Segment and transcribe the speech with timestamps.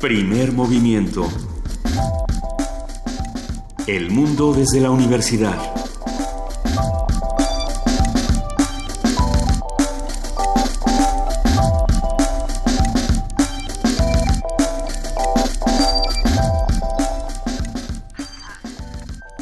[0.00, 1.28] Primer movimiento.
[3.88, 5.58] El mundo desde la universidad.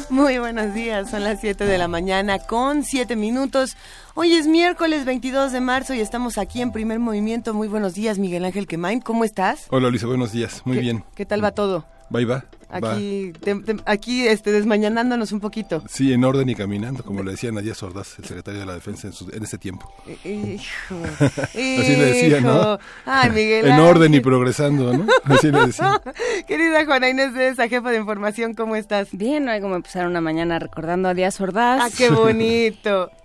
[0.09, 3.77] Muy buenos días, son las 7 de la mañana con 7 minutos.
[4.19, 7.53] Hoy es miércoles 22 de marzo y estamos aquí en primer movimiento.
[7.53, 9.67] Muy buenos días, Miguel Ángel Quemain, ¿cómo estás?
[9.69, 11.03] Hola, Luisa, buenos días, muy ¿Qué- bien.
[11.15, 11.85] ¿Qué tal va todo?
[12.13, 12.45] Va y va.
[12.73, 12.93] va.
[12.93, 15.83] Aquí, te- te- aquí este, desmañanándonos un poquito.
[15.87, 19.05] Sí, en orden y caminando, como le decía Nadia Sordaz, el secretario de la Defensa
[19.07, 19.93] en, su- en ese tiempo.
[20.25, 20.95] Hijo.
[21.53, 22.79] Así le decía, ¿no?
[23.05, 25.05] Ay, Miguel En orden y progresando, ¿no?
[25.25, 26.01] Así le decía.
[26.47, 29.09] Querida Juana Inés de esa jefa de información, ¿cómo estás?
[29.11, 31.81] Bien, hoy como empezar una mañana recordando a Díaz Ordaz.
[31.83, 33.11] Ah, qué bonito.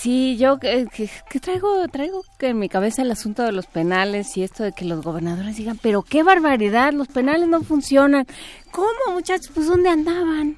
[0.00, 3.66] Sí, yo que, que- que traigo traigo que en mi cabeza el asunto de los
[3.66, 8.26] penales y esto de que los gobernadores digan, pero qué barbaridad, los penales no funcionan.
[8.70, 9.50] ¿Cómo, muchachos?
[9.54, 10.56] Pues ¿dónde andaban?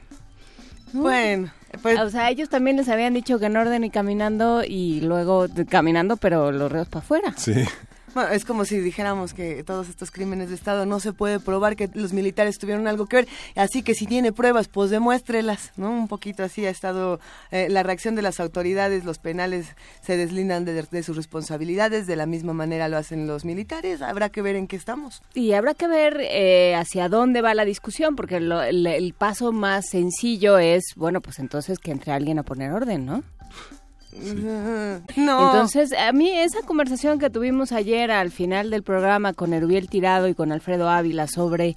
[0.92, 1.50] Bueno,
[1.82, 5.46] pues O sea, ellos también les habían dicho que en orden y caminando y luego
[5.68, 7.34] caminando, pero los reos para afuera.
[7.36, 7.54] Sí.
[8.14, 11.76] Bueno, es como si dijéramos que todos estos crímenes de Estado no se puede probar
[11.76, 15.90] que los militares tuvieron algo que ver, así que si tiene pruebas, pues demuéstrelas, ¿no?
[15.90, 20.64] Un poquito así ha estado eh, la reacción de las autoridades, los penales se deslindan
[20.64, 24.56] de, de sus responsabilidades, de la misma manera lo hacen los militares, habrá que ver
[24.56, 25.22] en qué estamos.
[25.34, 29.52] Y habrá que ver eh, hacia dónde va la discusión, porque lo- el, el paso
[29.52, 33.22] más sencillo es, bueno, pues entonces que entre alguien a poner orden, ¿no?
[35.16, 35.46] No.
[35.52, 40.28] Entonces, a mí esa conversación que tuvimos ayer al final del programa con Erubiel Tirado
[40.28, 41.68] y con Alfredo Ávila sobre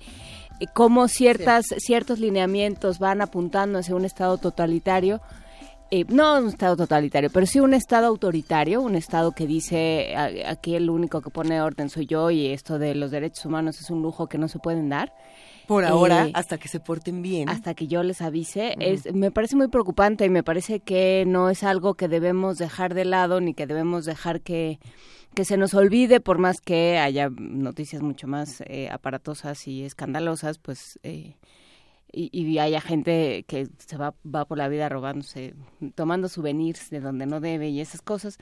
[0.60, 5.22] eh, cómo ciertas, ciertos lineamientos van apuntando hacia un Estado totalitario,
[5.92, 10.50] eh, no un Estado totalitario, pero sí un Estado autoritario, un Estado que dice "A-
[10.52, 13.90] aquí el único que pone orden soy yo y esto de los derechos humanos es
[13.92, 15.14] un lujo que no se pueden dar
[15.68, 17.50] por ahora, eh, hasta que se porten bien.
[17.50, 21.50] hasta que yo les avise, es, me parece muy preocupante y me parece que no
[21.50, 24.80] es algo que debemos dejar de lado ni que debemos dejar que,
[25.34, 30.58] que se nos olvide por más que haya noticias mucho más eh, aparatosas y escandalosas,
[30.58, 31.00] pues...
[31.04, 31.36] eh,
[32.16, 35.56] y, y haya gente que se va, va por la vida robándose,
[35.96, 38.38] tomando souvenirs de donde no debe y esas cosas.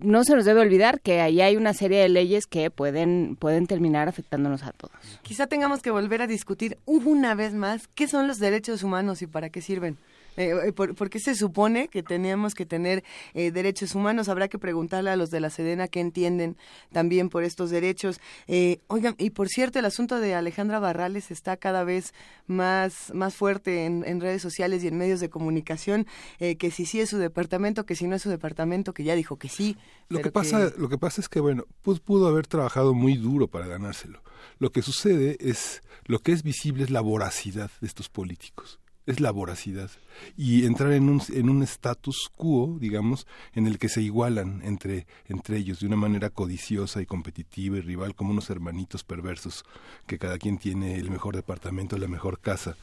[0.00, 3.66] No se nos debe olvidar que ahí hay una serie de leyes que pueden, pueden
[3.66, 4.94] terminar afectándonos a todos.
[5.22, 9.26] Quizá tengamos que volver a discutir una vez más qué son los derechos humanos y
[9.26, 9.98] para qué sirven.
[10.36, 13.04] Eh, eh, por, por qué se supone que tenemos que tener
[13.34, 14.28] eh, derechos humanos?
[14.28, 16.56] Habrá que preguntarle a los de la Sedena qué entienden
[16.92, 18.20] también por estos derechos.
[18.46, 22.14] Eh, oigan, y por cierto, el asunto de Alejandra Barrales está cada vez
[22.46, 26.06] más, más fuerte en, en redes sociales y en medios de comunicación,
[26.38, 29.14] eh, que si sí es su departamento, que si no es su departamento, que ya
[29.14, 29.76] dijo que sí.
[30.08, 33.48] Lo que pasa, lo que pasa es que bueno, pues pudo haber trabajado muy duro
[33.48, 34.22] para ganárselo.
[34.58, 38.81] Lo que sucede es, lo que es visible es la voracidad de estos políticos.
[39.04, 39.90] Es la voracidad.
[40.36, 45.06] Y entrar en un, en un status quo, digamos, en el que se igualan entre,
[45.26, 49.64] entre ellos de una manera codiciosa y competitiva y rival, como unos hermanitos perversos,
[50.06, 52.76] que cada quien tiene el mejor departamento, la mejor casa,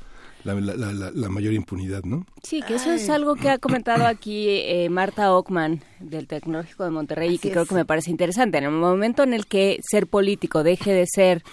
[0.44, 2.26] la, la, la, la- la mayor impunidad, ¿no?
[2.44, 6.92] Sí, que eso es algo que ha comentado aquí eh, Marta Ockman del Tecnológico de
[6.92, 8.58] Monterrey y que creo que me parece interesante.
[8.58, 11.44] En el momento en el que ser político deje de ser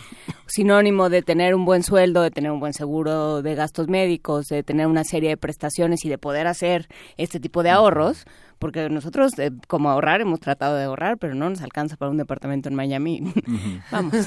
[0.46, 4.62] sinónimo de tener un buen sueldo, de tener un buen seguro de gastos médicos, de
[4.62, 8.24] tener una serie de prestaciones y de poder hacer este tipo de ahorros,
[8.58, 12.16] porque nosotros eh, como ahorrar hemos tratado de ahorrar, pero no nos alcanza para un
[12.16, 13.32] departamento en Miami.
[13.90, 14.14] Vamos.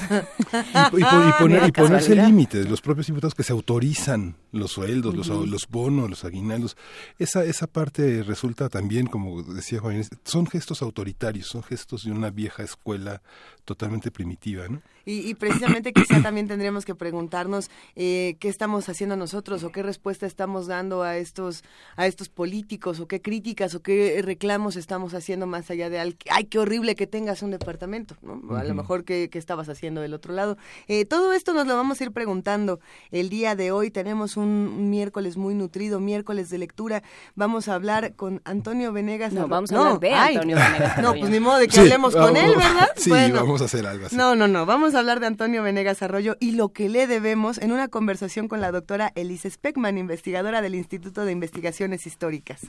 [0.92, 4.72] Y, y y poner- y Qué ponerse límites, los propios diputados que se autorizan los
[4.72, 6.76] sueldos, los, los bonos, los aguinaldos.
[7.18, 12.12] Esa, esa parte resulta también, como decía Juan Inés, son gestos autoritarios, son gestos de
[12.12, 13.22] una vieja escuela
[13.70, 14.82] totalmente primitiva, ¿no?
[15.06, 19.82] Y, y precisamente quizá también tendríamos que preguntarnos eh, qué estamos haciendo nosotros o qué
[19.84, 21.62] respuesta estamos dando a estos
[21.96, 26.16] a estos políticos o qué críticas o qué reclamos estamos haciendo más allá de al,
[26.30, 28.56] ay qué horrible que tengas un departamento ¿no?
[28.56, 30.56] a lo mejor qué, qué estabas haciendo del otro lado
[30.88, 32.80] Eh, todo esto nos lo vamos a ir preguntando
[33.12, 37.02] el día de hoy tenemos un, un miércoles muy nutrido miércoles de lectura
[37.36, 40.34] vamos a hablar con Antonio Venegas No, vamos a hablar de ay.
[40.34, 43.59] Antonio Venegas no pues ni modo de que Sí, hablemos con él verdad Sí, Bueno.
[43.60, 44.16] Vamos a hacer algo así.
[44.16, 44.66] No, no, no.
[44.66, 48.48] Vamos a hablar de Antonio Venegas Arroyo y lo que le debemos en una conversación
[48.48, 52.62] con la doctora Elise Speckman, investigadora del Instituto de Investigaciones Históricas.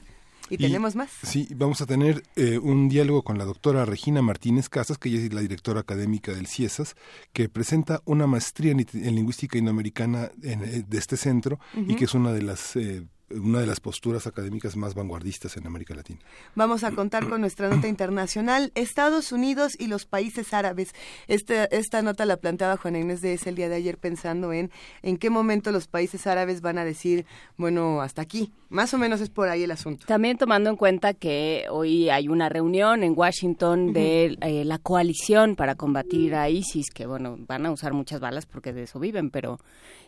[0.50, 1.08] Y, tenemos más.
[1.22, 5.20] Sí, vamos a tener eh, un diálogo con la doctora Regina Martínez Casas, que ella
[5.20, 6.94] es la directora académica del CIESAS,
[7.32, 12.14] que presenta una maestría en lingüística indoamericana en, eh, de este centro y que es
[12.14, 12.76] una de las...
[12.76, 13.02] eh,
[13.34, 16.20] una de las posturas académicas más vanguardistas en América Latina.
[16.54, 20.94] Vamos a contar con nuestra nota internacional, Estados Unidos y los países árabes.
[21.28, 24.70] Esta, esta nota la planteaba Juana Inés de ese el día de ayer pensando en
[25.02, 27.26] en qué momento los países árabes van a decir,
[27.56, 28.52] bueno, hasta aquí.
[28.68, 30.06] Más o menos es por ahí el asunto.
[30.06, 35.56] También tomando en cuenta que hoy hay una reunión en Washington de eh, la coalición
[35.56, 39.30] para combatir a ISIS, que bueno, van a usar muchas balas porque de eso viven,
[39.30, 39.58] pero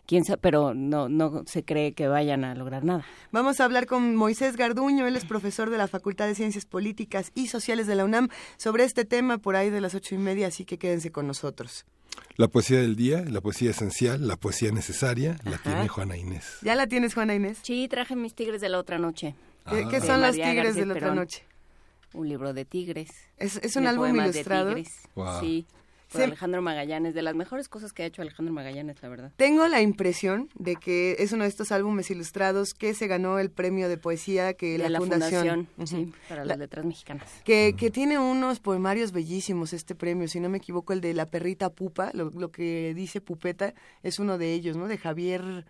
[0.07, 3.05] quién sabe, pero no, no se cree que vayan a lograr nada.
[3.33, 7.31] Vamos a hablar con Moisés Garduño, él es profesor de la Facultad de Ciencias Políticas
[7.35, 10.49] y Sociales de la UNAM sobre este tema por ahí de las ocho y media,
[10.49, 11.85] así que quédense con nosotros.
[12.37, 16.59] La poesía del día, la poesía esencial, la poesía necesaria, la tiene Juana Inés.
[16.63, 17.59] ¿Ya la tienes, Juana Inés?
[17.63, 19.35] Sí, traje mis tigres de la otra noche.
[19.69, 21.45] ¿Qué, ¿qué son los tigres de la otra noche?
[22.13, 23.11] Un libro de tigres.
[23.39, 24.75] ¿Es, es un álbum ilustrado?
[25.15, 25.41] Wow.
[25.41, 25.67] Sí.
[26.15, 29.33] Por Alejandro Magallanes, de las mejores cosas que ha hecho Alejandro Magallanes, la verdad.
[29.37, 33.51] Tengo la impresión de que es uno de estos álbumes ilustrados que se ganó el
[33.51, 37.29] premio de poesía que de la, fundación, sí, para las letras mexicanas.
[37.45, 41.27] que, que tiene unos poemarios bellísimos este premio, si no me equivoco, el de La
[41.27, 44.89] perrita pupa, lo, lo que dice Pupeta, es uno de ellos, ¿no?
[44.89, 45.67] De Javier...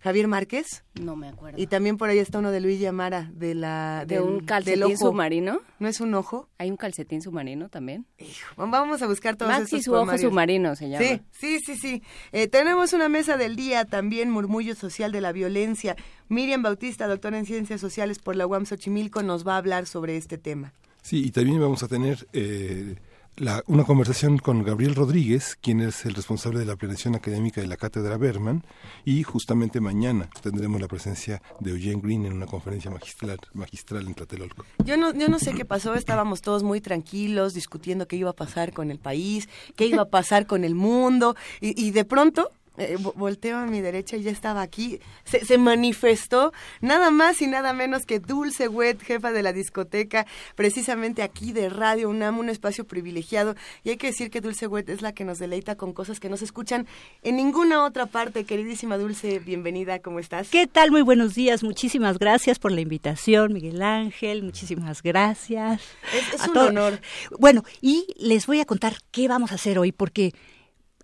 [0.00, 0.84] Javier Márquez.
[1.00, 1.60] No me acuerdo.
[1.60, 4.04] Y también por ahí está uno de Luis Yamara, de la...
[4.06, 4.96] ¿De del- un del calcetín ojo.
[4.96, 5.60] submarino?
[5.78, 6.48] ¿No es un ojo?
[6.58, 8.06] ¿Hay un calcetín submarino también?
[8.18, 11.04] Hijo, vamos a buscar todos Maxi estos su ojo submarino se llama.
[11.04, 12.02] Sí, sí, sí, sí.
[12.32, 15.96] Eh, tenemos una mesa del día también, murmullo social de la violencia.
[16.28, 20.16] Miriam Bautista, doctora en Ciencias Sociales por la UAM Xochimilco, nos va a hablar sobre
[20.16, 20.72] este tema.
[21.02, 22.94] Sí, y también vamos a tener eh,
[23.36, 27.66] la- una conversación con Gabriel Rodríguez, quien es el responsable de la planeación académica de
[27.66, 28.64] la Cátedra Berman,
[29.04, 34.14] y justamente mañana tendremos la presencia de Eugene Green en una conferencia magistral, magistral en
[34.14, 34.64] Tlatelolco.
[34.84, 38.34] Yo no, yo no sé qué pasó, estábamos todos muy tranquilos discutiendo qué iba a
[38.34, 42.50] pasar con el país, qué iba a pasar con el mundo, y, y de pronto
[42.76, 47.40] eh, vo- volteo a mi derecha y ya estaba aquí, se, se manifestó nada más
[47.42, 50.26] y nada menos que Dulce Wet, jefa de la discoteca,
[50.56, 53.54] precisamente aquí de Radio UNAM, un espacio privilegiado,
[53.84, 56.28] y hay que decir que Dulce Wet es la que nos deleita con cosas que
[56.28, 56.86] no se escuchan
[57.22, 58.44] en ninguna otra parte.
[58.44, 60.48] Queridísima Dulce, bienvenida, ¿cómo estás?
[60.48, 60.90] ¿Qué tal?
[60.90, 61.62] Muy buenos días.
[61.62, 64.42] Muchísimas gracias por la invitación, Miguel Ángel.
[64.42, 65.80] Muchísimas gracias.
[66.12, 67.00] Es, es un todo- honor.
[67.38, 70.32] Bueno, y les voy a contar qué vamos a hacer hoy, porque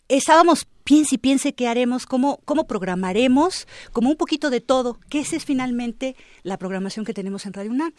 [0.09, 5.21] estábamos piense y piense qué haremos, cómo, cómo programaremos, como un poquito de todo, que
[5.21, 7.93] esa es finalmente la programación que tenemos en Radio UNAM.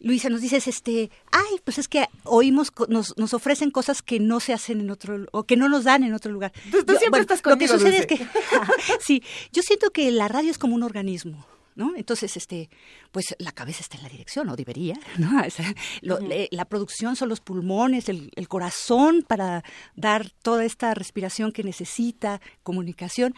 [0.00, 4.40] Luisa, nos dices, este, ay, pues es que oímos, nos, nos ofrecen cosas que no
[4.40, 6.52] se hacen en otro, o que no nos dan en otro lugar.
[6.72, 8.14] Tú- tú siempre estás Lo que conmigo, sucede Dulce.
[8.14, 8.26] es que,
[9.00, 9.22] sí,
[9.52, 11.46] yo siento que la radio es como un organismo.
[11.78, 11.92] ¿No?
[11.96, 12.70] Entonces, este,
[13.12, 15.30] pues la cabeza está en la dirección, o debería, ¿no?
[15.46, 15.72] O sea,
[16.02, 19.62] lo- le- la producción son los pulmones, el, el corazón para
[19.94, 23.32] dar toda esta respiración que necesita, comunicación.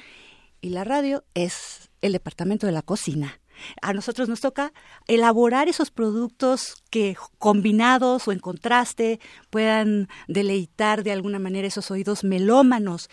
[0.62, 3.40] Y la radio es el departamento de la cocina.
[3.82, 4.72] A nosotros nos toca
[5.06, 9.20] elaborar esos productos que combinados o en contraste
[9.50, 13.10] puedan deleitar de alguna manera esos oídos melómanos.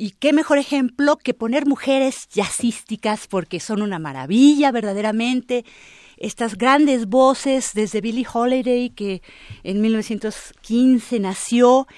[0.00, 5.64] Y qué mejor ejemplo que poner mujeres jazzísticas, porque son una maravilla verdaderamente.
[6.16, 9.22] Estas grandes voces, desde Billie Holiday, que
[9.64, 11.88] en 1915 nació,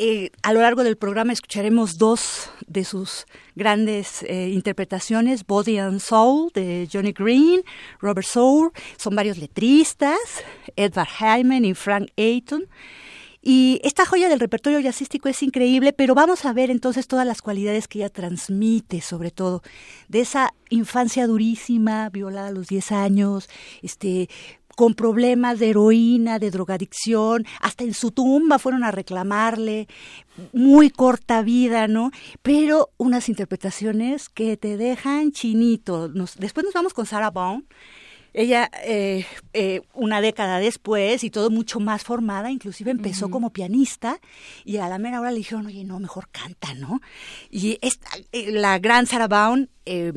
[0.00, 6.00] eh, a lo largo del programa escucharemos dos de sus grandes eh, interpretaciones, Body and
[6.00, 7.62] Soul de Johnny Green,
[8.00, 10.18] Robert Soul, son varios letristas,
[10.74, 12.66] Edvard Hyman y Frank Ayton.
[13.42, 17.42] Y esta joya del repertorio jazzístico es increíble, pero vamos a ver entonces todas las
[17.42, 19.62] cualidades que ella transmite, sobre todo,
[20.08, 23.48] de esa infancia durísima, violada a los 10 años,
[23.82, 24.28] este
[24.74, 29.86] con problemas de heroína, de drogadicción, hasta en su tumba fueron a reclamarle,
[30.54, 32.10] muy corta vida, ¿no?
[32.40, 36.08] Pero unas interpretaciones que te dejan chinito.
[36.08, 37.66] Nos- después nos vamos con Sarah Vaughan,
[38.34, 44.20] ella, eh, eh, una década después y todo mucho más formada, inclusive empezó como pianista
[44.64, 47.00] y a la mera hora le dijeron, oye, no, mejor canta, ¿no?
[47.50, 50.12] Y esta, eh, la gran Sarah Vaughan, eh,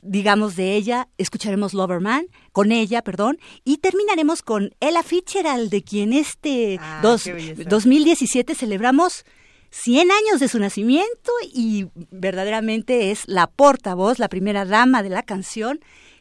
[0.00, 6.12] digamos de ella, escucharemos Loverman, con ella, perdón, y terminaremos con Ella Fitzgerald, de quien
[6.12, 7.64] este Ah, dos- qué belleza.
[7.68, 9.24] 2017 celebramos
[9.70, 15.22] 100 años de su nacimiento y verdaderamente es la portavoz, la primera dama de la
[15.22, 15.80] canción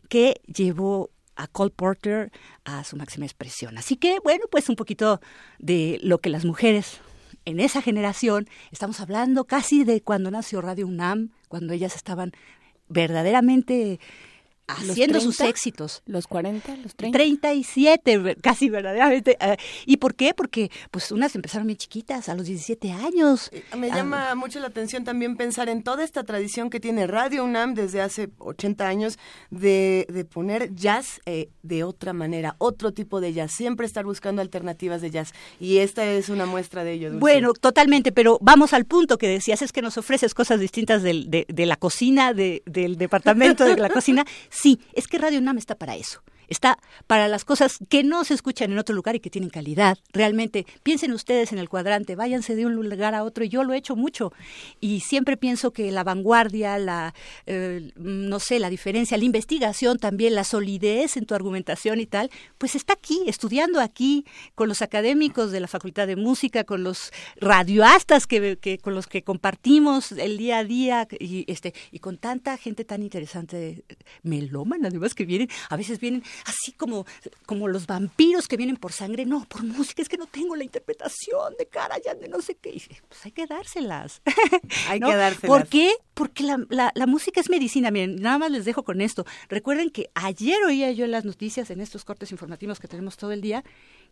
[0.10, 2.32] que llevó a Cole Porter
[2.66, 3.78] a su máxima expresión.
[3.78, 5.22] Así que, bueno, pues un poquito
[5.60, 7.00] de lo que las mujeres
[7.46, 12.34] en esa generación, estamos hablando casi de cuando nació Radio UNAM, cuando ellas estaban
[12.90, 14.02] verdaderamente
[14.68, 16.04] haciendo sus éxitos.
[16.06, 16.76] ¿Los 40?
[16.78, 17.18] ¿Los 30?
[17.18, 19.38] 37, casi verdaderamente.
[19.40, 20.34] Eh, ¿Y por qué?
[20.34, 23.50] Porque pues unas empezaron bien chiquitas, a los 17 años.
[23.52, 27.46] Eh, me llama mucho la atención también pensar en toda esta tradición que tiene Radio
[27.46, 29.18] UNAM desde hace 80 años
[29.50, 34.42] de, de poner jazz eh, de otra manera, otro tipo de jazz, siempre estar buscando
[34.42, 35.34] alternativas de jazz.
[35.60, 37.12] Y esta es una muestra de ello.
[37.14, 41.30] Bueno, totalmente, pero vamos al punto que decías, es que nos ofreces cosas distintas del,
[41.30, 44.26] de, de la cocina, de, del departamento de la cocina.
[44.60, 48.34] Sí, es que Radio UNAM está para eso está para las cosas que no se
[48.34, 49.98] escuchan en otro lugar y que tienen calidad.
[50.14, 53.44] Realmente, piensen ustedes en el cuadrante, váyanse de un lugar a otro.
[53.46, 54.34] Yo lo he hecho mucho
[54.80, 57.14] y siempre pienso que la vanguardia, la,
[57.46, 62.30] eh, no sé, la diferencia, la investigación también, la solidez en tu argumentación y tal,
[62.58, 64.26] pues está aquí, estudiando aquí
[64.56, 69.08] con los académicos de la Facultad de Música, con los radioastas que, que con los
[69.08, 73.84] que compartimos el día a día y este y con tanta gente tan interesante
[74.24, 77.06] melómana además que vienen a veces vienen así como,
[77.46, 80.64] como los vampiros que vienen por sangre, no, por música, es que no tengo la
[80.64, 82.82] interpretación de cara ya de no sé qué.
[83.08, 84.22] pues hay que dárselas.
[84.88, 85.48] Hay que dárselas.
[85.50, 85.94] ¿Por qué?
[86.14, 87.92] Porque la, la, la, música es medicina.
[87.92, 89.26] Miren, nada más les dejo con esto.
[89.50, 93.32] Recuerden que ayer oía yo en las noticias, en estos cortes informativos que tenemos todo
[93.32, 93.64] el día,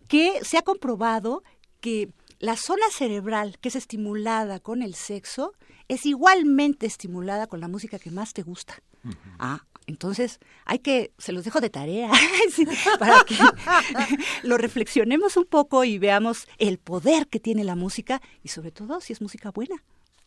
[0.07, 1.43] que se ha comprobado
[1.81, 5.53] que la zona cerebral que es estimulada con el sexo
[5.87, 8.81] es igualmente estimulada con la música que más te gusta.
[9.37, 12.09] Ah, entonces, hay que, se los dejo de tarea,
[12.99, 13.35] para que
[14.43, 19.01] lo reflexionemos un poco y veamos el poder que tiene la música y sobre todo
[19.01, 19.83] si es música buena.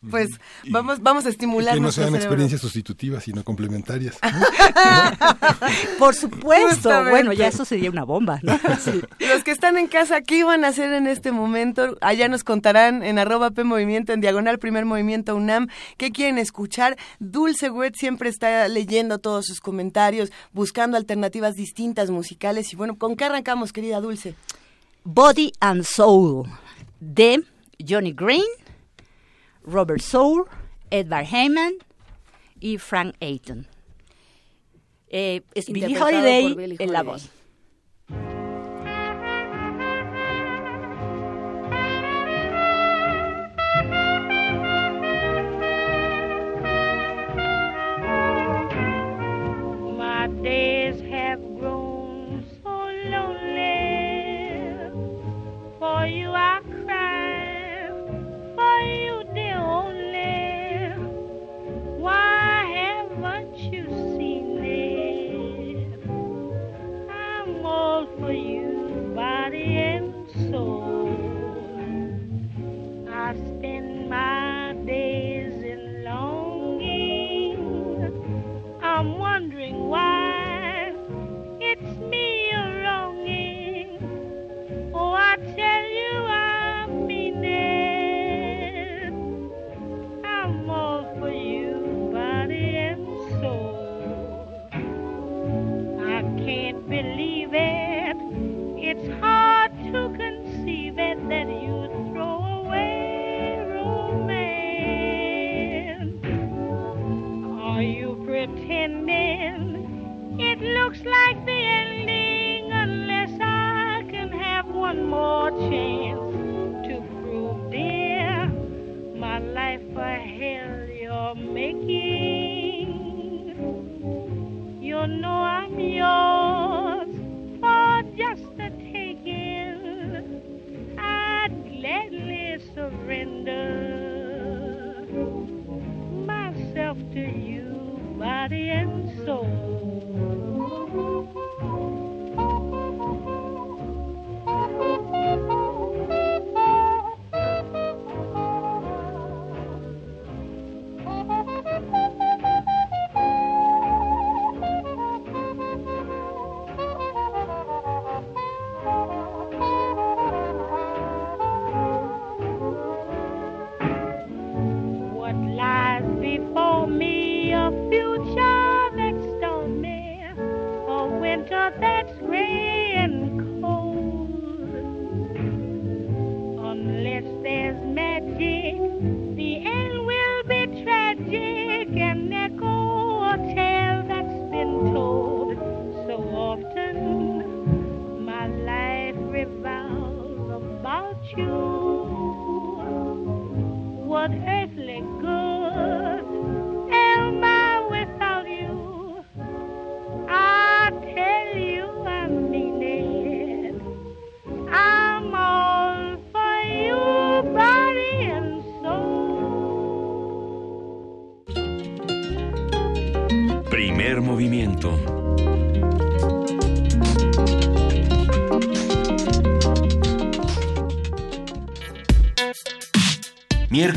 [0.07, 0.29] Pues
[0.69, 1.73] vamos, vamos a estimular.
[1.73, 4.17] Que no sean experiencias sustitutivas, sino complementarias.
[5.99, 6.89] Por supuesto.
[7.09, 8.39] Bueno, ya eso sería una bomba.
[8.41, 8.57] ¿no?
[9.19, 11.97] Los que están en casa, ¿qué iban a hacer en este momento?
[11.99, 16.97] Allá nos contarán en arroba P Movimiento, en diagonal Primer Movimiento UNAM, qué quieren escuchar.
[17.19, 22.71] Dulce Wet siempre está leyendo todos sus comentarios, buscando alternativas distintas musicales.
[22.71, 24.35] Y bueno, ¿con qué arrancamos, querida Dulce?
[25.03, 26.47] Body and Soul,
[27.01, 27.43] de
[27.85, 28.43] Johnny Green
[29.69, 30.45] Robert Soul,
[30.91, 31.73] Edvard Heyman
[32.59, 33.67] y Frank Ayton.
[35.07, 37.29] Eh, es Billie Holiday Billie en la voz.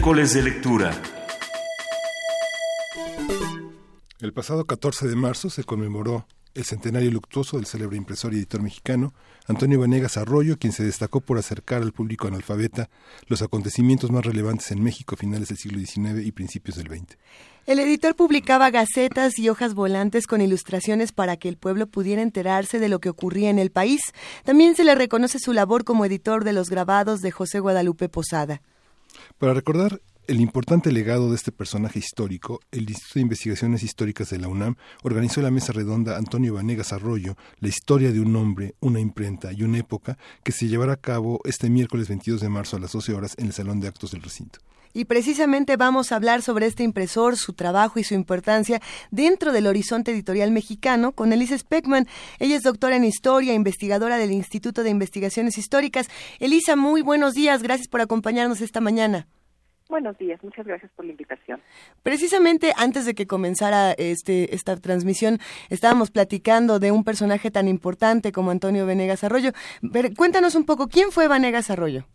[0.02, 1.00] Miércoles de lectura.
[4.18, 8.62] El pasado 14 de marzo se conmemoró el centenario luctuoso del célebre impresor y editor
[8.62, 9.14] mexicano
[9.46, 12.90] Antonio Vanegas Arroyo, quien se destacó por acercar al público analfabeta
[13.28, 17.16] los acontecimientos más relevantes en México a finales del siglo XIX y principios del XX.
[17.68, 22.80] El editor publicaba gacetas y hojas volantes con ilustraciones para que el pueblo pudiera enterarse
[22.80, 24.00] de lo que ocurría en el país.
[24.42, 28.62] También se le reconoce su labor como editor de los grabados de José Guadalupe Posada.
[29.42, 34.38] Para recordar el importante legado de este personaje histórico, el Instituto de Investigaciones Históricas de
[34.38, 39.00] la UNAM organizó la mesa redonda Antonio Vanegas Arroyo, la historia de un hombre, una
[39.00, 42.78] imprenta y una época, que se llevará a cabo este miércoles 22 de marzo a
[42.78, 44.60] las 12 horas en el Salón de Actos del Recinto.
[44.92, 48.80] Y precisamente vamos a hablar sobre este impresor, su trabajo y su importancia
[49.10, 52.06] dentro del horizonte editorial mexicano con Elisa Speckman.
[52.38, 56.08] Ella es doctora en historia, investigadora del Instituto de Investigaciones Históricas.
[56.40, 57.62] Elisa, muy buenos días.
[57.62, 59.26] Gracias por acompañarnos esta mañana.
[59.92, 61.60] Buenos días, muchas gracias por la invitación.
[62.02, 68.32] Precisamente antes de que comenzara este, esta transmisión, estábamos platicando de un personaje tan importante
[68.32, 69.50] como Antonio Venegas Arroyo.
[69.92, 72.06] Pero cuéntanos un poco, ¿quién fue Vanegas Arroyo?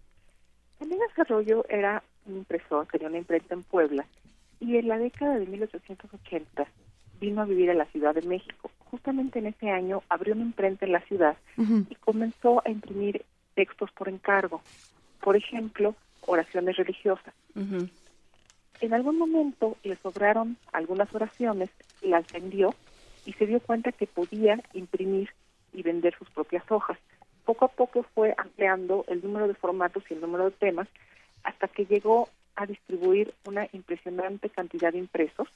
[0.80, 4.06] Vanegas Arroyo era un impresor, tenía una imprenta en Puebla,
[4.60, 6.68] y en la década de 1880
[7.20, 8.72] vino a vivir a la Ciudad de México.
[8.92, 13.92] Justamente en ese año abrió una imprenta en la ciudad y comenzó a imprimir textos
[13.92, 14.62] por encargo.
[15.22, 17.34] Por ejemplo, oraciones religiosas.
[18.80, 21.70] En algún momento le sobraron algunas oraciones,
[22.02, 22.74] las vendió
[23.26, 25.30] y se dio cuenta que podía imprimir
[25.74, 26.98] y vender sus propias hojas.
[27.46, 30.88] Poco a poco fue ampliando el número de formatos y el número de temas
[31.48, 35.48] hasta que llegó a distribuir una impresionante cantidad de impresos,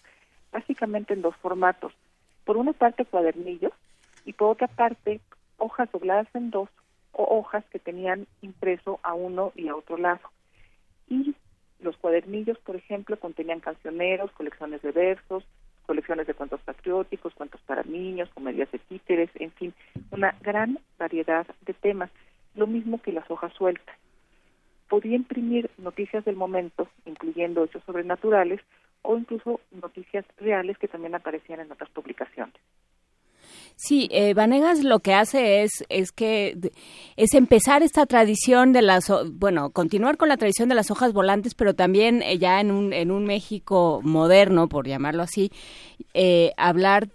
[0.51, 1.93] básicamente en dos formatos.
[2.45, 3.73] Por una parte cuadernillos
[4.25, 5.19] y por otra parte
[5.57, 6.69] hojas dobladas en dos
[7.11, 10.21] o hojas que tenían impreso a uno y a otro lado
[11.11, 11.35] y
[11.81, 15.43] los cuadernillos, por ejemplo, contenían cancioneros, colecciones de versos,
[15.85, 19.73] colecciones de cuentos patrióticos, cuentos para niños, comedias de títeres, en fin,
[20.11, 22.09] una gran variedad de temas,
[22.55, 23.95] lo mismo que las hojas sueltas.
[24.91, 28.59] Podía imprimir noticias del momento, incluyendo hechos sobrenaturales,
[29.03, 32.53] o incluso noticias reales que también aparecían en otras publicaciones.
[33.77, 36.57] Sí, eh, Vanegas lo que hace es, es que
[37.15, 41.55] es empezar esta tradición de las, bueno, continuar con la tradición de las hojas volantes,
[41.55, 45.51] pero también eh, ya en un, en un México moderno, por llamarlo así,
[46.13, 47.07] eh, hablar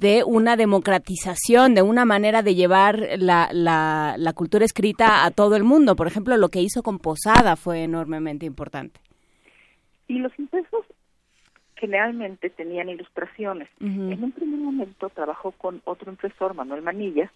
[0.00, 5.56] de una democratización, de una manera de llevar la, la, la cultura escrita a todo
[5.56, 5.94] el mundo.
[5.94, 8.98] Por ejemplo, lo que hizo con Posada fue enormemente importante.
[10.08, 10.86] Y los impresos
[11.76, 13.68] generalmente tenían ilustraciones.
[13.80, 17.30] En un primer momento trabajó con otro impresor, Manuel Manilla,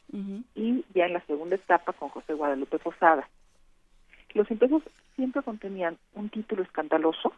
[0.55, 3.29] y ya en la segunda etapa con José Guadalupe Posada.
[4.33, 4.83] Los impresos
[5.17, 7.33] siempre contenían un título escandaloso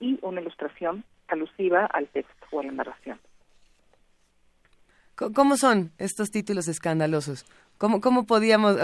[0.00, 3.18] y una ilustración alusiva al texto o a la narración.
[5.14, 7.44] ¿Cómo son estos títulos escandalosos?
[7.78, 8.76] ¿Cómo, cómo podíamos,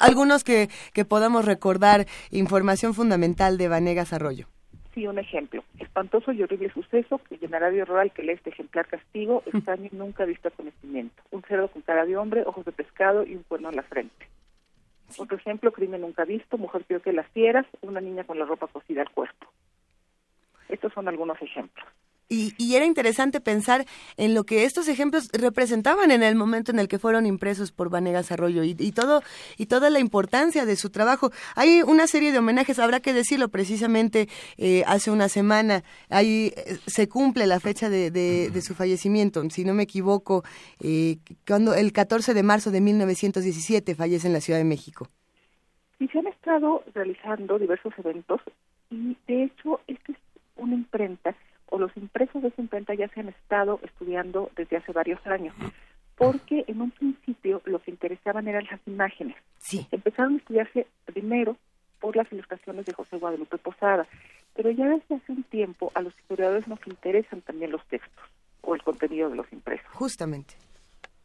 [0.00, 4.48] algunos que, que podamos recordar información fundamental de Vanegas Arroyo?
[4.94, 5.64] Sí, un ejemplo.
[5.78, 9.88] Espantoso y horrible suceso que llenará de horror al que lee este ejemplar castigo, extraño
[9.90, 11.22] y nunca visto a conocimiento.
[11.30, 14.26] Un cerdo con cara de hombre, ojos de pescado y un cuerno en la frente.
[15.18, 18.66] Otro ejemplo, crimen nunca visto, mujer peor que las fieras, una niña con la ropa
[18.66, 19.46] cosida al cuerpo.
[20.68, 21.86] Estos son algunos ejemplos.
[22.32, 23.84] Y, y, era interesante pensar
[24.16, 27.90] en lo que estos ejemplos representaban en el momento en el que fueron impresos por
[27.90, 29.20] Vanegas Arroyo y, todo
[29.58, 31.30] y toda la importancia de su trabajo.
[31.56, 36.78] Hay una serie de homenajes, habrá que decirlo precisamente eh, hace una semana, ahí eh,
[36.86, 40.42] se cumple la fecha de, de, de, su fallecimiento, si no me equivoco,
[40.80, 45.06] eh, cuando el 14 de marzo de 1917 fallece en la Ciudad de México.
[46.00, 48.40] Y se han estado realizando diversos eventos
[48.90, 50.18] y de hecho esta es
[50.56, 51.36] una imprenta
[51.72, 55.54] o los impresos de esa imprenta ya se han estado estudiando desde hace varios años,
[56.16, 59.36] porque en un principio lo que interesaban eran las imágenes.
[59.58, 59.86] Sí.
[59.90, 61.56] Empezaron a estudiarse primero
[61.98, 64.06] por las ilustraciones de José Guadalupe Posada,
[64.54, 68.24] pero ya desde hace un tiempo a los historiadores nos interesan también los textos
[68.60, 69.86] o el contenido de los impresos.
[69.92, 70.54] Justamente.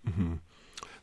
[0.06, 0.40] Uh -huh.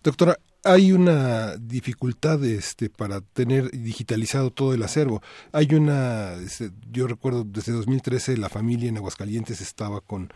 [0.02, 5.22] Doctora, hay una dificultad este, para tener digitalizado todo el acervo.
[5.53, 10.33] Hay una, este, yo recuerdo desde 2013 la familia en Aguascalientes estaba con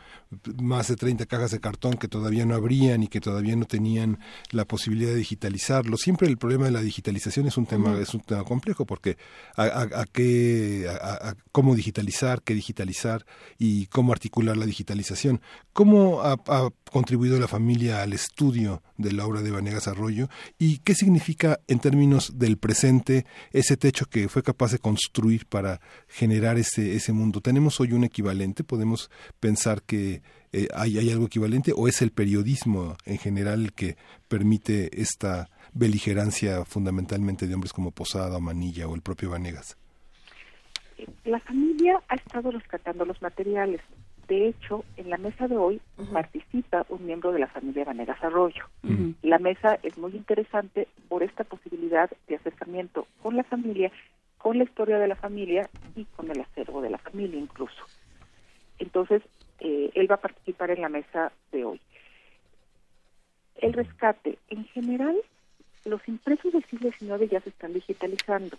[0.63, 4.19] más de 30 cajas de cartón que todavía no abrían y que todavía no tenían
[4.51, 5.97] la posibilidad de digitalizarlo.
[5.97, 9.17] Siempre el problema de la digitalización es un tema, es un tema complejo porque
[9.57, 13.25] a, a, qué, a, cómo digitalizar, qué digitalizar
[13.59, 15.41] y cómo articular la digitalización.
[15.73, 20.79] ¿Cómo ha, ha contribuido la familia al estudio de la obra de Vanegas Arroyo y
[20.79, 26.59] qué significa en términos del presente ese techo que fue capaz de construir para generar
[26.59, 27.41] ese, ese mundo.
[27.41, 28.65] ¿Tenemos hoy un equivalente?
[28.65, 30.21] ¿Podemos pensar que
[30.53, 33.97] eh, hay, hay algo equivalente o es el periodismo en general el que
[34.29, 39.77] permite esta beligerancia fundamentalmente de hombres como Posada o Manilla o el propio Vanegas?
[41.25, 43.81] La familia ha estado rescatando los materiales
[44.29, 45.81] de hecho, en la mesa de hoy
[46.13, 48.67] participa un miembro de la familia Vanegas Arroyo.
[49.23, 53.91] La mesa es muy interesante por esta posibilidad de acercamiento con la familia,
[54.37, 57.83] con la historia de la familia y con el acervo de la familia incluso.
[58.79, 59.23] Entonces,
[59.61, 61.81] eh, él va a participar en la mesa de hoy.
[63.57, 65.17] El rescate, en general,
[65.87, 68.59] los impresos del siglo XIX ya se están digitalizando.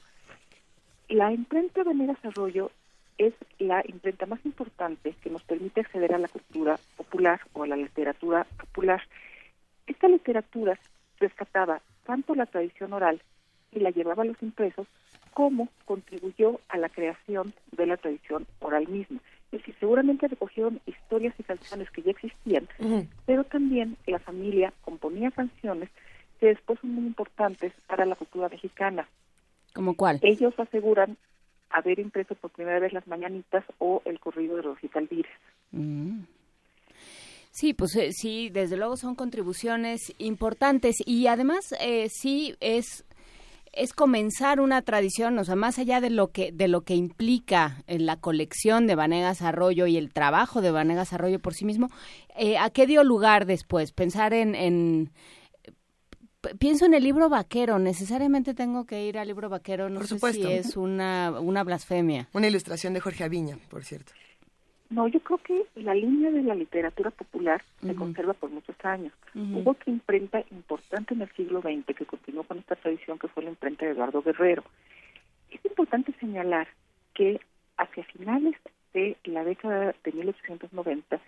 [1.09, 2.71] La imprenta Vanegas Arroyo
[3.19, 7.67] es la imprenta más importante que nos permite acceder a la cultura popular o a
[7.67, 9.01] la literatura popular.
[9.85, 10.79] Esta literatura
[11.19, 13.21] rescataba tanto la tradición oral
[13.73, 14.87] y la llevaba a los impresos,
[15.33, 19.19] como contribuyó a la creación de la tradición oral misma.
[19.51, 22.67] Es decir, seguramente recogieron historias y canciones que ya existían,
[23.25, 25.89] pero también la familia componía canciones
[26.39, 29.07] que después son muy importantes para la cultura mexicana.
[29.73, 30.19] ¿Como cuál?
[30.21, 31.17] Ellos aseguran
[31.69, 35.31] haber impreso por primera vez las mañanitas o el corrido de Rosita Alvírez.
[35.71, 36.21] Mm.
[37.51, 43.05] Sí, pues eh, sí, desde luego son contribuciones importantes y además eh, sí es
[43.71, 47.83] es comenzar una tradición, o sea, más allá de lo que de lo que implica
[47.87, 51.89] en la colección de Vanegas Arroyo y el trabajo de Vanegas Arroyo por sí mismo,
[52.35, 53.91] eh, ¿a qué dio lugar después?
[53.91, 55.11] Pensar en, en
[56.57, 60.43] pienso en el libro vaquero, necesariamente tengo que ir al libro vaquero, no sé si
[60.43, 62.27] es una, una blasfemia.
[62.33, 64.13] Una ilustración de Jorge Aviña, por cierto.
[64.89, 69.13] No, yo creo que la línea de la literatura popular se conserva por muchos años.
[69.35, 73.43] Hubo otra imprenta importante en el siglo XX que continuó con esta tradición, que fue
[73.43, 74.63] la imprenta de Eduardo Guerrero.
[75.51, 76.67] Es importante señalar
[77.13, 77.39] que
[77.77, 78.55] hacia finales
[78.93, 81.19] de la década de 1890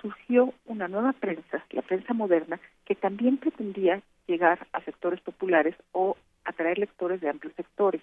[0.00, 6.16] surgió una nueva prensa, la prensa moderna, que también pretendía llegar a sectores populares o
[6.44, 8.02] atraer lectores de amplios sectores.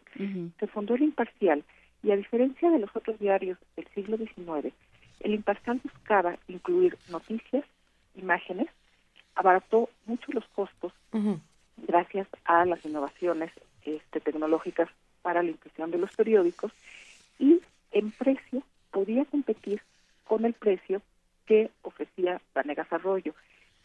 [0.59, 1.63] Se fundó el Imparcial
[2.01, 4.73] y a diferencia de los otros diarios del siglo XIX,
[5.23, 7.65] el Imparcial buscaba incluir noticias,
[8.15, 8.67] imágenes,
[9.35, 10.93] abarató mucho los costos
[11.77, 13.51] gracias a las innovaciones
[13.83, 14.89] este, tecnológicas
[15.21, 16.71] para la impresión de los periódicos
[17.39, 19.81] y en precio podía competir
[20.25, 21.01] con el precio
[21.45, 23.33] que ofrecía Vanegas Arroyo.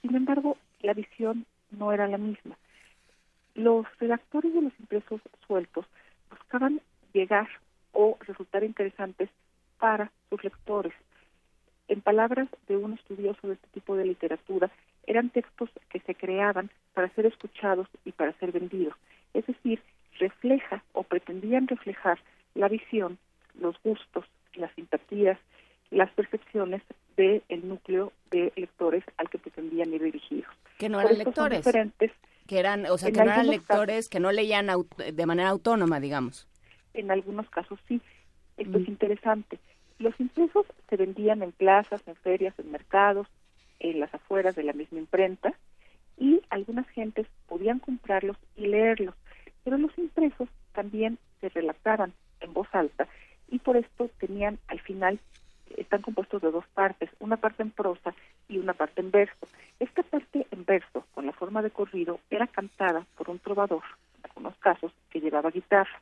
[0.03, 2.57] Sin embargo, la visión no era la misma.
[3.55, 5.87] Los redactores de los impresos sueltos
[6.31, 6.81] buscaban
[7.13, 7.49] llegar
[7.93, 9.31] o resultar interesantes
[9.79, 10.93] para sus lectores.
[11.89, 14.71] En palabras de un estudioso de este tipo de literatura,
[15.07, 18.95] eran textos que se creaban para ser escuchados y para ser vendidos.
[19.33, 19.83] Es decir,
[20.19, 22.19] refleja o pretendían reflejar
[22.55, 23.19] la visión,
[23.59, 25.39] los gustos, las simpatías,
[25.91, 26.83] las percepciones
[27.17, 30.53] del núcleo de lectores al que pretendían ir dirigidos.
[30.79, 31.67] Que no eran lectores.
[32.47, 36.47] Que eran, o sea, que no eran lectores, que no leían de manera autónoma, digamos.
[36.95, 38.01] En algunos casos sí.
[38.57, 39.59] Esto es interesante.
[39.99, 43.29] Los impresos se vendían en plazas, en ferias, en mercados,
[43.81, 45.55] en las afueras de la misma imprenta
[46.17, 49.15] y algunas gentes podían comprarlos y leerlos,
[49.65, 53.07] pero los impresos también se relataban en voz alta
[53.49, 55.21] y por esto tenían al final
[55.77, 58.15] están compuestos de dos partes, una parte en prosa
[58.49, 59.49] y una parte en verso.
[59.79, 63.83] Esta parte en verso, con la forma de corrido, era cantada por un trovador,
[64.19, 66.01] en algunos casos, que llevaba guitarra.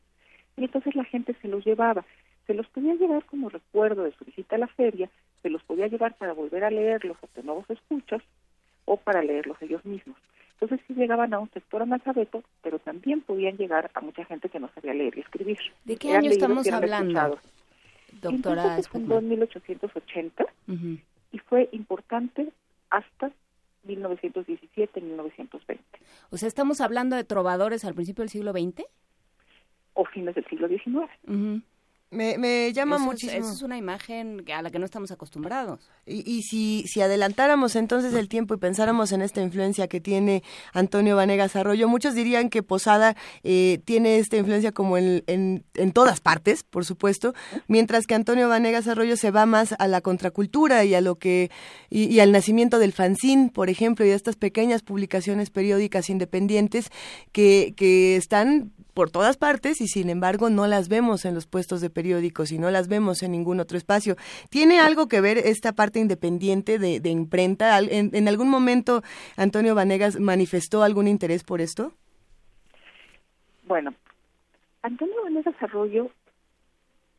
[0.56, 2.04] Y entonces la gente se los llevaba.
[2.46, 5.10] Se los podía llevar como recuerdo de su visita a la feria,
[5.42, 8.22] se los podía llevar para volver a leerlos de nuevos escuchas
[8.84, 10.16] o para leerlos ellos mismos.
[10.60, 14.58] Entonces sí llegaban a un sector analfabeto, pero también podían llegar a mucha gente que
[14.58, 15.58] no sabía leer y escribir.
[15.84, 17.38] ¿De qué año estamos hablando?
[18.12, 20.44] Doctora Entonces se fundó en 1880
[21.32, 22.52] y fue importante
[22.90, 23.30] hasta
[23.86, 25.78] 1917-1920.
[26.30, 28.84] O sea, ¿estamos hablando de trovadores al principio del siglo XX?
[29.94, 31.62] O fines del siglo XIX.
[32.08, 33.44] Me, me llama Eso es- muchísimo.
[33.44, 35.90] eso es una imagen a la que no estamos acostumbrados.
[36.06, 40.44] Y, y si, si adelantáramos entonces el tiempo y pensáramos en esta influencia que tiene
[40.72, 45.92] Antonio Vanegas Arroyo, muchos dirían que Posada eh, tiene esta influencia como en, en, en
[45.92, 47.34] todas partes, por supuesto,
[47.66, 51.50] mientras que Antonio Vanegas Arroyo se va más a la contracultura y a lo que
[51.90, 56.90] y, y al nacimiento del fanzine, por ejemplo, y de estas pequeñas publicaciones periódicas independientes
[57.32, 61.82] que, que están por todas partes y sin embargo no las vemos en los puestos
[61.82, 64.16] de periódicos y no las vemos en ningún otro espacio.
[64.48, 67.78] ¿Tiene algo que ver esta parte independiente de, de imprenta?
[67.78, 69.02] ¿En, en algún momento
[69.36, 71.92] Antonio Vanegas manifestó algún interés por esto?
[73.64, 73.92] Bueno,
[74.80, 76.10] Antonio Vanegas Arroyo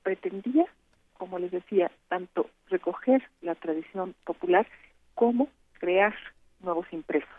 [0.02, 0.66] pretendía,
[1.14, 4.66] como les decía, tanto recoger la tradición popular
[5.14, 5.48] como
[5.80, 6.16] crear
[6.62, 7.30] nuevos impresos.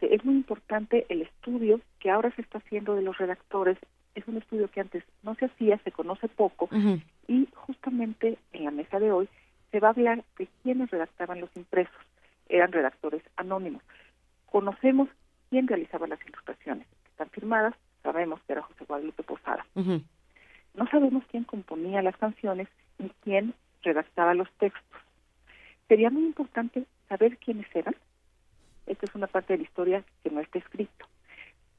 [0.00, 3.76] Este, es muy importante el estudio que ahora se está haciendo de los redactores.
[4.14, 6.68] Es un estudio que antes no se hacía, se conoce poco,
[7.28, 9.28] y justamente en la mesa de hoy
[9.70, 11.94] se va a hablar de quiénes redactaban los impresos.
[12.48, 13.82] Eran redactores anónimos.
[14.46, 15.08] Conocemos
[15.50, 16.86] quién realizaba las ilustraciones.
[17.10, 19.64] Están firmadas, sabemos que era José Guadalupe Posada.
[19.76, 25.00] No sabemos quién componía las canciones ni quién redactaba los textos.
[25.88, 27.94] Sería muy importante saber quiénes eran.
[28.90, 31.06] Esta es una parte de la historia que no está escrito.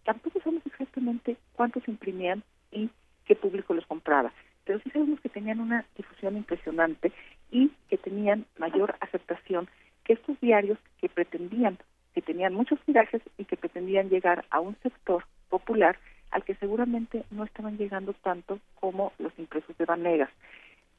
[0.06, 2.90] Tampoco sabemos exactamente cuántos imprimían y
[3.26, 4.32] qué público los compraba,
[4.64, 7.12] pero sí sabemos que tenían una difusión impresionante
[7.52, 9.68] y que tenían mayor aceptación
[10.06, 11.78] que estos diarios que pretendían,
[12.14, 16.00] que tenían muchos tirajes y que pretendían llegar a un sector popular
[16.32, 20.30] al que seguramente no estaban llegando tanto como los impresos de Vanegas.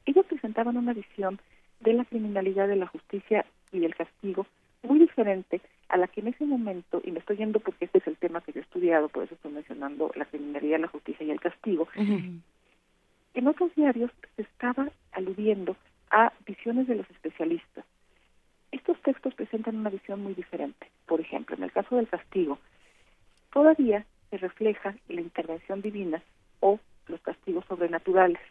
[0.05, 1.39] Ellos presentaban una visión
[1.79, 4.45] de la criminalidad, de la justicia y del castigo
[4.83, 8.07] muy diferente a la que en ese momento, y me estoy yendo porque este es
[8.07, 11.31] el tema que yo he estudiado, por eso estoy mencionando la criminalidad, la justicia y
[11.31, 15.75] el castigo, en otros diarios se estaba aludiendo
[16.11, 17.85] a visiones de los especialistas.
[18.71, 20.87] Estos textos presentan una visión muy diferente.
[21.05, 22.59] Por ejemplo, en el caso del castigo,
[23.51, 26.21] todavía se refleja la intervención divina
[26.59, 28.41] o los castigos sobrenaturales.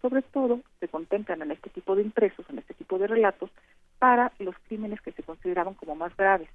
[0.00, 3.50] Sobre todo se contemplan en este tipo de impresos, en este tipo de relatos,
[3.98, 6.48] para los crímenes que se consideraban como más graves,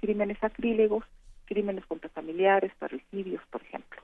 [0.00, 1.04] crímenes sacrílegos,
[1.44, 4.02] crímenes contra familiares, parricidios, por ejemplo.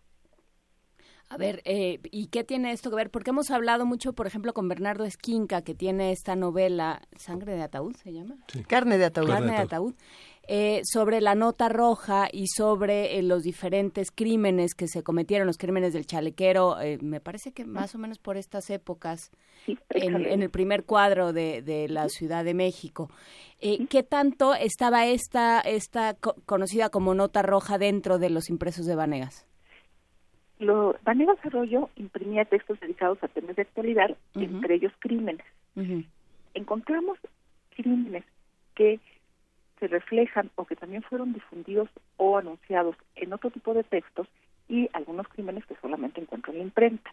[1.32, 3.10] A ver, eh, ¿y qué tiene esto que ver?
[3.10, 7.62] Porque hemos hablado mucho, por ejemplo, con Bernardo Esquinca, que tiene esta novela, ¿Sangre de
[7.62, 8.36] Ataúd se llama?
[8.68, 9.28] Carne de ataúd.
[9.28, 9.94] Carne de Ataúd,
[10.48, 15.58] eh, sobre la nota roja y sobre eh, los diferentes crímenes que se cometieron, los
[15.58, 19.30] crímenes del chalequero, eh, me parece que más o menos por estas épocas,
[19.90, 23.10] en, en el primer cuadro de, de la Ciudad de México.
[23.60, 28.86] Eh, ¿Qué tanto estaba esta, esta co- conocida como nota roja dentro de los impresos
[28.86, 29.46] de Vanegas?
[30.58, 35.44] Lo, Vanegas Arroyo imprimía textos dedicados a temas de actualidad, entre ellos crímenes.
[36.54, 37.18] Encontramos
[37.74, 38.24] crímenes
[38.74, 39.00] que
[39.82, 44.28] se reflejan o que también fueron difundidos o anunciados en otro tipo de textos
[44.68, 47.12] y algunos crímenes que solamente encuentro en la imprenta.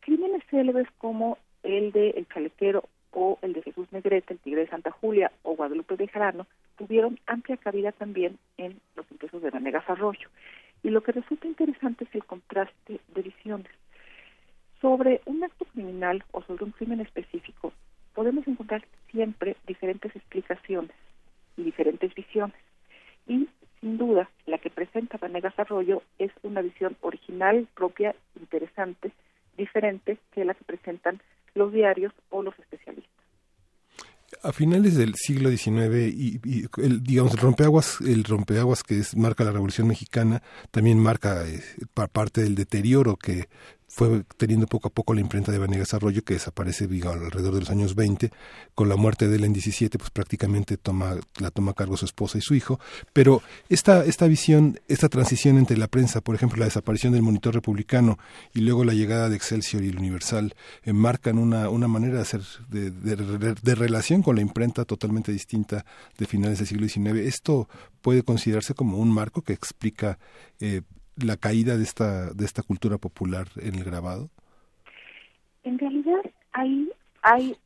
[0.00, 4.68] Crímenes célebres como el de El Chalequero o el de Jesús Negrete, el Tigre de
[4.68, 9.88] Santa Julia o Guadalupe de Jarano tuvieron amplia cabida también en los impresos de Vanegas
[9.88, 10.28] Arroyo.
[10.82, 13.72] Y lo que resulta interesante es el contraste de visiones.
[14.82, 17.72] Sobre un acto criminal o sobre un crimen específico,
[18.12, 20.92] podemos encontrar siempre diferentes explicaciones
[21.56, 22.56] y diferentes visiones.
[23.26, 23.48] Y
[23.80, 29.12] sin duda, la que presenta Vanegas Arroyo es una visión original, propia, interesante,
[29.56, 31.20] diferente que la que presentan
[31.54, 33.10] los diarios o los especialistas.
[34.42, 39.14] A finales del siglo XIX y, y el, digamos el rompeaguas, el rompeaguas que es,
[39.16, 41.60] marca la Revolución Mexicana, también marca eh,
[41.92, 43.48] pa- parte del deterioro que
[43.94, 47.60] fue teniendo poco a poco la imprenta de Vanegas Arroyo, que desaparece digo, alrededor de
[47.60, 48.30] los años 20,
[48.74, 52.06] con la muerte de él en 17, pues prácticamente toma, la toma a cargo su
[52.06, 52.80] esposa y su hijo,
[53.12, 57.54] pero esta, esta visión, esta transición entre la prensa, por ejemplo, la desaparición del monitor
[57.54, 58.18] republicano
[58.54, 62.22] y luego la llegada de Excelsior y el Universal, eh, marcan una, una manera de
[62.22, 65.84] hacer, de, de- de relación con la imprenta totalmente distinta
[66.16, 67.26] de finales del siglo XIX.
[67.26, 67.68] Esto
[68.00, 70.18] puede considerarse como un marco que explica
[70.60, 70.80] eh,
[71.16, 74.30] la caída de esta, de esta cultura popular en el grabado.
[75.64, 76.22] En realidad,
[76.52, 76.90] ahí
[77.22, 77.56] hay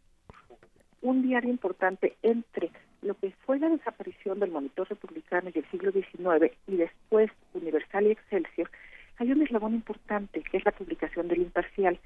[1.03, 2.71] un diario importante entre
[3.03, 8.07] lo que fue la desaparición del monitor republicano y el siglo XIX y después Universal
[8.07, 8.71] y Excelsior,
[9.19, 11.99] hay un eslabón importante que es la publicación del Imparcial,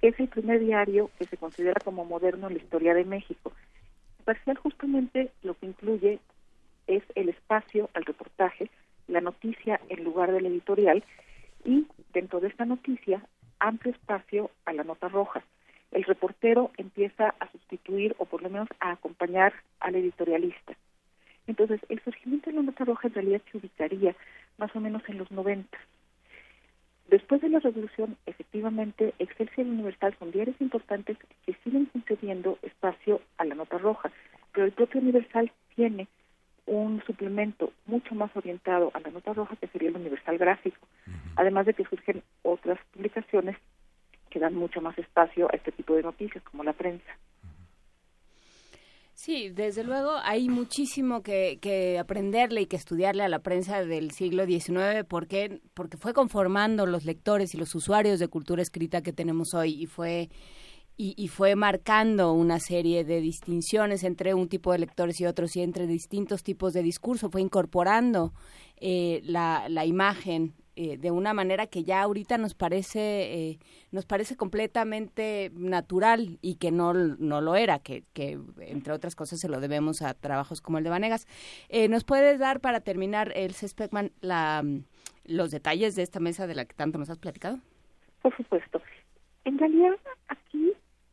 [0.00, 3.52] es el primer diario que se considera como moderno en la historia de México.
[4.20, 6.18] Imparcial justamente lo que incluye
[6.86, 8.70] es el espacio al reportaje,
[9.08, 11.02] la noticia en lugar del editorial
[11.64, 13.22] y dentro de esta noticia
[13.58, 15.42] amplio espacio a la nota roja.
[15.90, 20.74] El reportero empieza a sustituir o por lo menos a acompañar al editorialista.
[21.46, 24.14] Entonces, el surgimiento de la nota roja en realidad se ubicaría
[24.58, 25.78] más o menos en los 90.
[27.08, 31.16] Después de la revolución, efectivamente, Excelsior Universal son diarios importantes
[31.46, 34.12] que siguen concediendo espacio a la nota roja,
[34.52, 36.06] pero el propio Universal tiene
[36.68, 40.86] un suplemento mucho más orientado a la nota roja que sería el Universal Gráfico,
[41.36, 43.56] además de que surgen otras publicaciones
[44.30, 47.10] que dan mucho más espacio a este tipo de noticias, como la prensa.
[49.14, 54.12] Sí, desde luego hay muchísimo que, que, aprenderle y que estudiarle a la prensa del
[54.12, 59.12] siglo XIX porque, porque fue conformando los lectores y los usuarios de cultura escrita que
[59.12, 60.28] tenemos hoy y fue,
[60.98, 65.56] y, y fue marcando una serie de distinciones entre un tipo de lectores y otros
[65.56, 68.34] y entre distintos tipos de discurso, fue incorporando
[68.76, 73.00] eh, la, la imagen eh, de una manera que ya ahorita nos parece
[73.34, 73.58] eh,
[73.90, 78.04] nos parece completamente natural y que no, no lo era, que,
[78.60, 81.26] entre otras cosas se lo debemos a trabajos como el de Vanegas.
[81.68, 84.64] Eh, ¿Nos puedes dar para terminar, el Speckman, la,
[85.24, 87.58] los detalles de esta mesa de la que tanto nos has platicado?
[88.22, 88.80] Por supuesto.
[89.44, 89.96] En realidad,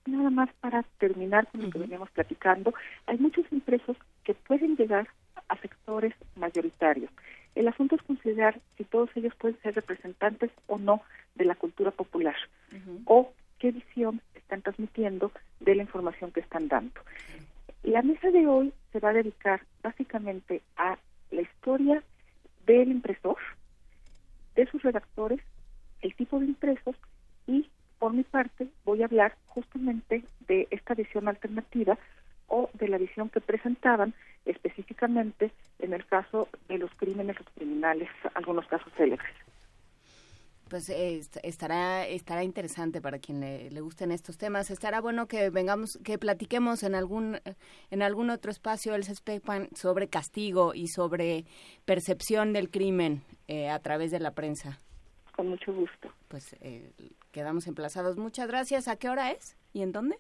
[0.05, 2.73] nada más para terminar con lo que veníamos platicando,
[3.07, 5.07] hay muchos impresos que pueden llegar
[5.47, 7.11] a sectores mayoritarios.
[7.55, 11.01] El asunto es considerar si todos ellos pueden ser representantes o no
[11.35, 12.35] de la cultura popular
[13.05, 17.01] o qué visión están transmitiendo de la información que están dando.
[17.83, 20.97] La mesa de hoy se va a dedicar básicamente a
[21.31, 22.03] la historia
[22.65, 23.37] del impresor,
[24.55, 25.39] de sus redactores,
[26.01, 26.95] el tipo de impresos
[27.47, 31.97] y, por mi parte, voy a hablar justamente de esta visión alternativa
[32.47, 34.13] o de la visión que presentaban
[34.45, 39.33] específicamente en el caso de los crímenes criminales, algunos casos célebres.
[40.69, 44.71] Pues estará estará interesante para quien le, le, gusten estos temas.
[44.71, 47.39] Estará bueno que vengamos, que platiquemos en algún
[47.91, 51.45] en algún otro espacio el CESPEPAN sobre castigo y sobre
[51.85, 54.81] percepción del crimen eh, a través de la prensa.
[55.35, 56.09] Con mucho gusto.
[56.29, 56.91] Pues eh,
[57.31, 58.17] quedamos emplazados.
[58.17, 58.87] Muchas gracias.
[58.87, 60.17] ¿A qué hora es y en dónde?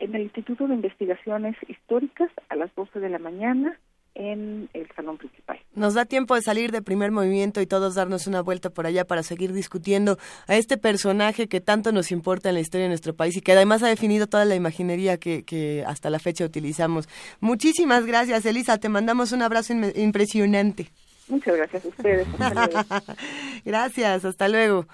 [0.00, 3.78] En el Instituto de Investigaciones Históricas a las 12 de la mañana
[4.14, 5.60] en el salón principal.
[5.74, 9.04] Nos da tiempo de salir de primer movimiento y todos darnos una vuelta por allá
[9.04, 13.14] para seguir discutiendo a este personaje que tanto nos importa en la historia de nuestro
[13.14, 17.08] país y que además ha definido toda la imaginería que, que hasta la fecha utilizamos.
[17.38, 18.78] Muchísimas gracias, Elisa.
[18.78, 20.90] Te mandamos un abrazo impresionante.
[21.28, 22.26] Muchas gracias a ustedes.
[23.64, 24.86] gracias, hasta luego.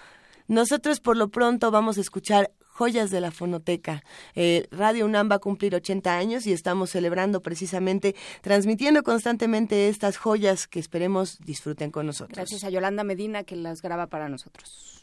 [0.48, 4.02] Nosotros por lo pronto vamos a escuchar Joyas de la Fonoteca.
[4.34, 10.16] Eh, Radio UNAM va a cumplir 80 años y estamos celebrando precisamente, transmitiendo constantemente estas
[10.16, 12.36] joyas que esperemos disfruten con nosotros.
[12.36, 15.02] Gracias a Yolanda Medina que las graba para nosotros.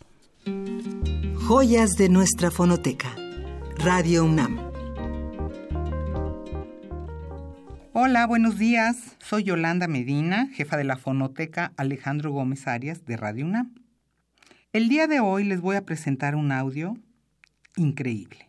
[1.47, 3.15] Joyas de nuestra fonoteca.
[3.77, 4.71] Radio UNAM.
[7.93, 9.17] Hola, buenos días.
[9.19, 13.75] Soy Yolanda Medina, jefa de la fonoteca Alejandro Gómez Arias de Radio UNAM.
[14.71, 16.95] El día de hoy les voy a presentar un audio
[17.75, 18.47] increíble.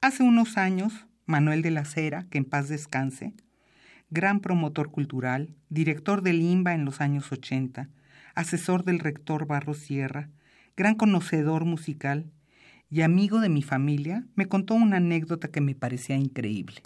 [0.00, 3.32] Hace unos años, Manuel de la Cera, que en paz descanse,
[4.10, 7.90] gran promotor cultural, director del IMBA en los años 80,
[8.34, 10.30] asesor del rector Barro Sierra,
[10.76, 12.32] gran conocedor musical
[12.90, 16.82] y amigo de mi familia, me contó una anécdota que me parecía increíble.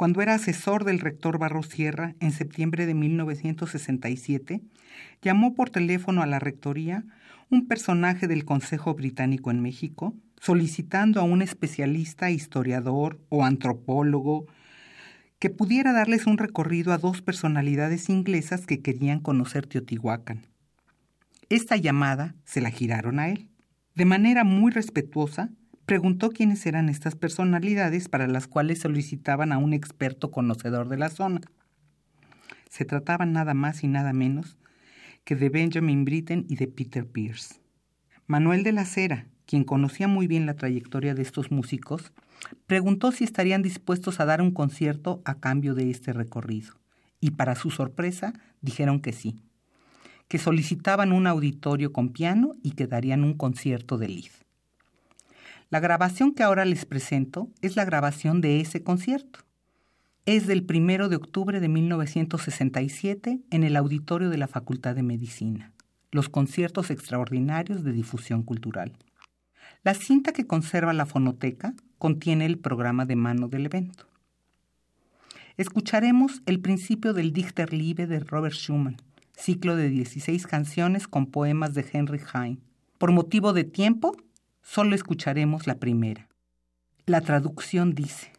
[0.00, 4.62] Cuando era asesor del rector Barro Sierra en septiembre de 1967,
[5.20, 7.04] llamó por teléfono a la rectoría
[7.50, 14.46] un personaje del Consejo Británico en México, solicitando a un especialista, historiador o antropólogo
[15.38, 20.46] que pudiera darles un recorrido a dos personalidades inglesas que querían conocer Teotihuacán.
[21.50, 23.50] Esta llamada se la giraron a él.
[23.94, 25.50] De manera muy respetuosa,
[25.90, 31.08] preguntó quiénes eran estas personalidades para las cuales solicitaban a un experto conocedor de la
[31.08, 31.40] zona.
[32.68, 34.56] Se trataba nada más y nada menos
[35.24, 37.56] que de Benjamin Britten y de Peter Pierce.
[38.28, 42.12] Manuel de la Cera, quien conocía muy bien la trayectoria de estos músicos,
[42.68, 46.74] preguntó si estarían dispuestos a dar un concierto a cambio de este recorrido,
[47.18, 49.42] y para su sorpresa dijeron que sí,
[50.28, 54.39] que solicitaban un auditorio con piano y que darían un concierto de Lied.
[55.70, 59.40] La grabación que ahora les presento es la grabación de ese concierto
[60.26, 65.72] es del primero de octubre de 1967 en el auditorio de la Facultad de Medicina,
[66.12, 68.96] los conciertos extraordinarios de difusión cultural.
[69.82, 74.06] La cinta que conserva la fonoteca contiene el programa de mano del evento.
[75.56, 78.98] Escucharemos el principio del Dichterliebe de Robert Schumann,
[79.36, 82.60] ciclo de 16 canciones con poemas de Henry Heine,
[82.98, 84.16] Por motivo de tiempo,
[84.72, 86.28] solo escucharemos la primera.
[87.04, 88.30] La traducción dice,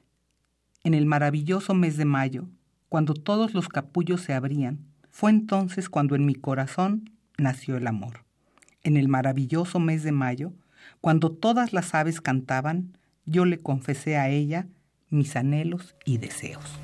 [0.85, 2.47] en el maravilloso mes de mayo,
[2.87, 4.79] cuando todos los capullos se abrían,
[5.09, 8.23] fue entonces cuando en mi corazón nació el amor.
[8.83, 10.53] En el maravilloso mes de mayo,
[11.01, 14.67] cuando todas las aves cantaban, yo le confesé a ella
[15.09, 16.79] mis anhelos y deseos.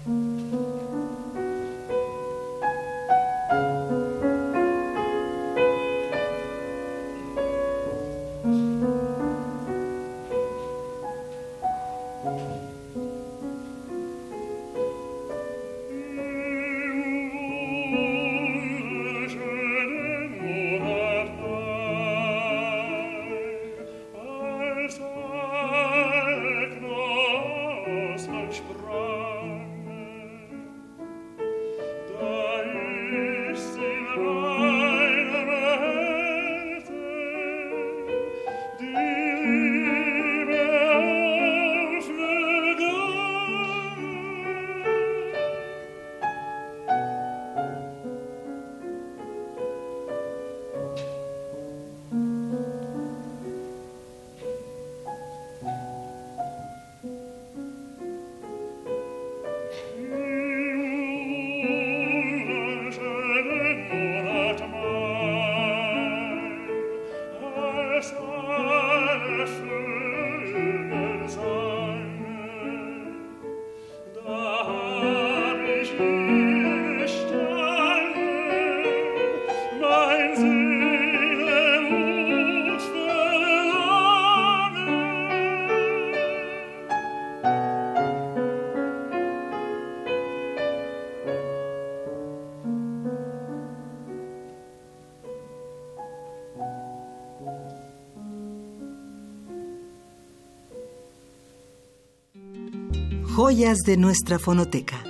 [103.58, 105.04] De nuestra fonoteca.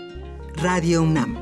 [0.53, 1.35] Radio UNAM.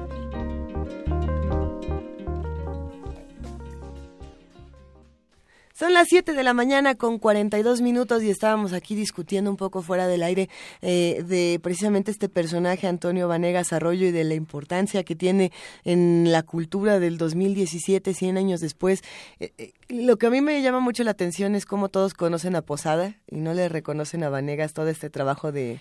[5.71, 9.83] Son las 7 de la mañana con 42 minutos y estábamos aquí discutiendo un poco
[9.83, 10.49] fuera del aire
[10.81, 15.51] eh, de precisamente este personaje Antonio Vanegas Arroyo y de la importancia que tiene
[15.83, 19.03] en la cultura del 2017, 100 años después.
[19.39, 22.55] Eh, eh, lo que a mí me llama mucho la atención es cómo todos conocen
[22.55, 25.79] a Posada y no le reconocen a Vanegas todo este trabajo de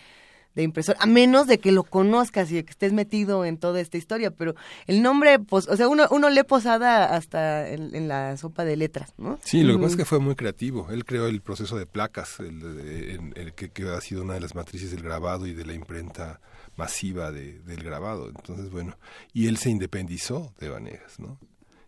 [0.55, 3.99] de impresor, a menos de que lo conozcas y que estés metido en toda esta
[3.99, 4.55] historia, pero
[4.87, 9.13] el nombre, pues, o sea, uno, uno lee Posada hasta en, la sopa de letras,
[9.19, 9.39] ¿no?
[9.43, 10.89] Sí, lo que pasa es que fue muy creativo.
[10.91, 14.55] Él creó el proceso de placas, el, el, que, que, ha sido una de las
[14.55, 16.41] matrices del grabado y de la imprenta
[16.77, 18.29] masiva de, del grabado.
[18.29, 18.97] Entonces, bueno,
[19.33, 21.39] y él se independizó de Vanegas, ¿no?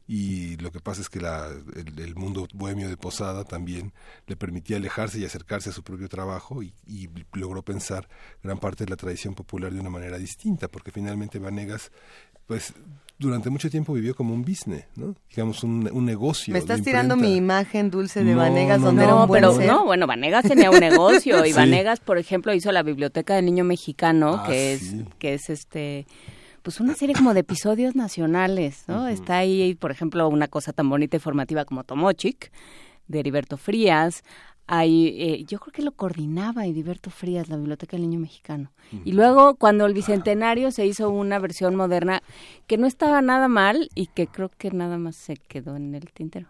[0.09, 3.93] Y lo que pasa es que la, el, mundo bohemio de Posada también
[4.27, 6.73] le permitía alejarse y acercarse a su propio trabajo y,
[7.33, 8.09] logró pensar
[8.43, 11.91] gran parte de la tradición popular de una manera distinta, porque finalmente Vanegas,
[12.47, 12.73] pues
[13.19, 15.15] durante mucho tiempo vivió como un business, ¿no?
[15.31, 16.53] Digamos, un, un negocio.
[16.53, 20.45] Me estás tirando mi imagen dulce de Vanegas, donde era un pero no, bueno, Vanegas
[20.47, 24.75] tenía un negocio y Vanegas, por ejemplo, hizo la Biblioteca del Niño Mexicano, Ah, que
[24.75, 26.07] es que es este
[26.67, 29.07] pues una serie como de episodios nacionales, ¿no?
[29.07, 32.51] Está ahí, por ejemplo, una cosa tan bonita y formativa como Tomochic,
[33.07, 34.25] de Heriberto Frías.
[34.67, 38.73] Hay, eh, yo creo que lo coordinaba Heriberto Frías, la Biblioteca del Niño Mexicano.
[39.05, 42.21] Y luego, cuando el Bicentenario se hizo una versión moderna
[42.67, 46.11] que no estaba nada mal y que creo que nada más se quedó en el
[46.11, 46.49] tintero.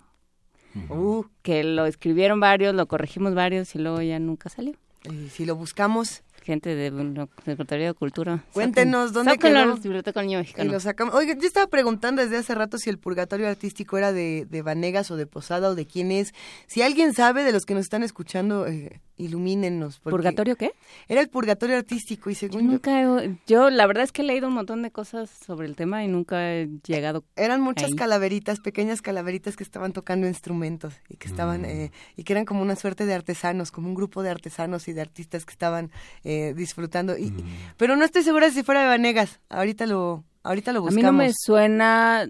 [0.88, 4.76] Uh, Que lo escribieron varios, lo corregimos varios y luego ya nunca salió.
[5.04, 8.44] y si lo buscamos, Gente de bueno, Secretaría de Cultura.
[8.52, 9.68] Cuéntenos, ¿dónde Sáquenlo quedó?
[9.74, 11.12] la Biblioteca del Niño y lo sacamos.
[11.16, 15.10] Oiga, yo estaba preguntando desde hace rato si el purgatorio artístico era de, de Vanegas
[15.10, 16.32] o de Posada o de quién es.
[16.68, 19.98] Si alguien sabe de los que nos están escuchando, eh, ilumínenos.
[19.98, 20.72] porque ¿Purgatorio qué?
[21.08, 24.22] Era el purgatorio artístico y Yo según yo, nunca he- yo la verdad es que
[24.22, 27.86] he leído un montón de cosas sobre el tema y nunca he llegado eran muchas
[27.90, 27.96] ahí.
[27.96, 32.60] calaveritas, pequeñas calaveritas que estaban tocando instrumentos y que estaban eh, y que eran como
[32.62, 35.90] una suerte de artesanos, como un grupo de artesanos y de artistas que estaban
[36.24, 37.16] eh, disfrutando.
[37.16, 37.32] Y,
[37.76, 39.40] Pero no estoy segura si fuera de Vanegas.
[39.48, 40.96] Ahorita lo, ahorita lo A buscamos.
[40.96, 42.28] mí no me suena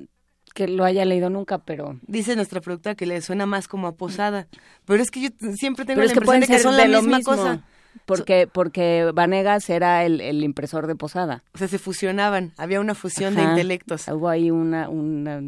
[0.54, 3.96] que lo haya leído nunca, pero Dice nuestra productora que le suena más como a
[3.96, 4.48] posada.
[4.86, 6.62] Pero es que yo siempre tengo pero la es que impresión pueden de que ser
[6.62, 7.32] son de la lo misma mismo.
[7.36, 7.62] cosa.
[8.04, 11.42] Porque porque Vanegas era el, el impresor de Posada.
[11.54, 12.52] O sea, se fusionaban.
[12.58, 14.06] Había una fusión de intelectos.
[14.08, 15.42] Hubo ahí una una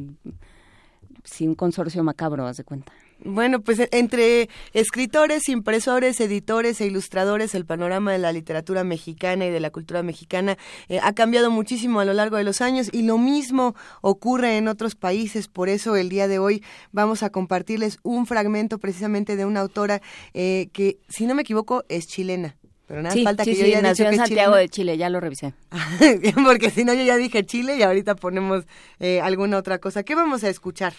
[1.25, 2.93] sí, un consorcio macabro, haz de cuenta.
[3.25, 9.47] Bueno, pues e- entre escritores, impresores, editores e ilustradores, el panorama de la literatura mexicana
[9.47, 10.57] y de la cultura mexicana
[10.89, 14.69] eh, ha cambiado muchísimo a lo largo de los años y lo mismo ocurre en
[14.69, 15.49] otros países.
[15.49, 16.63] Por eso el día de hoy
[16.93, 20.01] vamos a compartirles un fragmento precisamente de una autora
[20.33, 22.58] eh, que, si no me equivoco, es chilena.
[22.89, 25.11] Pero nada, sí, falta sí, que yo sí, ya nació en Santiago de Chile, ya
[25.11, 25.53] lo revisé.
[26.45, 28.65] Porque si no, yo ya dije Chile y ahorita ponemos
[28.99, 30.03] eh, alguna otra cosa.
[30.03, 30.95] ¿Qué vamos a escuchar?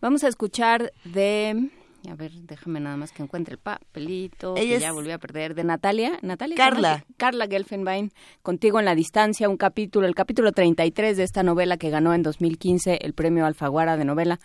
[0.00, 1.70] Vamos a escuchar de...
[2.10, 5.18] A ver, déjame nada más que encuentre el papelito, Ella que es- ya volví a
[5.18, 5.54] perder.
[5.54, 6.18] De Natalia.
[6.22, 6.56] Natalia.
[6.56, 6.90] Carla.
[6.92, 8.10] ¿cómo se- Carla Gelfenbein,
[8.42, 12.22] Contigo en la Distancia, un capítulo, el capítulo 33 de esta novela que ganó en
[12.22, 14.40] 2015 el premio Alfaguara de novela.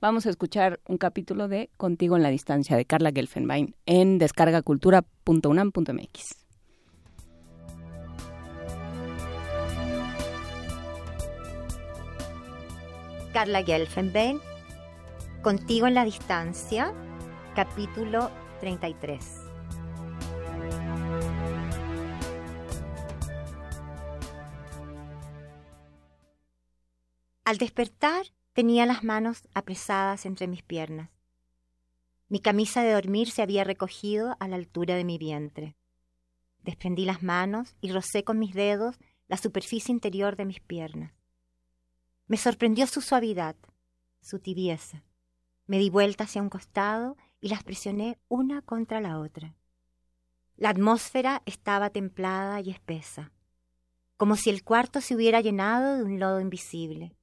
[0.00, 6.36] Vamos a escuchar un capítulo de Contigo en la Distancia de Carla Gelfenbein en descargacultura.unam.mx.
[13.32, 14.38] Carla Gelfenbein,
[15.42, 16.94] Contigo en la Distancia,
[17.56, 18.30] capítulo
[18.60, 19.48] 33.
[27.44, 28.26] Al despertar
[28.58, 31.10] tenía las manos apresadas entre mis piernas.
[32.28, 35.76] Mi camisa de dormir se había recogido a la altura de mi vientre.
[36.64, 38.96] Desprendí las manos y rocé con mis dedos
[39.28, 41.12] la superficie interior de mis piernas.
[42.26, 43.54] Me sorprendió su suavidad,
[44.22, 45.04] su tibieza.
[45.68, 49.54] Me di vuelta hacia un costado y las presioné una contra la otra.
[50.56, 53.30] La atmósfera estaba templada y espesa,
[54.16, 57.14] como si el cuarto se hubiera llenado de un lodo invisible.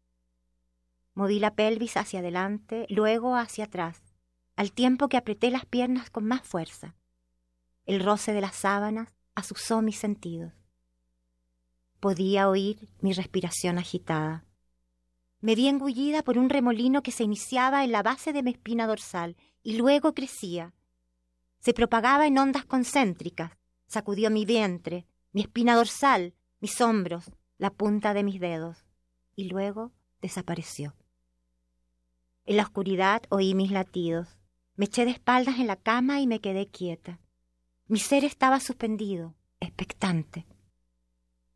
[1.15, 4.03] Moví la pelvis hacia adelante, luego hacia atrás,
[4.57, 6.93] al tiempo que apreté las piernas con más fuerza.
[7.85, 10.53] El roce de las sábanas azuzó mis sentidos.
[12.01, 14.45] Podía oír mi respiración agitada.
[15.39, 18.85] Me vi engullida por un remolino que se iniciaba en la base de mi espina
[18.85, 20.73] dorsal y luego crecía.
[21.59, 23.51] Se propagaba en ondas concéntricas,
[23.87, 28.85] sacudió mi vientre, mi espina dorsal, mis hombros, la punta de mis dedos,
[29.35, 29.91] y luego
[30.21, 30.93] desapareció.
[32.45, 34.37] En la oscuridad oí mis latidos.
[34.75, 37.19] Me eché de espaldas en la cama y me quedé quieta.
[37.87, 40.45] Mi ser estaba suspendido, expectante.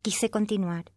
[0.02, 0.92] Quise continuar,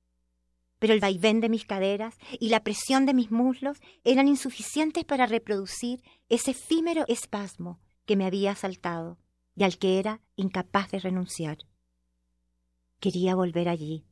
[0.80, 5.26] pero el vaivén de mis caderas y la presión de mis muslos eran insuficientes para
[5.26, 9.18] reproducir ese efímero espasmo que me había asaltado
[9.56, 11.58] y al que era incapaz de renunciar.
[13.00, 14.06] Quería volver allí,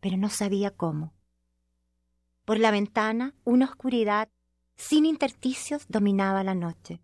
[0.00, 1.12] pero no sabía cómo.
[2.44, 4.28] Por la ventana, una oscuridad
[4.76, 7.00] sin intersticios dominaba la noche.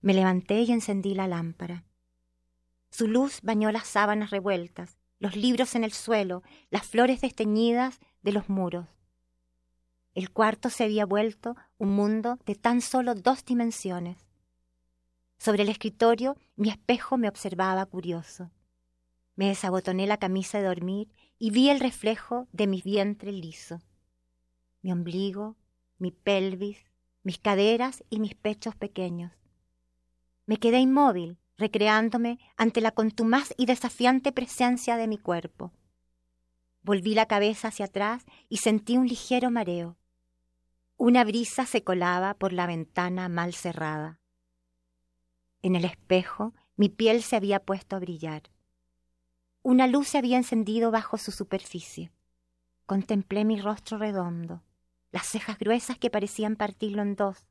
[0.00, 1.84] Me levanté y encendí la lámpara.
[2.90, 8.32] Su luz bañó las sábanas revueltas, los libros en el suelo, las flores desteñidas de
[8.32, 8.86] los muros.
[10.14, 14.18] El cuarto se había vuelto un mundo de tan solo dos dimensiones.
[15.38, 18.50] Sobre el escritorio mi espejo me observaba curioso.
[19.34, 23.80] Me desabotoné la camisa de dormir y vi el reflejo de mi vientre liso.
[24.82, 25.56] Mi ombligo,
[26.04, 26.76] mi pelvis,
[27.22, 29.32] mis caderas y mis pechos pequeños.
[30.44, 35.72] Me quedé inmóvil, recreándome ante la contumaz y desafiante presencia de mi cuerpo.
[36.82, 39.96] Volví la cabeza hacia atrás y sentí un ligero mareo.
[40.98, 44.20] Una brisa se colaba por la ventana mal cerrada.
[45.62, 48.42] En el espejo mi piel se había puesto a brillar.
[49.62, 52.12] Una luz se había encendido bajo su superficie.
[52.84, 54.62] Contemplé mi rostro redondo,
[55.14, 57.46] las cejas gruesas que parecían partirlo en dos,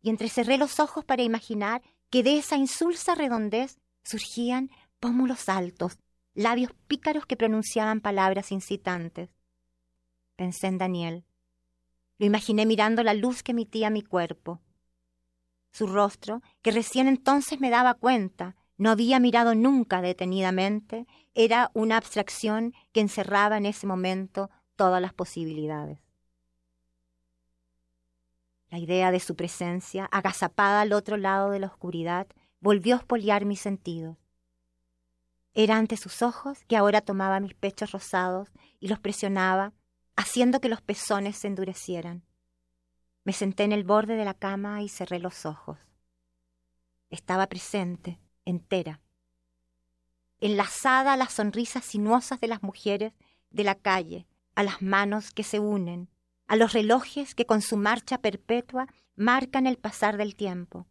[0.00, 5.98] y entrecerré los ojos para imaginar que de esa insulsa redondez surgían pómulos altos,
[6.32, 9.28] labios pícaros que pronunciaban palabras incitantes.
[10.36, 11.24] Pensé en Daniel.
[12.16, 14.62] Lo imaginé mirando la luz que emitía mi cuerpo.
[15.70, 21.98] Su rostro, que recién entonces me daba cuenta, no había mirado nunca detenidamente, era una
[21.98, 26.11] abstracción que encerraba en ese momento todas las posibilidades.
[28.72, 32.26] La idea de su presencia, agazapada al otro lado de la oscuridad,
[32.58, 34.16] volvió a espoliar mis sentidos.
[35.52, 38.48] Era ante sus ojos que ahora tomaba mis pechos rosados
[38.80, 39.74] y los presionaba,
[40.16, 42.24] haciendo que los pezones se endurecieran.
[43.24, 45.78] Me senté en el borde de la cama y cerré los ojos.
[47.10, 49.02] Estaba presente, entera,
[50.40, 53.12] enlazada a las sonrisas sinuosas de las mujeres
[53.50, 56.08] de la calle, a las manos que se unen,
[56.52, 58.86] a los relojes que con su marcha perpetua
[59.16, 60.86] marcan el pasar del tiempo,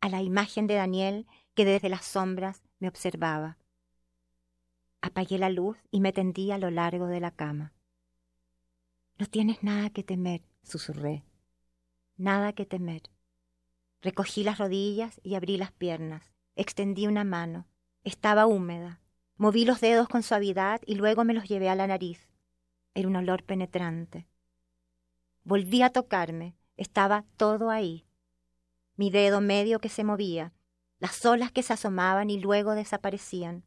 [0.00, 3.58] a la imagen de Daniel que desde las sombras me observaba.
[5.00, 7.72] Apagué la luz y me tendí a lo largo de la cama.
[9.18, 11.24] No tienes nada que temer, susurré.
[12.16, 13.02] nada que temer.
[14.02, 16.30] Recogí las rodillas y abrí las piernas.
[16.54, 17.66] Extendí una mano.
[18.04, 19.00] Estaba húmeda.
[19.36, 22.28] Moví los dedos con suavidad y luego me los llevé a la nariz.
[22.94, 24.29] Era un olor penetrante.
[25.44, 26.54] Volví a tocarme.
[26.76, 28.06] Estaba todo ahí.
[28.96, 30.52] Mi dedo medio que se movía,
[30.98, 33.64] las olas que se asomaban y luego desaparecían.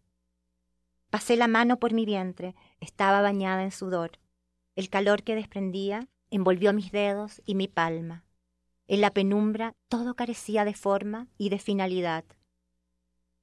[1.09, 4.19] Pasé la mano por mi vientre, estaba bañada en sudor.
[4.75, 8.23] El calor que desprendía envolvió mis dedos y mi palma.
[8.87, 12.25] En la penumbra todo carecía de forma y de finalidad.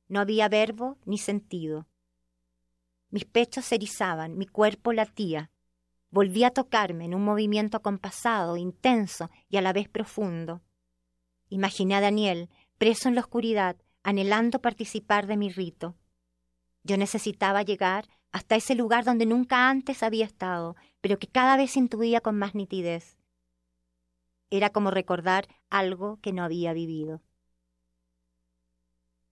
[0.08, 1.86] No había verbo ni sentido.
[3.10, 5.50] Mis pechos se erizaban, mi cuerpo latía.
[6.10, 10.60] Volví a tocarme en un movimiento acompasado, intenso y a la vez profundo.
[11.48, 12.48] Imaginé a Daniel,
[12.78, 15.96] preso en la oscuridad, anhelando participar de mi rito.
[16.82, 21.76] Yo necesitaba llegar hasta ese lugar donde nunca antes había estado, pero que cada vez
[21.76, 23.16] intuía con más nitidez.
[24.50, 27.20] Era como recordar algo que no había vivido.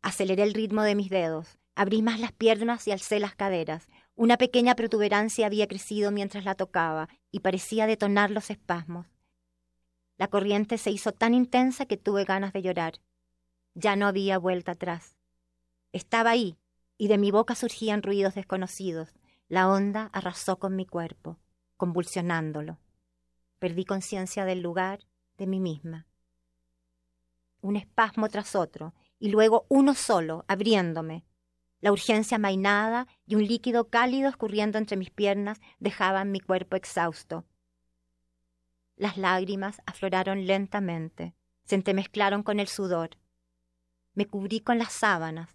[0.03, 3.89] Aceleré el ritmo de mis dedos, abrí más las piernas y alcé las caderas.
[4.19, 9.07] Una pequeña protuberancia había crecido mientras la tocaba y parecía detonar los espasmos.
[10.17, 12.95] La corriente se hizo tan intensa que tuve ganas de llorar.
[13.75, 15.15] Ya no había vuelta atrás.
[15.93, 16.59] Estaba ahí,
[16.97, 19.15] y de mi boca surgían ruidos desconocidos.
[19.47, 21.39] La onda arrasó con mi cuerpo,
[21.77, 22.81] convulsionándolo.
[23.61, 24.99] Perdí conciencia del lugar,
[25.37, 26.09] de mí misma.
[27.61, 31.28] Un espasmo tras otro, y luego uno solo, abriéndome.
[31.81, 37.45] La urgencia mainada y un líquido cálido escurriendo entre mis piernas dejaban mi cuerpo exhausto.
[38.97, 43.11] Las lágrimas afloraron lentamente, se entremezclaron con el sudor.
[44.15, 45.55] Me cubrí con las sábanas.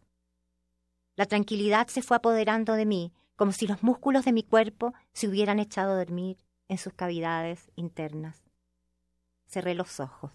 [1.15, 5.27] La tranquilidad se fue apoderando de mí, como si los músculos de mi cuerpo se
[5.27, 6.37] hubieran echado a dormir
[6.69, 8.41] en sus cavidades internas.
[9.47, 10.31] Cerré los ojos.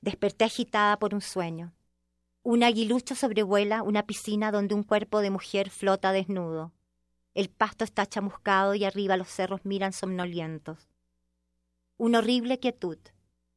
[0.00, 1.75] Desperté agitada por un sueño.
[2.48, 6.72] Un aguilucho sobrevuela una piscina donde un cuerpo de mujer flota desnudo.
[7.34, 10.88] El pasto está chamuscado y arriba los cerros miran somnolientos.
[11.96, 12.98] Una horrible quietud.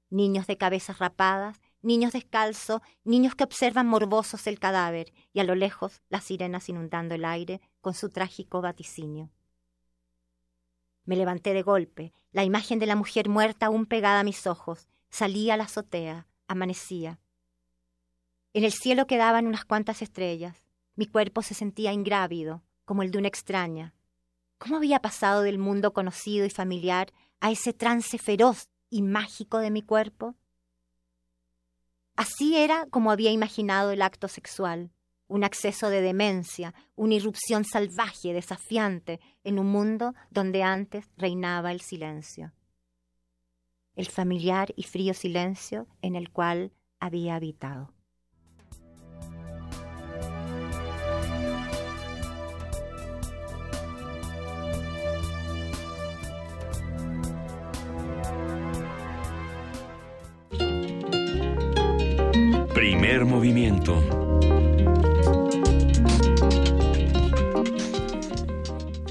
[0.10, 5.54] Niños de cabezas rapadas, niños descalzos, niños que observan morbosos el cadáver y a lo
[5.54, 9.30] lejos las sirenas inundando el aire con su trágico vaticinio.
[11.04, 14.88] Me levanté de golpe, la imagen de la mujer muerta aún pegada a mis ojos.
[15.12, 17.20] Salí a la azotea, amanecía.
[18.54, 20.58] En el cielo quedaban unas cuantas estrellas.
[20.96, 23.94] Mi cuerpo se sentía ingrávido, como el de una extraña.
[24.58, 29.70] ¿Cómo había pasado del mundo conocido y familiar a ese trance feroz y mágico de
[29.70, 30.36] mi cuerpo?
[32.16, 34.92] Así era como había imaginado el acto sexual,
[35.28, 41.82] un acceso de demencia, una irrupción salvaje, desafiante, en un mundo donde antes reinaba el
[41.82, 42.52] silencio.
[43.96, 47.94] El familiar y frío silencio en el cual había habitado.
[63.10, 64.29] Primer movimiento.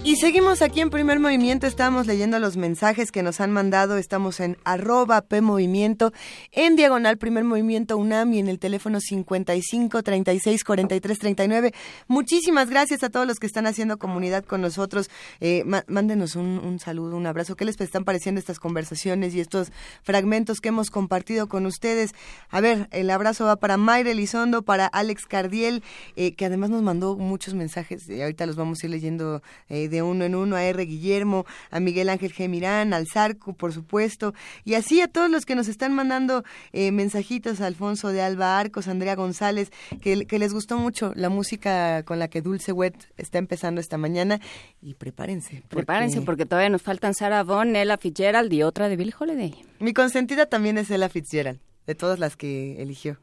[0.09, 4.41] Y seguimos aquí en primer movimiento, estamos leyendo los mensajes que nos han mandado, estamos
[4.41, 6.15] en arroba P Movimiento,
[6.51, 11.75] en diagonal primer movimiento UNAM y en el teléfono 55 36 43 39.
[12.07, 15.11] Muchísimas gracias a todos los que están haciendo comunidad con nosotros.
[15.41, 17.55] Eh, mándenos un, saludo, un abrazo.
[17.55, 22.13] ¿Qué les están pareciendo estas conversaciones y estos fragmentos que hemos compartido con ustedes?
[22.49, 25.83] A ver, el abrazo va para Mayra Elizondo, para Alex Cardiel,
[26.17, 29.89] eh, que además nos mandó muchos mensajes, y ahorita los vamos a ir leyendo eh,
[29.89, 30.85] de uno en uno, a R.
[30.85, 34.35] Guillermo, a Miguel Ángel Gemirán, al Zarco, por supuesto,
[34.65, 38.89] y así a todos los que nos están mandando eh, mensajitos, Alfonso de Alba Arcos,
[38.89, 39.71] Andrea González,
[40.01, 43.99] que, que, les gustó mucho la música con la que Dulce Wet está empezando esta
[43.99, 44.41] mañana,
[44.83, 45.63] y prepárense.
[45.69, 49.55] Prepárense, porque todavía nos faltan Sarah Vaughan, Ella Fitzgerald y otra de Bill Holiday.
[49.81, 53.19] Mi consentida también es Ella Fitzgerald, de todas las que eligió.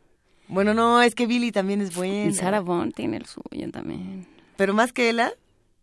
[0.48, 2.26] Bueno, no, es que Billy también es buena.
[2.26, 4.28] Y Sarah Vaughan tiene el suyo también.
[4.58, 5.34] Pero más que ella,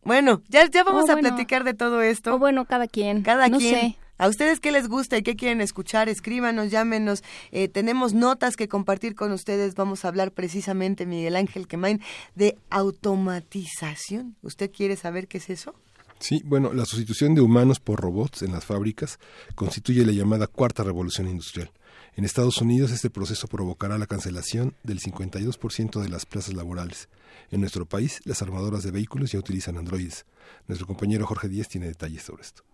[0.05, 2.35] bueno, ya, ya vamos oh, a platicar de todo esto.
[2.35, 3.23] Oh, bueno, cada quien.
[3.23, 3.75] Cada no quien.
[3.75, 3.99] Sé.
[4.19, 6.09] ¿A ustedes qué les gusta y qué quieren escuchar?
[6.09, 7.25] Escríbanos, llámenos.
[7.51, 9.75] Eh, tenemos notas que compartir con ustedes.
[9.75, 12.01] Vamos a hablar precisamente, Miguel Ángel Quemain,
[12.37, 14.37] de automatización.
[14.43, 15.75] ¿Usted quiere saber qué es eso?
[16.21, 19.19] Sí, bueno, la sustitución de humanos por robots en las fábricas
[19.57, 21.73] constituye la llamada cuarta revolución industrial.
[22.15, 27.09] En Estados Unidos este proceso provocará la cancelación del 52% de las plazas laborales.
[27.51, 30.27] En nuestro país, las armadoras de vehículos ya utilizan androides.
[30.69, 32.65] Nuestro compañero Jorge Díez tiene detalles sobre esto.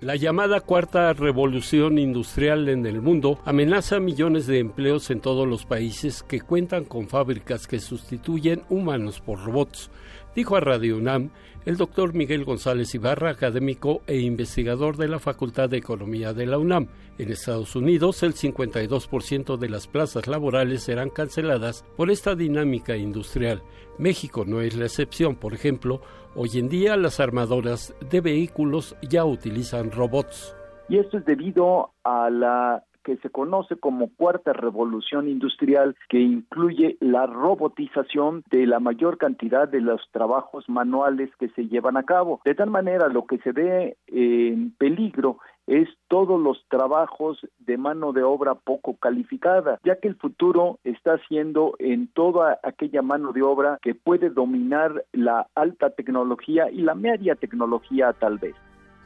[0.00, 5.66] La llamada cuarta revolución industrial en el mundo amenaza millones de empleos en todos los
[5.66, 9.90] países que cuentan con fábricas que sustituyen humanos por robots,
[10.36, 11.30] dijo a Radio UNAM
[11.68, 16.56] el doctor Miguel González Ibarra, académico e investigador de la Facultad de Economía de la
[16.56, 16.88] UNAM.
[17.18, 23.62] En Estados Unidos, el 52% de las plazas laborales serán canceladas por esta dinámica industrial.
[23.98, 26.00] México no es la excepción, por ejemplo,
[26.34, 30.56] hoy en día las armadoras de vehículos ya utilizan robots.
[30.88, 36.98] Y esto es debido a la que se conoce como cuarta revolución industrial, que incluye
[37.00, 42.42] la robotización de la mayor cantidad de los trabajos manuales que se llevan a cabo.
[42.44, 48.12] De tal manera, lo que se ve en peligro es todos los trabajos de mano
[48.12, 53.40] de obra poco calificada, ya que el futuro está siendo en toda aquella mano de
[53.40, 58.54] obra que puede dominar la alta tecnología y la media tecnología tal vez.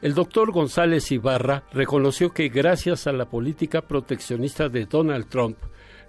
[0.03, 5.55] El doctor González Ibarra reconoció que gracias a la política proteccionista de Donald Trump,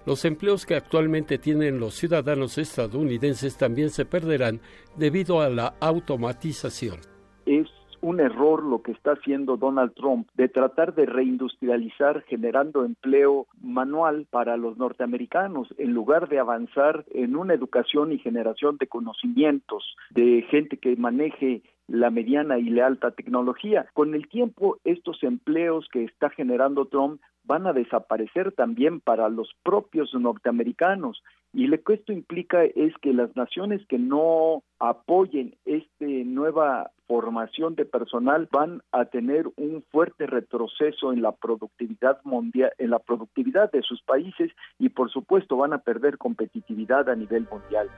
[0.05, 4.59] los empleos que actualmente tienen los ciudadanos estadounidenses también se perderán
[4.97, 6.97] debido a la automatización.
[7.47, 7.69] Es
[8.01, 14.27] un error lo que está haciendo Donald Trump de tratar de reindustrializar generando empleo manual
[14.29, 20.45] para los norteamericanos en lugar de avanzar en una educación y generación de conocimientos de
[20.51, 23.87] gente que maneje la mediana y la alta tecnología.
[23.93, 29.51] Con el tiempo, estos empleos que está generando Trump van a desaparecer también para los
[29.63, 31.23] propios norteamericanos.
[31.53, 37.75] Y lo que esto implica es que las naciones que no apoyen esta nueva formación
[37.75, 43.71] de personal van a tener un fuerte retroceso en la productividad mundial, en la productividad
[43.71, 47.91] de sus países y por supuesto van a perder competitividad a nivel mundial.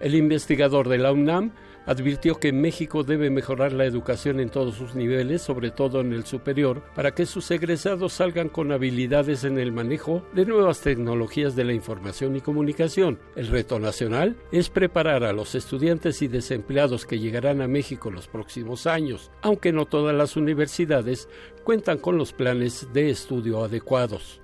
[0.00, 1.52] El investigador de la UNAM
[1.88, 6.26] advirtió que México debe mejorar la educación en todos sus niveles, sobre todo en el
[6.26, 11.64] superior, para que sus egresados salgan con habilidades en el manejo de nuevas tecnologías de
[11.64, 13.18] la información y comunicación.
[13.36, 18.28] El reto nacional es preparar a los estudiantes y desempleados que llegarán a México los
[18.28, 21.28] próximos años, aunque no todas las universidades
[21.64, 24.42] cuentan con los planes de estudio adecuados.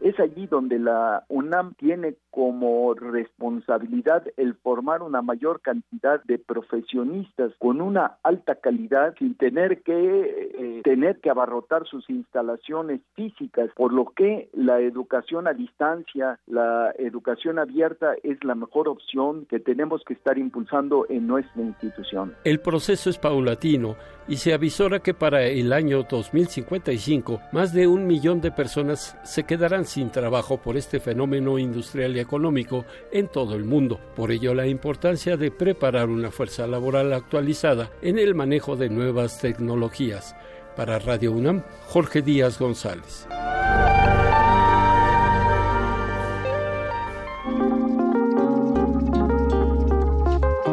[0.00, 7.52] Es allí donde la UNAM tiene como responsabilidad el formar una mayor cantidad de profesionistas
[7.58, 13.92] con una alta calidad sin tener que eh, tener que abarrotar sus instalaciones físicas, por
[13.92, 20.02] lo que la educación a distancia, la educación abierta es la mejor opción que tenemos
[20.04, 22.34] que estar impulsando en nuestra institución.
[22.44, 23.96] El proceso es paulatino
[24.30, 29.42] y se avisora que para el año 2055 más de un millón de personas se
[29.42, 34.00] quedarán sin trabajo por este fenómeno industrial y económico en todo el mundo.
[34.14, 39.40] Por ello, la importancia de preparar una fuerza laboral actualizada en el manejo de nuevas
[39.40, 40.36] tecnologías.
[40.76, 43.26] Para Radio UNAM, Jorge Díaz González.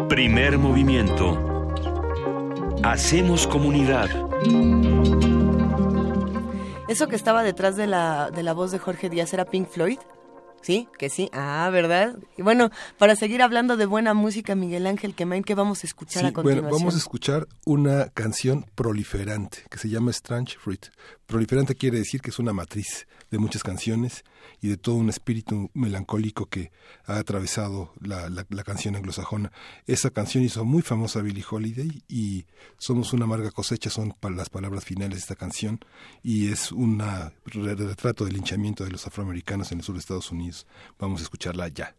[0.08, 1.57] Primer movimiento.
[2.84, 4.10] Hacemos comunidad.
[6.88, 10.00] Eso que estaba detrás de la, de la voz de Jorge Díaz era Pink Floyd.
[10.62, 11.30] Sí, que sí.
[11.34, 12.18] Ah, ¿verdad?
[12.38, 16.26] Y bueno, para seguir hablando de buena música, Miguel Ángel Quemain, ¿qué vamos a escuchar
[16.26, 16.64] a continuación?
[16.64, 20.88] Bueno, vamos a escuchar una canción proliferante que se llama Strange Fruit.
[21.28, 24.24] Proliferante quiere decir que es una matriz de muchas canciones
[24.62, 26.72] y de todo un espíritu melancólico que
[27.06, 29.52] ha atravesado la, canción anglosajona.
[29.88, 32.46] Esa canción hizo muy famosa Billie Holiday y
[32.78, 35.82] Somos una amarga cosecha son las palabras finales de esta canción
[36.24, 37.04] y es un
[37.44, 40.66] retrato del linchamiento de los afroamericanos en el sur de Estados Unidos.
[40.98, 41.94] Vamos a escucharla ya.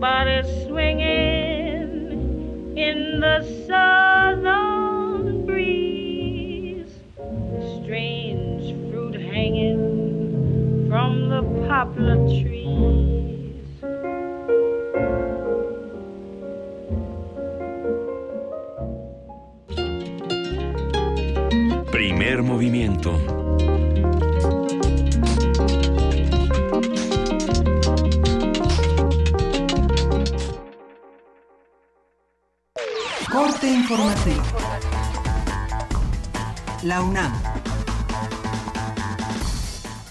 [0.00, 1.96] Bodies swinging
[2.76, 6.92] in the southern breeze,
[7.82, 12.55] strange fruit hanging from the poplar trees.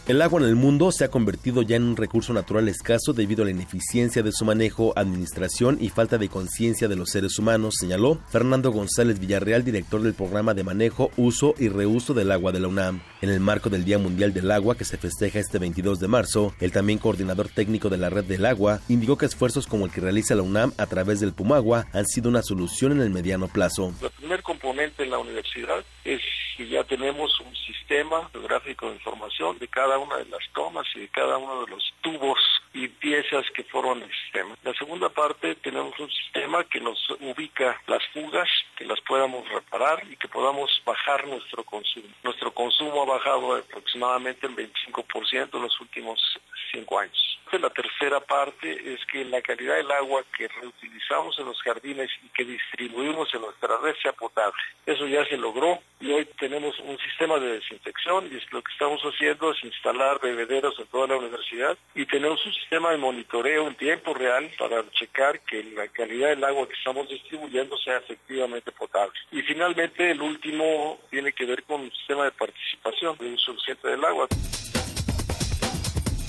[0.07, 3.41] El agua en el mundo se ha convertido ya en un recurso natural escaso debido
[3.41, 7.77] a la ineficiencia de su manejo, administración y falta de conciencia de los seres humanos,
[7.79, 12.59] señaló Fernando González Villarreal, director del programa de manejo, uso y reuso del agua de
[12.59, 13.01] la UNAM.
[13.23, 16.53] En el marco del Día Mundial del Agua que se festeja este 22 de marzo,
[16.59, 20.01] el también coordinador técnico de la Red del Agua indicó que esfuerzos como el que
[20.01, 23.91] realiza la UNAM a través del Pumagua han sido una solución en el mediano plazo.
[23.99, 26.21] El primer componente en la universidad es
[26.55, 30.99] que ya tenemos un sistema geográfico de información de cada una de las tomas y
[31.01, 32.39] de cada uno de los tubos
[32.73, 34.55] y piezas que forman el sistema.
[34.63, 38.47] La segunda parte tenemos un sistema que nos ubica las fugas,
[38.77, 42.07] que las podamos reparar y que podamos bajar nuestro consumo.
[42.23, 46.39] Nuestro consumo ha bajado aproximadamente el 25% en los últimos
[46.75, 47.39] cinco años.
[47.51, 52.27] La tercera parte es que la calidad del agua que reutilizamos en los jardines y
[52.29, 54.61] que distribuimos en nuestra red sea potable.
[54.85, 59.01] Eso ya se logró y hoy tenemos un sistema de desinfección y lo que estamos
[59.03, 63.75] haciendo es instalar bebederos en toda la universidad y tenemos un sistema de monitoreo en
[63.75, 69.17] tiempo real para checar que la calidad del agua que estamos distribuyendo sea efectivamente potable.
[69.31, 73.87] Y finalmente el último tiene que ver con un sistema de participación de uso consciente
[73.87, 74.27] del agua.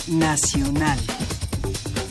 [0.08, 0.98] Nacional.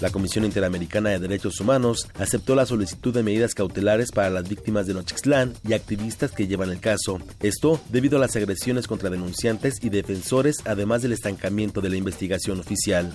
[0.01, 4.85] La Comisión Interamericana de Derechos Humanos aceptó la solicitud de medidas cautelares para las víctimas
[4.85, 7.19] de Nochixtlán y activistas que llevan el caso.
[7.39, 12.59] Esto debido a las agresiones contra denunciantes y defensores, además del estancamiento de la investigación
[12.59, 13.13] oficial.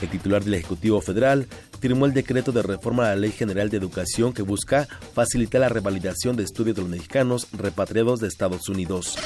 [0.00, 1.46] El titular del Ejecutivo Federal
[1.80, 5.68] firmó el decreto de reforma a la Ley General de Educación que busca facilitar la
[5.68, 9.18] revalidación de estudios de los mexicanos repatriados de Estados Unidos.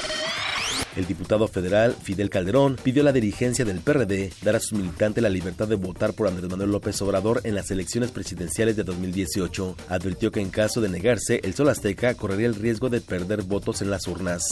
[0.95, 5.21] El diputado federal Fidel Calderón pidió a la dirigencia del PRD dar a sus militantes
[5.21, 9.75] la libertad de votar por Andrés Manuel López Obrador en las elecciones presidenciales de 2018.
[9.89, 13.81] Advirtió que en caso de negarse, el Sol Azteca correría el riesgo de perder votos
[13.81, 14.43] en las urnas.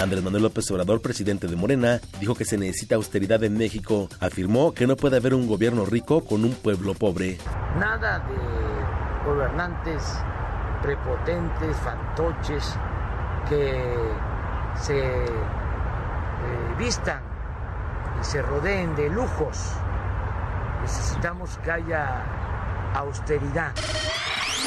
[0.00, 4.08] Andrés Manuel López Obrador, presidente de Morena, dijo que se necesita austeridad en México.
[4.20, 7.38] Afirmó que no puede haber un gobierno rico con un pueblo pobre.
[7.78, 10.02] Nada de gobernantes
[10.82, 12.74] prepotentes, fantoches,
[13.48, 13.94] que
[14.80, 17.20] se eh, vistan
[18.20, 19.72] y se rodeen de lujos.
[20.82, 22.22] Necesitamos que haya
[22.94, 23.72] austeridad.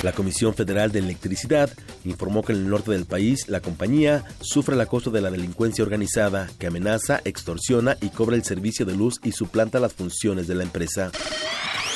[0.04, 1.70] La Comisión Federal de Electricidad
[2.06, 5.84] informó que en el norte del país la compañía sufre el acoso de la delincuencia
[5.84, 10.56] organizada que amenaza, extorsiona y cobra el servicio de luz y suplanta las funciones de
[10.56, 11.12] la empresa.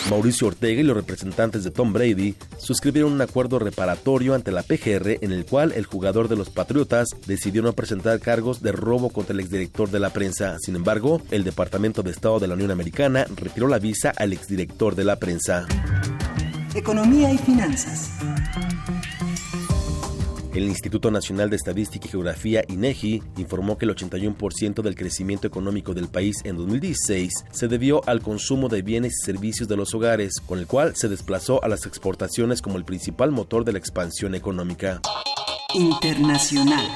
[0.10, 5.20] Mauricio Ortega y los representantes de Tom Brady suscribieron un acuerdo reparatorio ante la PGR
[5.22, 9.34] en el cual el jugador de los Patriotas decidió no presentar cargos de robo contra
[9.34, 10.58] el exdirector de la prensa.
[10.60, 14.96] Sin embargo, el Departamento de Estado de la Unión Americana retiró la visa al exdirector
[14.96, 15.68] de la prensa.
[16.76, 18.10] Economía y finanzas.
[20.56, 25.94] El Instituto Nacional de Estadística y Geografía, INEGI, informó que el 81% del crecimiento económico
[25.94, 30.40] del país en 2016 se debió al consumo de bienes y servicios de los hogares,
[30.40, 34.34] con el cual se desplazó a las exportaciones como el principal motor de la expansión
[34.34, 35.00] económica.
[35.76, 36.88] Internacional.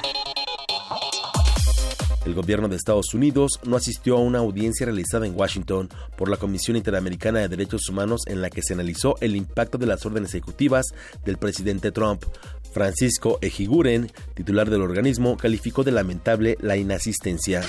[2.28, 6.36] El gobierno de Estados Unidos no asistió a una audiencia realizada en Washington por la
[6.36, 10.36] Comisión Interamericana de Derechos Humanos en la que se analizó el impacto de las órdenes
[10.36, 10.88] ejecutivas
[11.24, 12.26] del presidente Trump.
[12.74, 17.62] Francisco Ejiguren, titular del organismo, calificó de lamentable la inasistencia.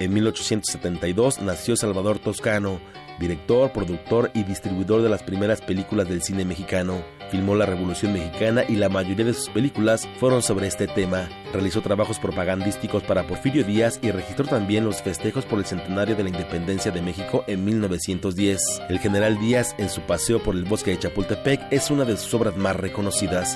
[0.00, 2.80] En 1872 nació Salvador Toscano,
[3.18, 7.02] director, productor y distribuidor de las primeras películas del cine mexicano.
[7.30, 11.28] Filmó la Revolución Mexicana y la mayoría de sus películas fueron sobre este tema.
[11.52, 16.22] Realizó trabajos propagandísticos para Porfirio Díaz y registró también los festejos por el centenario de
[16.22, 18.80] la independencia de México en 1910.
[18.88, 22.32] El general Díaz, en su paseo por el bosque de Chapultepec, es una de sus
[22.32, 23.54] obras más reconocidas.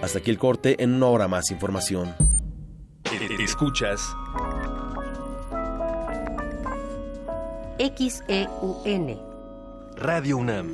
[0.00, 2.14] Hasta aquí el corte, en una hora más información.
[3.12, 4.16] Escuchas
[7.78, 9.20] XEUN
[9.96, 10.68] Radio UNAM.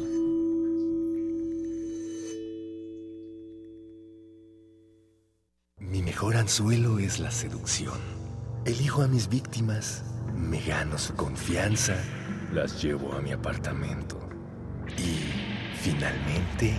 [5.79, 7.99] Mi mejor anzuelo es la seducción.
[8.65, 10.05] Elijo a mis víctimas,
[10.37, 11.97] me gano su confianza,
[12.53, 14.17] las llevo a mi apartamento
[14.97, 15.19] y,
[15.81, 16.75] finalmente,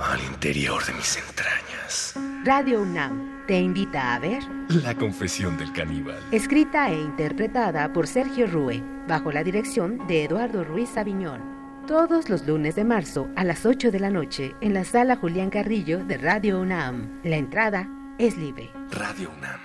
[0.00, 2.14] al interior de mis entrañas.
[2.44, 6.18] Radio UNAM te invita a ver La confesión del caníbal.
[6.32, 11.42] escrita e interpretada por Sergio Rue, bajo la dirección de Eduardo Ruiz Aviñón.
[11.86, 15.50] Todos los lunes de marzo a las 8 de la noche en la sala Julián
[15.50, 17.20] Carrillo de Radio UNAM.
[17.24, 17.88] La entrada
[18.18, 18.70] es libre.
[18.90, 19.60] Radio UNAM.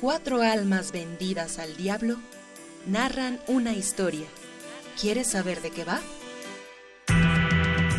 [0.00, 2.16] Cuatro almas vendidas al diablo
[2.86, 4.26] narran una historia.
[5.00, 6.00] ¿Quieres saber de qué va?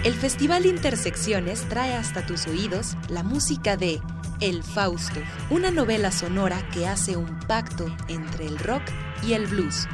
[0.08, 3.99] El Festival Intersecciones trae hasta tus oídos la música de
[4.39, 8.84] El Fausto, una novela sonora que hace un pacto entre el rock
[9.22, 9.86] y el blues.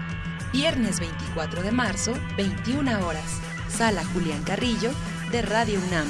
[0.51, 3.25] Viernes 24 de marzo, 21 horas.
[3.69, 4.91] Sala Julián Carrillo
[5.31, 6.07] de Radio UNAM.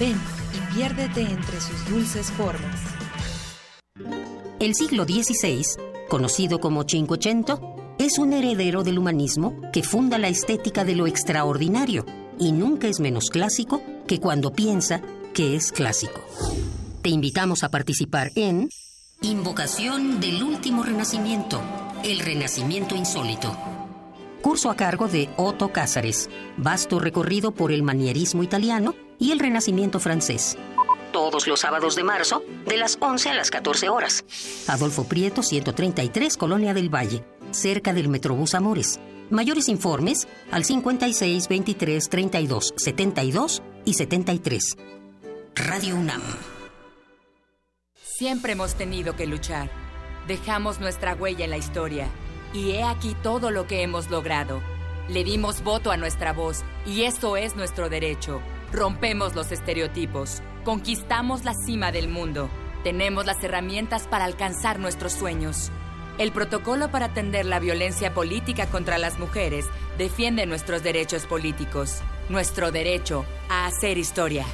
[0.00, 0.20] Ven
[0.52, 2.80] y piérdete entre sus dulces formas.
[4.58, 5.62] El siglo XVI,
[6.08, 12.04] conocido como Cinquecento, es un heredero del humanismo que funda la estética de lo extraordinario
[12.38, 15.00] y nunca es menos clásico que cuando piensa
[15.34, 16.20] que es clásico.
[17.02, 18.68] Te invitamos a participar en
[19.22, 21.60] Invocación del Último Renacimiento,
[22.04, 23.56] el Renacimiento Insólito.
[24.42, 30.00] Curso a cargo de Otto Cázares, vasto recorrido por el manierismo italiano y el Renacimiento
[30.00, 30.58] francés.
[31.12, 34.24] Todos los sábados de marzo, de las 11 a las 14 horas.
[34.68, 39.00] Adolfo Prieto, 133, Colonia del Valle, cerca del Metrobús Amores.
[39.30, 44.76] Mayores informes al 56 23 32 72 y 73.
[45.56, 46.22] Radio UNAM.
[47.94, 49.68] Siempre hemos tenido que luchar.
[50.28, 52.08] Dejamos nuestra huella en la historia.
[52.52, 54.62] Y he aquí todo lo que hemos logrado.
[55.08, 58.40] Le dimos voto a nuestra voz y eso es nuestro derecho.
[58.72, 60.40] Rompemos los estereotipos.
[60.64, 62.48] Conquistamos la cima del mundo.
[62.84, 65.72] Tenemos las herramientas para alcanzar nuestros sueños.
[66.18, 69.66] El protocolo para atender la violencia política contra las mujeres
[69.98, 72.00] defiende nuestros derechos políticos,
[72.30, 74.46] nuestro derecho a hacer historia.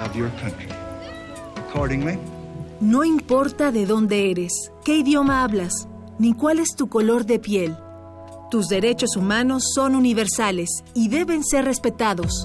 [0.00, 0.68] of your country.
[1.68, 2.18] Accordingly,
[2.80, 4.52] No importa de dónde eres,
[4.84, 7.76] qué idioma hablas, ni cuál es tu color de piel.
[8.50, 12.44] Tus derechos humanos son universales y deben ser respetados.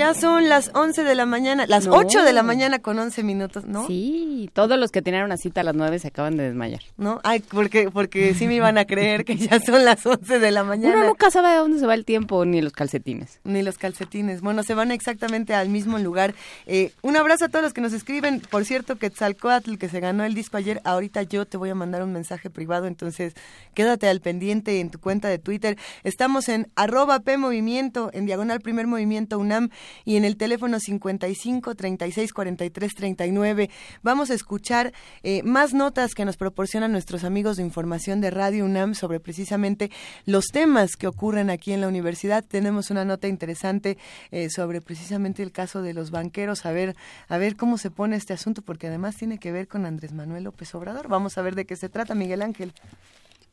[0.00, 1.92] Ya son las 11 de la mañana, las No.
[1.94, 3.86] 8 de la mañana con 11 minutos, ¿no?
[3.86, 6.80] Sí, todos los que tenían una cita a las 9 se acaban de desmayar.
[6.96, 7.20] ¿No?
[7.22, 10.64] Ay, porque, porque sí me iban a creer que ya son las 11 de la
[10.64, 10.94] mañana.
[10.96, 13.40] Uno nunca sabe a dónde se va el tiempo ni los calcetines.
[13.44, 14.40] Ni los calcetines.
[14.40, 16.34] Bueno, se van exactamente al mismo lugar.
[16.64, 18.40] Eh, un abrazo a todos los que nos escriben.
[18.40, 22.02] Por cierto, Quetzalcoatl, que se ganó el disco ayer, ahorita yo te voy a mandar
[22.02, 23.34] un mensaje privado, entonces
[23.74, 25.76] quédate al pendiente en tu cuenta de Twitter.
[26.04, 29.68] Estamos en arroba P Movimiento, en diagonal Primer Movimiento UNAM
[30.04, 33.70] y en el teléfono 55 36 43 39.
[34.02, 38.64] Vamos a escuchar eh, más notas que nos proporcionan nuestros amigos de información de Radio
[38.64, 39.90] UNAM sobre precisamente
[40.26, 42.44] los temas que ocurren aquí en la universidad.
[42.44, 43.98] Tenemos una nota interesante
[44.30, 46.96] eh, sobre precisamente el caso de los banqueros, a ver,
[47.28, 50.44] a ver cómo se pone este asunto, porque además tiene que ver con Andrés Manuel
[50.44, 51.08] López Obrador.
[51.08, 52.72] Vamos a ver de qué se trata, Miguel Ángel.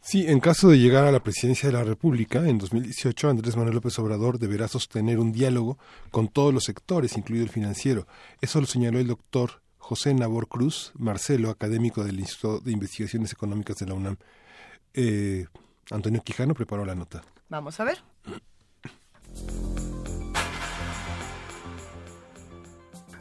[0.08, 3.76] Sí, en caso de llegar a la presidencia de la República, en 2018 Andrés Manuel
[3.76, 5.78] López Obrador deberá sostener un diálogo
[6.12, 8.08] con todos los sectores, incluido el financiero.
[8.40, 13.76] Eso lo señaló el doctor José Nabor Cruz, Marcelo, académico del Instituto de Investigaciones Económicas
[13.80, 14.16] de la UNAM.
[14.94, 15.46] Eh,
[15.92, 17.22] Antonio Quijano preparó la nota.
[17.50, 17.98] Vamos a ver.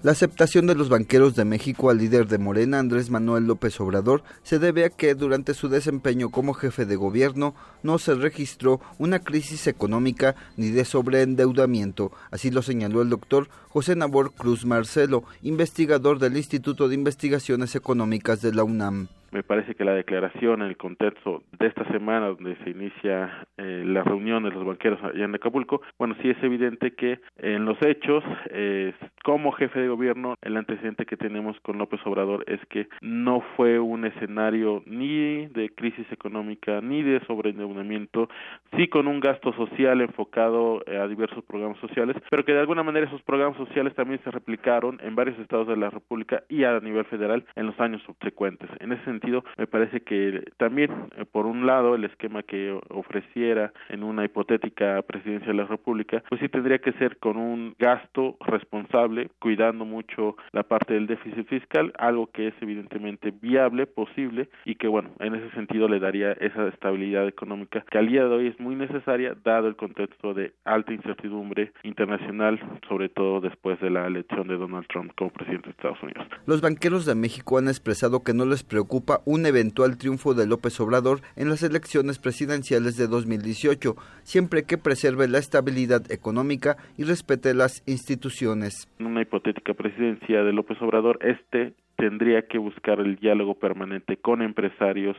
[0.06, 4.22] La aceptación de los banqueros de México al líder de Morena, Andrés Manuel López Obrador,
[4.44, 9.18] se debe a que durante su desempeño como jefe de gobierno no se registró una
[9.18, 12.12] crisis económica ni de sobreendeudamiento.
[12.30, 18.40] Así lo señaló el doctor José Nabor Cruz Marcelo, investigador del Instituto de Investigaciones Económicas
[18.40, 19.08] de la UNAM.
[19.36, 23.82] Me parece que la declaración en el contexto de esta semana donde se inicia eh,
[23.84, 27.76] la reunión de los banqueros allá en Acapulco, bueno, sí es evidente que en los
[27.82, 32.88] hechos, eh, como jefe de gobierno, el antecedente que tenemos con López Obrador es que
[33.02, 38.30] no fue un escenario ni de crisis económica ni de sobreendeudamiento,
[38.74, 42.82] sí con un gasto social enfocado eh, a diversos programas sociales, pero que de alguna
[42.82, 46.80] manera esos programas sociales también se replicaron en varios estados de la República y a
[46.80, 48.70] nivel federal en los años subsecuentes.
[48.80, 49.25] En ese sentido,
[49.56, 55.02] me parece que también, eh, por un lado, el esquema que ofreciera en una hipotética
[55.02, 60.36] presidencia de la República, pues sí tendría que ser con un gasto responsable, cuidando mucho
[60.52, 65.34] la parte del déficit fiscal, algo que es evidentemente viable, posible, y que, bueno, en
[65.34, 69.36] ese sentido le daría esa estabilidad económica que al día de hoy es muy necesaria,
[69.44, 74.86] dado el contexto de alta incertidumbre internacional, sobre todo después de la elección de Donald
[74.88, 76.26] Trump como presidente de Estados Unidos.
[76.46, 80.78] Los banqueros de México han expresado que no les preocupa un eventual triunfo de López
[80.80, 87.54] Obrador en las elecciones presidenciales de 2018, siempre que preserve la estabilidad económica y respete
[87.54, 88.88] las instituciones.
[88.98, 94.42] En una hipotética presidencia de López Obrador, este tendría que buscar el diálogo permanente con
[94.42, 95.16] empresarios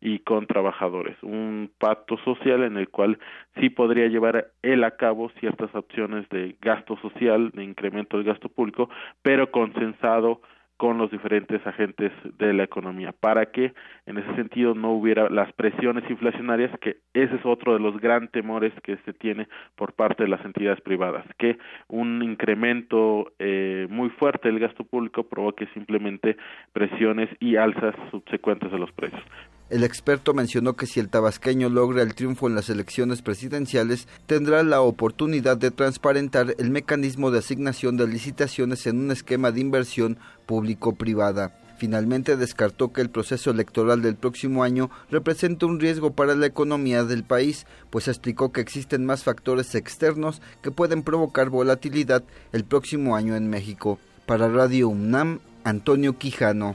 [0.00, 3.18] y con trabajadores, un pacto social en el cual
[3.58, 8.48] sí podría llevar él a cabo ciertas opciones de gasto social, de incremento del gasto
[8.48, 8.88] público,
[9.22, 10.40] pero consensado
[10.80, 13.74] con los diferentes agentes de la economía para que
[14.06, 18.28] en ese sentido no hubiera las presiones inflacionarias que ese es otro de los gran
[18.28, 19.46] temores que se tiene
[19.76, 21.58] por parte de las entidades privadas que
[21.88, 26.38] un incremento eh, muy fuerte del gasto público provoque simplemente
[26.72, 29.22] presiones y alzas subsecuentes de los precios
[29.70, 34.64] El experto mencionó que si el tabasqueño logra el triunfo en las elecciones presidenciales, tendrá
[34.64, 40.18] la oportunidad de transparentar el mecanismo de asignación de licitaciones en un esquema de inversión
[40.46, 41.56] público-privada.
[41.78, 47.04] Finalmente descartó que el proceso electoral del próximo año representa un riesgo para la economía
[47.04, 53.14] del país, pues explicó que existen más factores externos que pueden provocar volatilidad el próximo
[53.14, 54.00] año en México.
[54.26, 56.74] Para Radio UNAM, Antonio Quijano.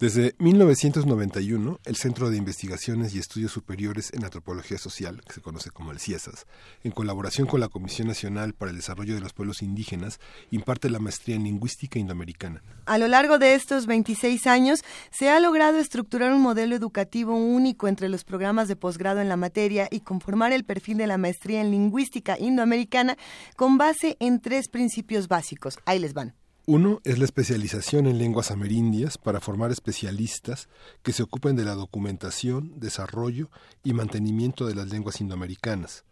[0.00, 5.70] Desde 1991, el Centro de Investigaciones y Estudios Superiores en Antropología Social, que se conoce
[5.70, 6.46] como el CIESAS,
[6.82, 10.18] en colaboración con la Comisión Nacional para el Desarrollo de los Pueblos Indígenas,
[10.50, 12.60] imparte la maestría en Lingüística Indoamericana.
[12.86, 17.86] A lo largo de estos 26 años, se ha logrado estructurar un modelo educativo único
[17.86, 21.60] entre los programas de posgrado en la materia y conformar el perfil de la maestría
[21.60, 23.16] en Lingüística Indoamericana
[23.54, 25.78] con base en tres principios básicos.
[25.86, 26.34] Ahí les van.
[26.66, 30.70] Uno es la especialización en lenguas amerindias para formar especialistas
[31.02, 33.50] que se ocupen de la documentación, desarrollo
[33.82, 36.04] y mantenimiento de las lenguas indoamericanas.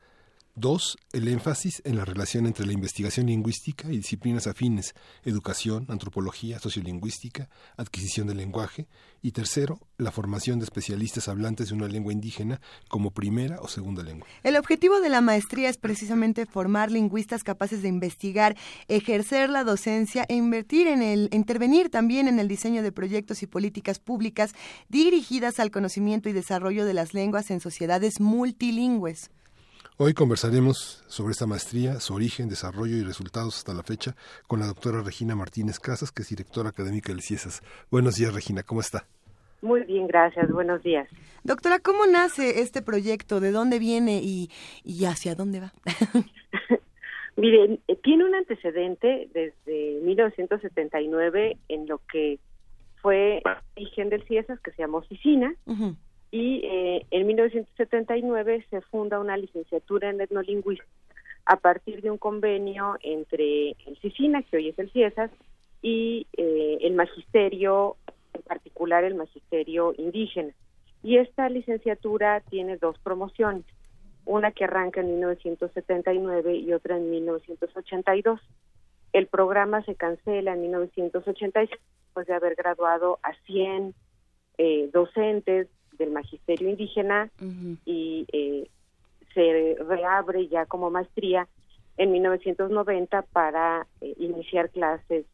[0.55, 6.59] Dos, el énfasis en la relación entre la investigación lingüística y disciplinas afines, educación, antropología,
[6.59, 7.49] sociolingüística,
[7.79, 8.87] adquisición del lenguaje.
[9.23, 14.03] Y tercero, la formación de especialistas hablantes de una lengua indígena como primera o segunda
[14.03, 14.27] lengua.
[14.43, 18.55] El objetivo de la maestría es precisamente formar lingüistas capaces de investigar,
[18.89, 23.47] ejercer la docencia e invertir en el, intervenir también en el diseño de proyectos y
[23.47, 24.53] políticas públicas
[24.91, 29.31] dirigidas al conocimiento y desarrollo de las lenguas en sociedades multilingües.
[30.05, 34.17] Hoy conversaremos sobre esta maestría, su origen, desarrollo y resultados hasta la fecha
[34.49, 37.63] con la doctora Regina Martínez Casas, que es directora académica del CIESAS.
[37.89, 39.07] Buenos días, Regina, ¿cómo está?
[39.61, 40.51] Muy bien, gracias.
[40.51, 41.09] Buenos días.
[41.45, 43.39] Doctora, ¿cómo nace este proyecto?
[43.39, 44.51] ¿De dónde viene y,
[44.83, 45.73] y hacia dónde va?
[47.37, 52.41] Mire, eh, tiene un antecedente desde 1979 en lo que
[53.01, 53.41] fue
[53.77, 55.55] origen del CIESAS, que se llamó Oficina,
[56.33, 60.89] y eh, en 1979 se funda una licenciatura en etnolingüística
[61.45, 65.31] a partir de un convenio entre el CICINA, que hoy es el CIESAS,
[65.83, 67.97] y eh, el magisterio,
[68.33, 70.53] en particular el magisterio indígena.
[71.03, 73.65] Y esta licenciatura tiene dos promociones,
[74.25, 78.41] una que arranca en 1979 y otra en 1982.
[79.13, 81.69] El programa se cancela en 1986
[82.05, 83.95] después de haber graduado a 100
[84.59, 85.69] eh, docentes
[86.03, 87.31] del magisterio indígena
[87.85, 88.69] y eh,
[89.35, 91.49] se reabre ya como maestría
[91.97, 95.25] en 1990 para eh, iniciar clases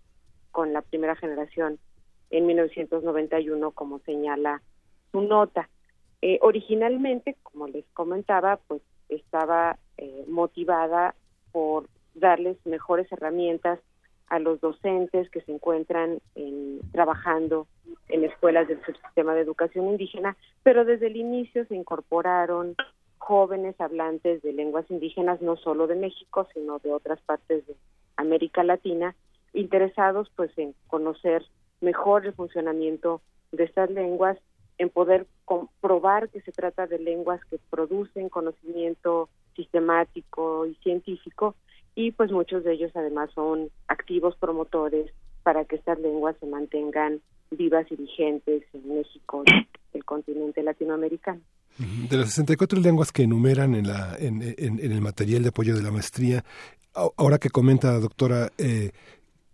[0.52, 1.78] con la primera generación
[2.30, 4.60] en 1991 como señala
[5.10, 5.68] su nota.
[6.20, 9.78] Eh, originalmente, como les comentaba, pues estaba
[10.26, 11.14] motivada
[11.50, 13.80] por darles mejores herramientas
[14.28, 16.20] a los docentes que se encuentran
[16.92, 17.66] trabajando
[18.08, 22.74] en escuelas del subsistema de educación indígena, pero desde el inicio se incorporaron
[23.18, 27.74] jóvenes hablantes de lenguas indígenas, no solo de México, sino de otras partes de
[28.16, 29.14] América Latina,
[29.52, 31.44] interesados pues en conocer
[31.80, 33.20] mejor el funcionamiento
[33.52, 34.38] de estas lenguas,
[34.78, 41.56] en poder comprobar que se trata de lenguas que producen conocimiento sistemático y científico
[41.98, 45.10] y pues muchos de ellos además son activos promotores
[45.42, 47.20] para que estas lenguas se mantengan
[47.50, 49.42] vivas y vigentes en México,
[49.92, 51.40] el continente latinoamericano.
[52.08, 55.82] De las 64 lenguas que enumeran en, la, en, en, el material de apoyo de
[55.82, 56.44] la maestría,
[56.94, 58.92] ahora que comenta, doctora, eh,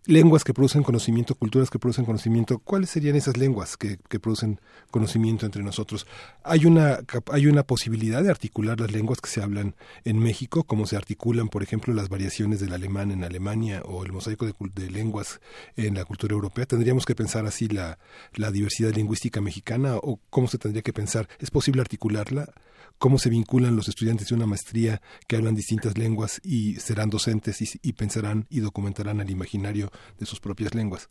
[0.06, 4.60] lenguas que producen conocimiento, culturas que producen conocimiento, ¿cuáles serían esas lenguas que, que, producen
[4.90, 6.06] conocimiento entre nosotros?
[6.42, 7.00] ¿Hay una,
[7.32, 9.74] ¿Hay una posibilidad de articular las lenguas que se hablan
[10.04, 14.12] en México, como se articulan, por ejemplo, las variaciones del alemán en Alemania o el
[14.12, 15.40] mosaico de, lenguas
[15.76, 16.66] en la cultura europea?
[16.66, 17.98] ¿Tendríamos que pensar así la,
[18.34, 21.28] la diversidad lingüística mexicana o cómo se tendría que pensar?
[21.38, 22.52] ¿Es posible articularla?
[22.98, 27.60] Cómo se vinculan los estudiantes de una maestría que hablan distintas lenguas y serán docentes
[27.82, 31.08] y, pensarán y documentarán el imaginario de sus propias lenguas.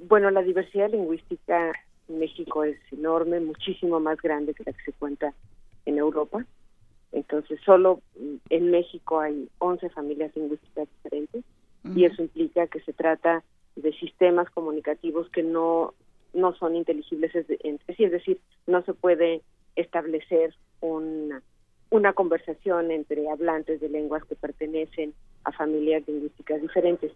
[0.00, 1.72] Bueno, la diversidad lingüística
[2.08, 5.32] en México es enorme, muchísimo más grande que la que se cuenta
[5.86, 6.44] en Europa.
[7.12, 8.00] Entonces, solo
[8.48, 11.44] en México hay 11 familias lingüísticas diferentes
[11.94, 13.42] y eso implica que se trata
[13.76, 15.94] de sistemas comunicativos que no
[16.34, 19.42] no son inteligibles entre sí, es decir, no se puede
[19.76, 21.40] establecer un
[21.92, 25.12] una conversación entre hablantes de lenguas que pertenecen
[25.44, 27.12] a familias lingüísticas diferentes.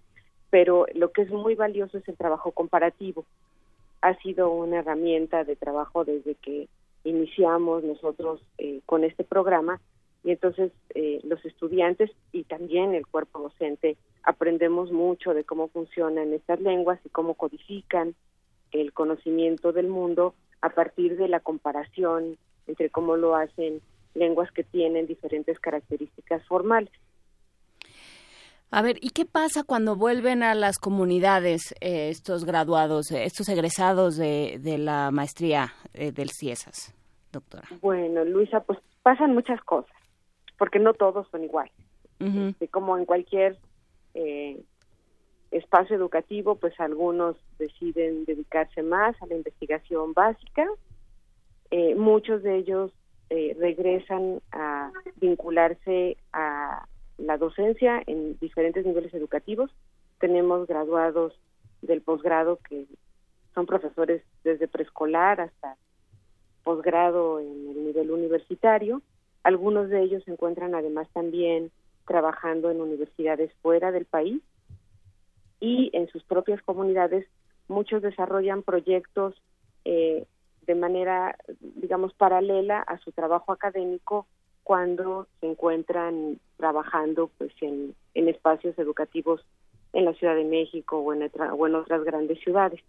[0.51, 3.25] Pero lo que es muy valioso es el trabajo comparativo.
[4.03, 6.69] Ha sido una herramienta de trabajo desde que
[7.05, 9.81] iniciamos nosotros eh, con este programa
[10.23, 16.35] y entonces eh, los estudiantes y también el cuerpo docente aprendemos mucho de cómo funcionan
[16.35, 18.15] estas lenguas y cómo codifican
[18.73, 22.37] el conocimiento del mundo a partir de la comparación
[22.67, 23.81] entre cómo lo hacen
[24.15, 26.91] lenguas que tienen diferentes características formales.
[28.71, 33.49] A ver, ¿y qué pasa cuando vuelven a las comunidades eh, estos graduados, eh, estos
[33.49, 36.93] egresados de, de la maestría eh, del CIESAS,
[37.33, 37.69] doctora?
[37.81, 39.97] Bueno, Luisa, pues pasan muchas cosas,
[40.59, 41.73] porque no todos son iguales.
[42.19, 43.59] Este, como en cualquier
[45.51, 50.67] espacio educativo, pues algunos deciden dedicarse más a la investigación básica,
[51.97, 52.93] muchos de ellos
[53.29, 56.87] regresan a vincularse a
[57.19, 59.71] la docencia en diferentes niveles educativos.
[60.19, 61.33] Tenemos graduados
[61.83, 62.87] del posgrado que
[63.55, 65.77] son profesores desde preescolar hasta
[66.63, 69.03] posgrado en el nivel universitario.
[69.43, 71.71] Algunos de ellos se encuentran además también
[72.07, 74.43] trabajando en universidades fuera del país
[75.61, 77.27] y en sus propias comunidades
[77.69, 79.35] muchos desarrollan proyectos
[79.85, 80.27] eh,
[80.67, 84.27] de manera, digamos, paralela a su trabajo académico
[84.63, 89.41] cuando se encuentran trabajando pues en, espacios educativos
[89.93, 92.81] en la Ciudad de México o en, o en otras grandes ciudades.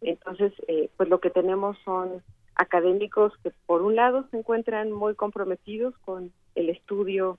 [0.00, 2.22] Entonces, eh, pues lo que tenemos son
[2.54, 7.38] académicos que por un lado se encuentran muy comprometidos con el estudio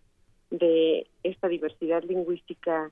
[0.49, 2.91] de esta diversidad lingüística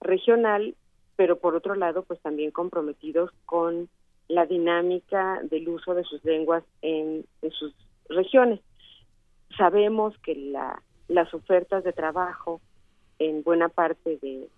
[0.00, 0.74] regional,
[1.16, 3.88] pero por otro lado, pues también comprometidos con
[4.28, 7.74] la dinámica del uso de sus lenguas en sus
[8.08, 8.60] regiones
[9.56, 12.60] sabemos que la, las ofertas de trabajo
[13.18, 14.48] en buena parte de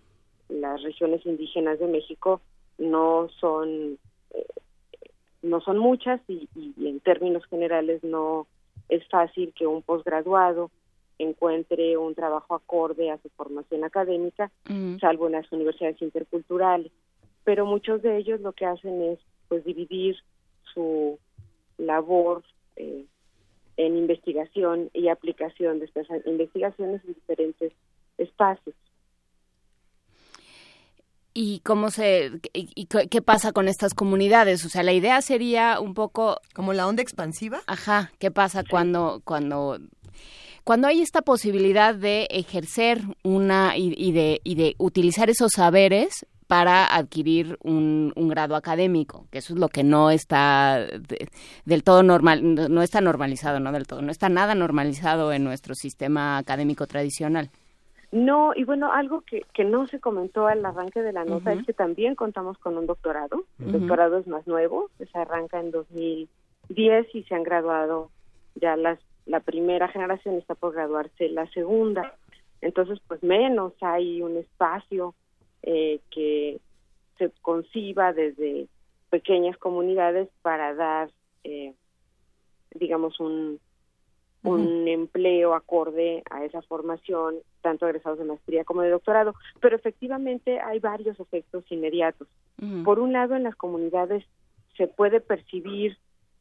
[0.49, 2.41] las regiones indígenas de México
[2.79, 3.99] no son
[4.31, 4.47] eh,
[5.43, 8.47] no son muchas y, en términos generales no
[8.89, 10.71] es fácil que un posgraduado
[11.19, 14.51] encuentre un trabajo acorde a su formación académica,
[15.01, 16.93] salvo en las universidades interculturales.
[17.43, 20.16] Pero muchos de ellos lo que hacen es pues dividir
[20.74, 21.18] su
[21.78, 22.44] labor
[22.77, 23.05] eh,
[23.77, 27.73] en investigación y aplicación de estas investigaciones en diferentes
[28.18, 28.74] espacios.
[31.39, 34.64] ¿Y cómo se y, qué pasa con estas comunidades?
[34.64, 37.60] O sea, la idea sería un poco como la onda expansiva.
[37.66, 39.78] Ajá, ¿qué pasa cuando cuando
[40.64, 46.86] cuando hay esta posibilidad de ejercer una y, de, y de utilizar esos saberes para
[46.86, 50.86] adquirir un, grado académico, que eso es lo que no está
[51.64, 55.74] del todo normal, no, está normalizado, no del todo, no está nada normalizado en nuestro
[55.74, 57.51] sistema académico tradicional.
[58.12, 61.66] No, y bueno, algo que, que no se comentó al arranque de la nota es
[61.66, 63.44] que también contamos con un doctorado.
[63.59, 68.10] El doctorado es más nuevo, se arranca en 2010 y se han graduado
[68.55, 72.14] ya las la primera generación está por graduarse la segunda.
[72.60, 75.14] Entonces, pues menos hay un espacio
[75.67, 76.61] eh, que
[77.19, 78.69] se conciba desde
[79.11, 81.11] pequeñas comunidades para dar,
[81.45, 81.75] eh,
[82.75, 83.61] digamos, un,
[84.43, 89.35] un empleo acorde a esa formación, tanto egresados de maestría como de doctorado.
[89.61, 92.29] Pero efectivamente hay varios efectos inmediatos.
[92.85, 94.25] Por un lado, en las comunidades
[94.77, 95.99] se puede percibir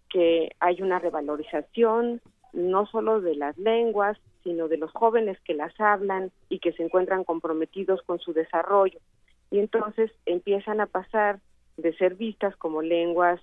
[0.10, 2.22] que hay una revalorización
[2.54, 6.84] no solo de las lenguas, sino de los jóvenes que las hablan y que se
[6.84, 9.00] encuentran comprometidos con su desarrollo.
[9.50, 11.40] Y entonces empiezan a pasar
[11.78, 13.42] de ser vistas como lenguas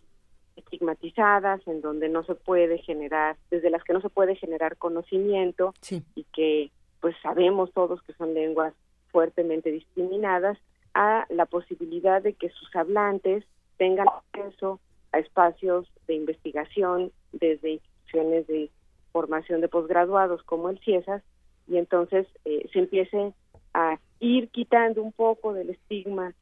[0.56, 5.74] estigmatizadas, en donde no se puede generar, desde las que no se puede generar conocimiento
[6.14, 6.70] y que
[7.00, 8.72] pues sabemos todos que son lenguas
[9.10, 10.56] fuertemente discriminadas,
[10.94, 13.44] a la posibilidad de que sus hablantes
[13.76, 14.78] tengan acceso
[15.10, 18.70] a espacios de investigación desde instituciones de
[19.12, 21.22] formación de posgraduados como el CIESAS
[21.68, 23.32] y entonces eh, se empiece
[23.74, 26.34] a ir quitando un poco del estigma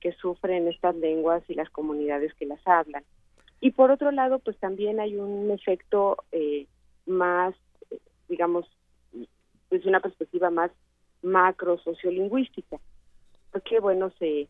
[0.00, 3.04] que sufren estas lenguas y las comunidades que las hablan.
[3.60, 6.66] Y por otro lado, pues también hay un efecto eh,
[7.06, 7.54] más,
[8.28, 8.66] digamos,
[9.70, 10.70] desde una perspectiva más
[11.22, 12.78] macro sociolingüística,
[13.50, 14.48] porque bueno, se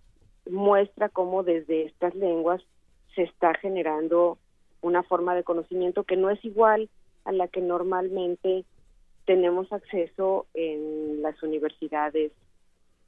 [0.51, 2.61] muestra cómo desde estas lenguas
[3.15, 4.39] se está generando
[4.81, 6.91] una forma de conocimiento que no es igual
[7.25, 8.65] a la que normalmente
[9.27, 12.33] tenemos acceso en las universidades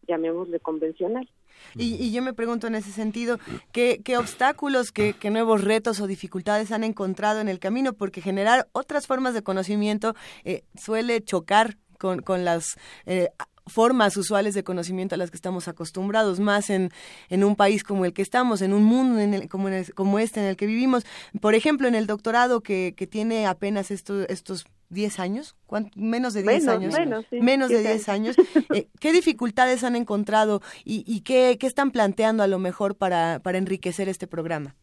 [0.06, 1.28] llamémosle convencional.
[1.74, 3.38] Y, yo me pregunto en ese sentido,
[3.72, 7.94] ¿qué, qué obstáculos, qué, qué, nuevos retos o dificultades han encontrado en el camino?
[7.94, 10.14] Porque generar otras formas de conocimiento
[10.44, 13.30] eh, suele chocar con, con las eh,
[13.66, 16.90] formas usuales de conocimiento a las que estamos acostumbrados, más en,
[17.28, 20.40] en un país como el que estamos, en un mundo en el, como, como este
[20.40, 21.04] en el que vivimos.
[21.40, 25.56] Por ejemplo, en el doctorado que, que tiene apenas estos estos 10 años,
[25.96, 26.94] menos de 10 años,
[27.32, 28.36] menos, de 10 años,
[28.72, 33.40] eh, ¿qué dificultades han encontrado y, y qué, qué, están planteando a lo mejor para,
[33.40, 34.76] para enriquecer este programa?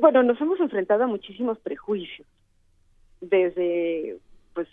[0.00, 2.26] Bueno, nos hemos enfrentado a muchísimos prejuicios,
[3.20, 4.18] desde
[4.52, 4.68] pues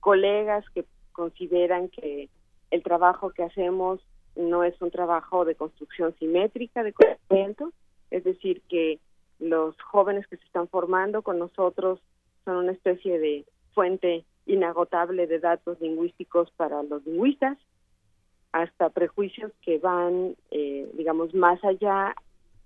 [0.00, 2.28] colegas que consideran que
[2.70, 4.00] el trabajo que hacemos
[4.36, 7.72] no es un trabajo de construcción simétrica de conocimiento,
[8.10, 8.98] es decir, que
[9.38, 12.00] los jóvenes que se están formando con nosotros
[12.44, 13.44] son una especie de
[13.74, 17.58] fuente inagotable de datos lingüísticos para los lingüistas,
[18.52, 22.14] hasta prejuicios que van, eh, digamos, más allá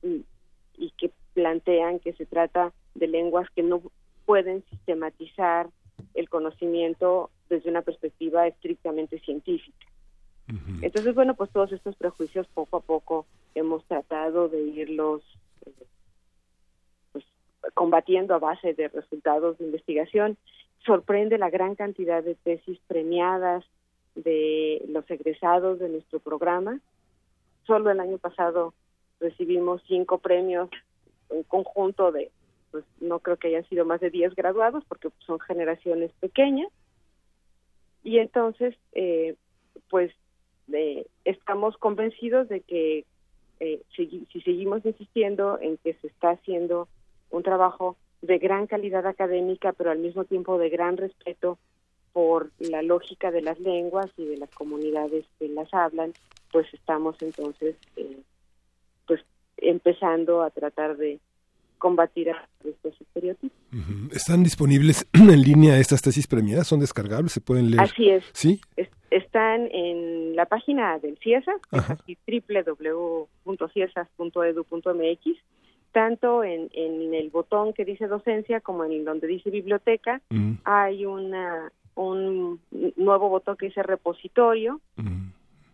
[0.03, 3.83] y que plantean que se trata de lenguas que no
[4.27, 5.69] pueden sistematizar
[6.15, 9.87] el conocimiento desde una perspectiva estrictamente científica.
[10.81, 15.23] Entonces, bueno, pues todos estos prejuicios poco a poco hemos tratado de irlos
[15.67, 15.73] eh,
[17.13, 17.25] pues,
[17.75, 20.39] combatiendo a base de resultados de investigación.
[20.87, 23.63] Sorprende la gran cantidad de tesis premiadas
[24.15, 26.81] de los egresados de nuestro programa.
[27.67, 28.73] Solo el año pasado
[29.21, 30.71] recibimos cinco premios,
[31.29, 32.31] un conjunto de
[32.71, 36.71] pues no creo que hayan sido más de 10 graduados porque son generaciones pequeñas.
[38.03, 39.37] Y entonces, eh,
[39.91, 40.13] pues
[40.73, 43.05] eh, estamos convencidos de que
[43.61, 46.89] eh, si, si seguimos insistiendo en que se está haciendo
[47.31, 51.59] un trabajo de gran calidad académica, pero al mismo tiempo de gran respeto
[52.13, 56.13] por la lógica de las lenguas y de las comunidades que las hablan,
[56.51, 57.77] pues estamos entonces
[59.07, 59.23] pues
[59.57, 61.21] empezando a tratar de
[61.79, 63.57] combatir a estos estereotipos.
[64.13, 66.67] ¿Están disponibles en línea estas tesis premiadas?
[66.67, 67.33] ¿Son descargables?
[67.33, 67.83] ¿Se pueden leer?
[67.83, 68.25] Así es.
[68.33, 68.61] ¿Sí?
[69.11, 71.53] están en la página del CIESA,
[73.47, 75.27] www.ciesas.edu.mx,
[75.93, 80.21] tanto en, en el botón que dice docencia como en donde dice biblioteca.
[80.65, 82.61] Hay una un
[82.97, 84.81] nuevo botón que dice repositorio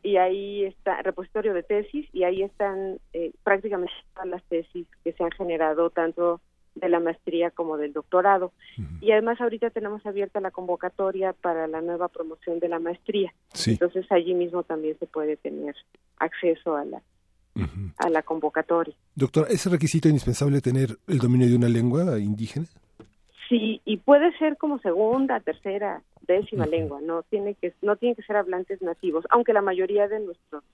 [0.05, 5.13] y ahí está repositorio de tesis y ahí están eh, prácticamente todas las tesis que
[5.13, 6.41] se han generado tanto
[6.75, 8.53] de la maestría como del doctorado.
[9.01, 13.33] Y además ahorita tenemos abierta la convocatoria para la nueva promoción de la maestría.
[13.67, 15.75] Entonces allí mismo también se puede tener
[16.19, 17.03] acceso a la
[17.99, 18.95] a la convocatoria.
[19.15, 22.67] Doctor, ¿es requisito indispensable tener el dominio de una lengua indígena?
[23.49, 28.23] Sí, y puede ser como segunda, tercera, décima lengua, no tiene que no tiene que
[28.23, 30.65] ser hablantes nativos, aunque la mayoría de nuestros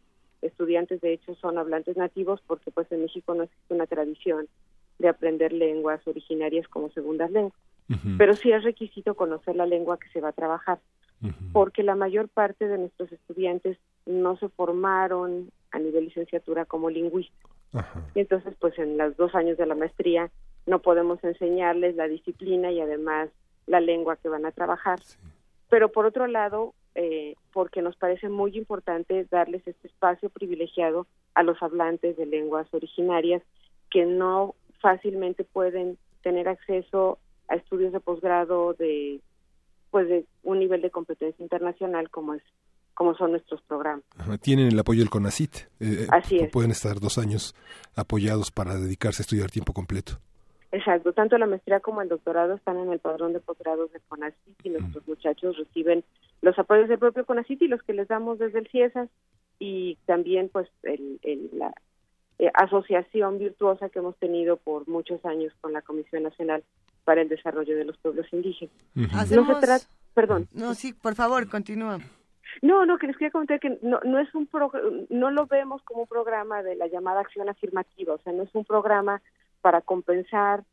[0.42, 4.48] estudiantes de hecho son hablantes nativos porque pues en México no existe una tradición
[4.98, 7.54] de aprender lenguas originarias como segundas lenguas.
[8.18, 10.78] Pero sí es requisito conocer la lengua que se va a trabajar,
[11.52, 17.50] porque la mayor parte de nuestros estudiantes no se formaron a nivel licenciatura como lingüistas.
[18.14, 20.30] Y entonces, pues en los dos años de la maestría
[20.66, 23.28] no podemos enseñarles la disciplina y además
[23.66, 25.00] la lengua que van a trabajar
[25.70, 31.42] pero por otro lado, eh, porque nos parece muy importante darles este espacio privilegiado a
[31.42, 33.42] los hablantes de lenguas originarias
[33.90, 37.18] que no fácilmente pueden tener acceso
[37.48, 39.20] a estudios de posgrado de
[39.90, 42.42] pues de un nivel de competencia internacional como es
[42.94, 44.04] como son nuestros programas.
[44.42, 45.56] Tienen el apoyo del CONACIT.
[45.80, 46.50] Eh, Así es.
[46.50, 47.54] Pueden estar dos años
[47.96, 50.20] apoyados para dedicarse a estudiar tiempo completo.
[50.72, 54.66] Exacto, tanto la maestría como el doctorado están en el padrón de posgrados de CONACYT
[54.66, 56.04] y nuestros muchachos reciben
[56.42, 59.08] los apoyos del propio CONACYT y los que les damos desde el CIESAS
[59.58, 61.18] y también pues el,
[61.52, 61.74] la
[62.38, 66.62] eh, asociación virtuosa que hemos tenido por muchos años con la Comisión Nacional
[67.04, 68.74] para el Desarrollo de los Pueblos Indígenas.
[68.94, 69.84] No se trata,
[70.14, 70.46] perdón.
[70.54, 71.98] No, sí, por favor, continúa.
[72.62, 74.48] No, no, que les quería comentar que no, no es un
[75.10, 78.54] no lo vemos como un programa de la llamada acción afirmativa, o sea, no es
[78.54, 79.20] un programa
[79.60, 80.64] para compensar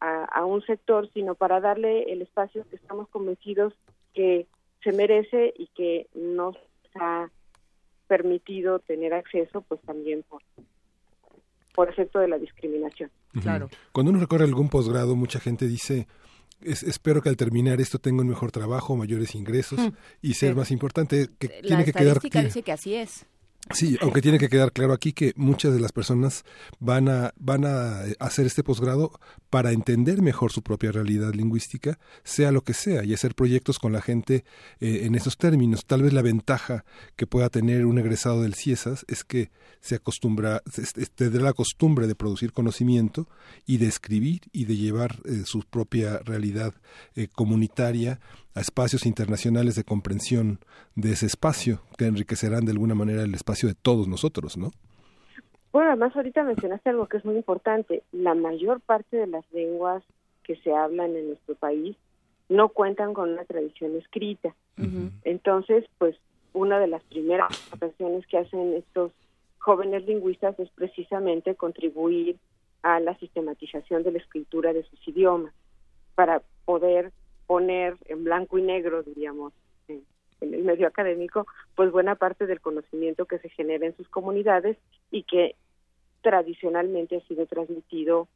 [0.00, 3.74] a, un sector, sino para darle el espacio que estamos convencidos
[4.14, 4.46] que
[4.82, 6.56] se merece y que nos
[6.94, 7.28] ha
[8.06, 10.42] permitido tener acceso, pues también por,
[11.74, 13.10] por efecto de la discriminación.
[13.42, 13.68] Claro.
[13.92, 16.06] Cuando uno recorre algún posgrado, mucha gente dice,
[16.62, 19.80] espero que al terminar esto tenga un mejor trabajo, mayores ingresos
[20.22, 21.28] y ser más importante.
[21.38, 22.20] Que la tiene que quedar.
[22.20, 23.26] dice que así es.
[23.74, 26.44] Sí, aunque tiene que quedar claro aquí que muchas de las personas
[26.80, 29.12] van a, van a hacer este posgrado
[29.50, 33.92] para entender mejor su propia realidad lingüística, sea lo que sea, y hacer proyectos con
[33.92, 34.44] la gente
[34.80, 35.84] eh, en esos términos.
[35.86, 36.84] Tal vez la ventaja
[37.16, 39.50] que pueda tener un egresado del CIESAS es que
[39.80, 40.62] se acostumbra,
[41.14, 43.28] tendrá la costumbre de producir conocimiento
[43.66, 46.74] y de escribir y de llevar eh, su propia realidad
[47.14, 48.18] eh, comunitaria
[48.58, 50.58] a espacios internacionales de comprensión
[50.96, 54.72] de ese espacio, que enriquecerán de alguna manera el espacio de todos nosotros, ¿no?
[55.72, 58.02] Bueno, además ahorita mencionaste algo que es muy importante.
[58.10, 60.02] La mayor parte de las lenguas
[60.42, 61.96] que se hablan en nuestro país
[62.48, 64.54] no cuentan con una tradición escrita.
[65.24, 66.16] Entonces, pues
[66.52, 67.48] una de las primeras
[67.80, 69.12] acciones que hacen estos
[69.58, 72.36] jóvenes lingüistas es precisamente contribuir
[72.82, 75.52] a la sistematización de la escritura de sus idiomas
[76.14, 77.12] para poder
[77.48, 79.54] poner en blanco y negro, diríamos,
[79.88, 80.04] en,
[80.40, 84.76] el medio académico, pues buena parte del conocimiento que se genera en sus comunidades
[85.10, 85.56] y que
[86.20, 88.28] tradicionalmente ha sido transmitido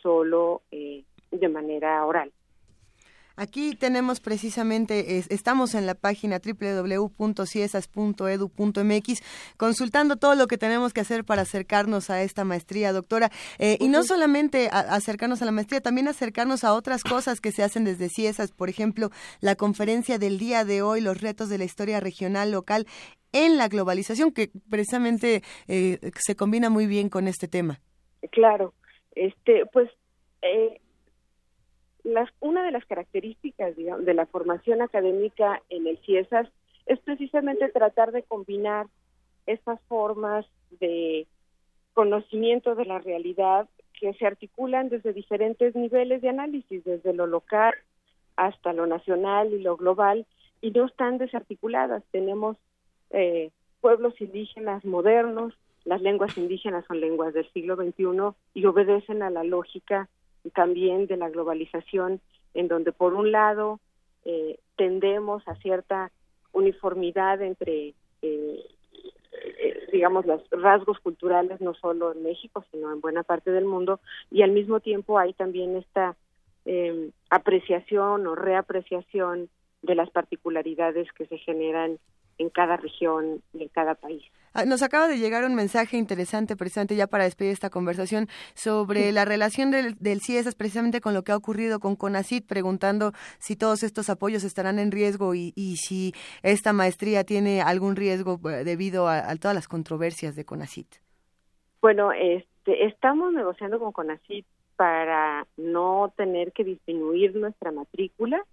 [0.00, 1.02] solo eh,
[1.32, 2.30] de manera oral.
[3.40, 9.22] Aquí tenemos precisamente, estamos en la página www.ciesas.edu.mx
[9.56, 13.30] consultando todo lo que tenemos que hacer para acercarnos a esta maestría, doctora.
[13.58, 17.62] Eh, y no solamente acercarnos a la maestría, también acercarnos a otras cosas que se
[17.62, 19.08] hacen desde Ciesas, por ejemplo,
[19.40, 22.84] la conferencia del día de hoy, los retos de la historia regional local
[23.32, 27.80] en la globalización, que precisamente eh, se combina muy bien con este tema.
[28.32, 28.74] Claro,
[29.14, 29.88] este, pues
[30.42, 30.78] eh,
[32.40, 36.48] una de las características de la formación académica en el CIESAS
[36.86, 38.86] es precisamente tratar de combinar
[39.46, 40.46] estas formas
[40.80, 41.26] de
[41.94, 43.68] conocimiento de la realidad
[43.98, 47.74] que se articulan desde diferentes niveles de análisis, desde lo local
[48.36, 50.24] hasta lo nacional y lo global,
[50.62, 52.02] y no están desarticuladas.
[52.10, 52.56] Tenemos
[53.10, 53.50] eh,
[53.80, 55.54] pueblos indígenas modernos,
[55.84, 60.08] las lenguas indígenas son lenguas del siglo XXI y obedecen a la lógica
[60.54, 62.20] también de la globalización,
[62.54, 63.80] en donde por un lado
[64.24, 66.10] eh, tendemos a cierta
[66.52, 68.66] uniformidad entre, eh,
[69.42, 74.00] eh, digamos, los rasgos culturales, no solo en México, sino en buena parte del mundo,
[74.30, 76.16] y al mismo tiempo hay también esta
[77.30, 79.48] apreciación o reapreciación
[79.82, 81.98] de las particularidades que se generan
[82.38, 84.22] en cada región y en cada país.
[84.52, 89.12] Ah, nos acaba de llegar un mensaje interesante, precisamente ya para despedir esta conversación, sobre
[89.12, 93.54] la relación del, del CIESAS precisamente con lo que ha ocurrido con CONACIT, preguntando si
[93.54, 96.12] todos estos apoyos estarán en riesgo y, si
[96.42, 100.96] esta maestría tiene algún riesgo eh, debido a, todas las controversias de CONACIT.
[101.80, 108.44] Bueno, este, estamos negociando con CONACIT para no tener que disminuir nuestra matrícula.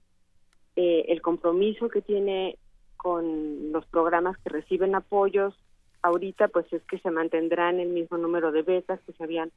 [0.75, 2.57] Eh, el compromiso que tiene
[2.97, 5.55] con los programas que reciben apoyos
[6.01, 9.51] ahorita pues es que se mantendrán el mismo número de becas que se habían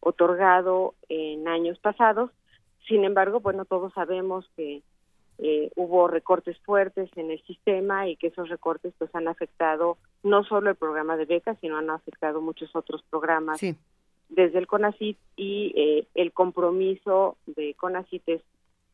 [0.00, 2.30] otorgado en años pasados.
[2.88, 4.82] Sin embargo, bueno, todos sabemos que
[5.38, 10.44] eh, hubo recortes fuertes en el sistema y que esos recortes pues han afectado no
[10.44, 13.60] solo el programa de becas, sino han afectado muchos otros programas
[14.28, 18.42] desde el CONACIT y eh, el compromiso de CONACIT es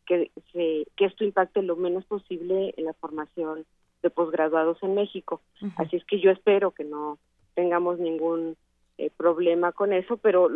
[0.05, 3.65] que, se, que esto impacte lo menos posible en la formación
[4.03, 5.41] de posgraduados en México.
[5.77, 7.19] Así es que yo espero que no
[7.55, 8.57] tengamos ningún
[8.99, 10.49] eh, problema con eso, pero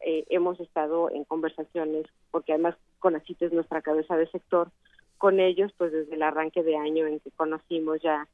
[0.00, 4.70] eh, hemos estado en conversaciones, porque además CONACIT es nuestra cabeza de sector,
[5.18, 8.28] con ellos pues desde el arranque de año en que conocimos ya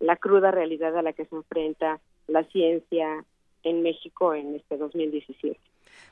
[0.00, 3.24] la cruda realidad a la que se enfrenta la ciencia
[3.62, 5.58] en México en este 2017.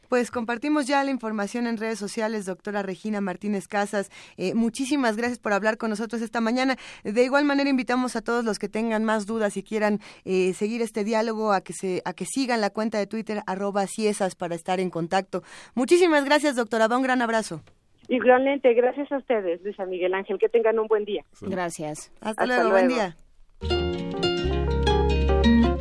[0.09, 4.11] Pues compartimos ya la información en redes sociales, doctora Regina Martínez Casas.
[4.37, 6.77] Eh, muchísimas gracias por hablar con nosotros esta mañana.
[7.05, 10.83] De igual manera invitamos a todos los que tengan más dudas y quieran eh, seguir
[10.83, 14.55] este diálogo a que se a que sigan la cuenta de Twitter arroba ciesas para
[14.55, 15.43] estar en contacto.
[15.75, 16.89] Muchísimas gracias, doctora.
[16.89, 17.63] un gran abrazo.
[18.09, 20.39] Igualmente, gracias a ustedes, Luisa Miguel Ángel.
[20.39, 21.25] Que tengan un buen día.
[21.41, 22.13] Gracias.
[22.21, 23.17] Hasta, luego, buen día.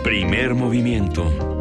[0.03, 1.58] Primer movimiento.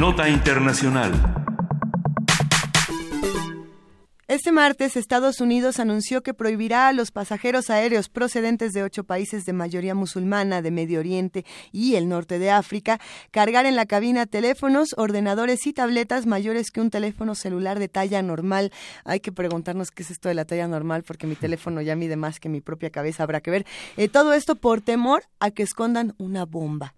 [0.00, 1.12] Nota Internacional.
[4.28, 9.44] Este martes, Estados Unidos anunció que prohibirá a los pasajeros aéreos procedentes de ocho países
[9.44, 12.98] de mayoría musulmana de Medio Oriente y el norte de África
[13.30, 18.22] cargar en la cabina teléfonos, ordenadores y tabletas mayores que un teléfono celular de talla
[18.22, 18.72] normal.
[19.04, 22.16] Hay que preguntarnos qué es esto de la talla normal porque mi teléfono ya mide
[22.16, 23.66] más que mi propia cabeza, habrá que ver.
[23.98, 26.94] Eh, todo esto por temor a que escondan una bomba.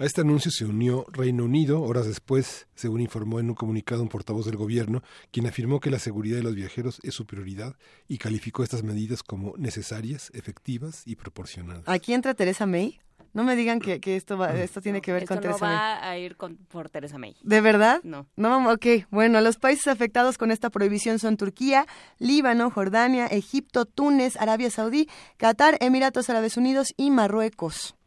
[0.00, 4.08] A este anuncio se unió Reino Unido horas después, según informó en un comunicado un
[4.08, 5.02] portavoz del gobierno,
[5.32, 7.74] quien afirmó que la seguridad de los viajeros es su prioridad
[8.06, 11.82] y calificó estas medidas como necesarias, efectivas y proporcionadas.
[11.86, 13.00] Aquí entra Teresa May.
[13.34, 15.76] No me digan que, esto va, esto tiene que ver esto con Teresa no May.
[15.76, 17.34] va a ir con, por Teresa May.
[17.42, 18.00] ¿De verdad?
[18.04, 18.28] No.
[18.36, 18.86] No, ok.
[19.10, 21.86] Bueno, los países afectados con esta prohibición son Turquía,
[22.18, 25.08] Líbano, Jordania, Egipto, Túnez, Arabia Saudí,
[25.38, 27.97] Qatar, Emiratos Árabes Unidos y Marruecos.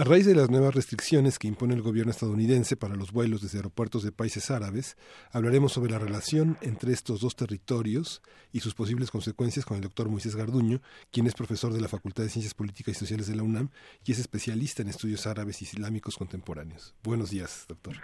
[0.00, 3.58] A raíz de las nuevas restricciones que impone el gobierno estadounidense para los vuelos desde
[3.58, 4.96] aeropuertos de países árabes,
[5.30, 10.08] hablaremos sobre la relación entre estos dos territorios y sus posibles consecuencias con el doctor
[10.08, 10.80] Moisés Garduño,
[11.12, 13.68] quien es profesor de la Facultad de Ciencias Políticas y Sociales de la UNAM
[14.02, 16.94] y es especialista en estudios árabes y islámicos contemporáneos.
[17.02, 17.96] Buenos días, doctor.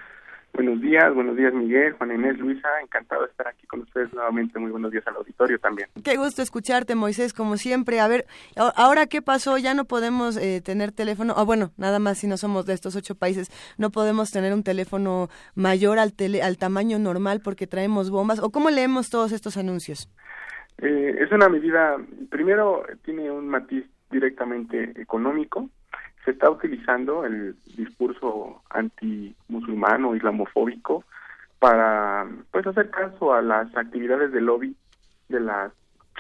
[0.57, 4.59] Buenos días, buenos días Miguel, Juan Inés, Luisa, encantado de estar aquí con ustedes nuevamente.
[4.59, 5.91] Muy buenos días al auditorio también.
[6.03, 8.01] Qué gusto escucharte, Moisés, como siempre.
[8.01, 8.25] A ver,
[8.57, 12.39] ahora qué pasó, ya no podemos eh, tener teléfono, ah, bueno, nada más si no
[12.39, 16.99] somos de estos ocho países, no podemos tener un teléfono mayor al, tele, al tamaño
[16.99, 20.11] normal porque traemos bombas, o cómo leemos todos estos anuncios.
[20.79, 21.99] Eh, es una medida,
[22.31, 25.69] primero tiene un matiz directamente económico.
[26.27, 31.03] Se está utilizando el discurso anti-musulmán o islamofóbico
[31.59, 34.77] para pues hacer caso a las actividades de lobby
[35.29, 35.73] de las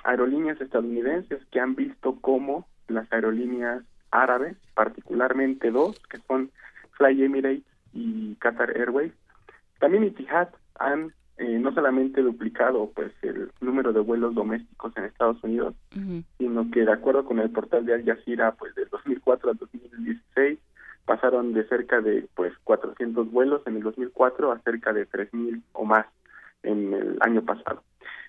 [0.05, 6.51] aerolíneas estadounidenses que han visto cómo las aerolíneas árabes, particularmente dos, que son
[6.93, 9.13] Fly Emirates y Qatar Airways,
[9.81, 15.43] también Etihad han eh, no solamente duplicado pues el número de vuelos domésticos en Estados
[15.45, 15.75] Unidos,
[16.39, 20.59] sino que de acuerdo con el portal de Al Jazeera, pues del 2004 al 2016
[21.05, 25.85] pasaron de cerca de pues 400 vuelos en el 2004 a cerca de 3000 o
[25.85, 26.07] más
[26.63, 27.83] en el año pasado.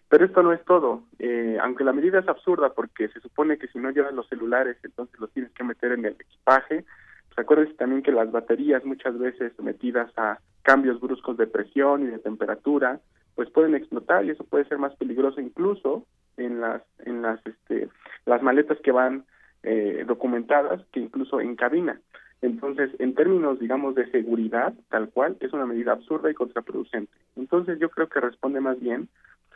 [0.09, 3.67] Pero esto no es todo, eh, aunque la medida es absurda porque se supone que
[3.67, 6.83] si no llevas los celulares entonces los tienes que meter en el equipaje.
[7.29, 12.07] Pues acuérdense también que las baterías muchas veces sometidas a cambios bruscos de presión y
[12.07, 12.99] de temperatura
[13.35, 17.87] pues pueden explotar y eso puede ser más peligroso incluso en las en las este
[18.25, 19.23] las maletas que van
[19.63, 22.01] eh, documentadas que incluso en cabina.
[22.41, 27.11] Entonces, en términos, digamos, de seguridad, tal cual, es una medida absurda y contraproducente.
[27.35, 29.07] Entonces, yo creo que responde más bien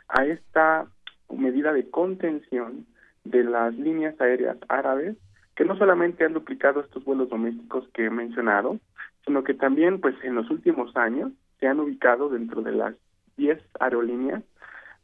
[0.08, 0.86] a esta
[1.30, 2.86] medida de contención
[3.22, 5.16] de las líneas aéreas árabes,
[5.54, 8.78] que no solamente han duplicado estos vuelos domésticos que he mencionado,
[9.24, 12.94] sino que también, pues, en los últimos años se han ubicado dentro de las
[13.36, 14.42] 10 aerolíneas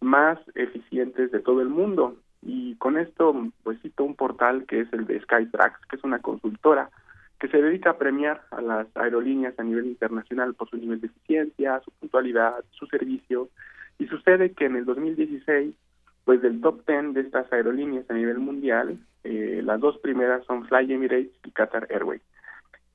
[0.00, 2.16] más eficientes de todo el mundo.
[2.42, 6.20] Y con esto, pues cito un portal que es el de Skytrax, que es una
[6.20, 6.90] consultora
[7.40, 11.06] que se dedica a premiar a las aerolíneas a nivel internacional por su nivel de
[11.06, 13.48] eficiencia, su puntualidad, su servicio.
[13.98, 15.74] Y sucede que en el 2016,
[16.28, 20.66] pues del top 10 de estas aerolíneas a nivel mundial, eh, las dos primeras son
[20.66, 22.20] Fly Emirates y Qatar Airways.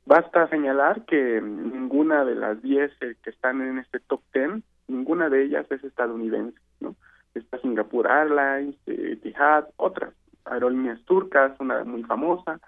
[0.05, 5.29] Basta señalar que ninguna de las 10 eh, que están en este top 10, ninguna
[5.29, 6.95] de ellas es estadounidense, ¿no?
[7.33, 10.13] Está Singapore Airlines, eh, Etihad, otras
[10.45, 12.59] aerolíneas turcas, una muy famosa,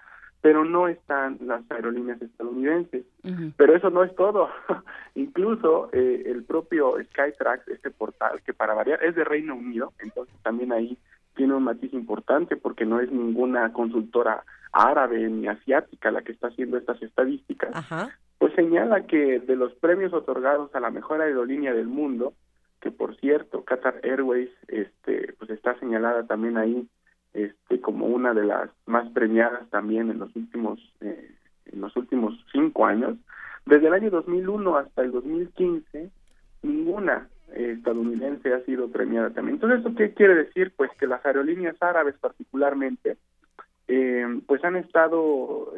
[0.46, 3.04] pero no están las aerolíneas estadounidenses.
[3.56, 4.48] Pero eso no es todo.
[5.16, 10.36] Incluso eh, el propio Skytrax, este portal, que para variar es de Reino Unido, entonces
[10.44, 10.96] también ahí
[11.34, 16.46] tiene un matiz importante porque no es ninguna consultora árabe ni asiática la que está
[16.46, 17.72] haciendo estas estadísticas,
[18.38, 22.34] pues señala que de los premios otorgados a la mejor aerolínea del mundo,
[22.80, 26.86] que por cierto Qatar Airways este pues está señalada también ahí
[27.36, 31.30] este como una de las más premiadas también en los últimos eh,
[31.66, 33.16] en los últimos cinco años.
[33.64, 36.10] Desde el año 2001 hasta el 2015
[36.62, 39.56] ninguna eh, estadounidense ha sido premiada también.
[39.56, 43.16] Entonces eso qué quiere decir pues que las aerolíneas árabes particularmente
[43.88, 45.72] eh, pues han estado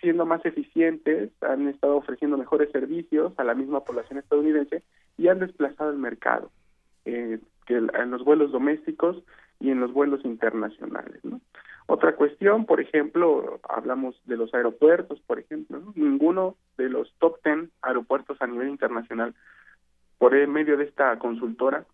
[0.00, 4.82] siendo más eficientes, han estado ofreciendo mejores servicios a la misma población estadounidense
[5.16, 6.50] y han desplazado el mercado.
[7.04, 9.22] Eh, que en los vuelos domésticos
[9.60, 11.24] y en los vuelos internacionales.
[11.24, 11.40] ¿no?
[11.86, 15.92] Otra cuestión, por ejemplo, hablamos de los aeropuertos, por ejemplo, ¿no?
[15.94, 19.34] ninguno de los top 10 aeropuertos a nivel internacional,
[20.18, 21.84] por el medio de esta consultora,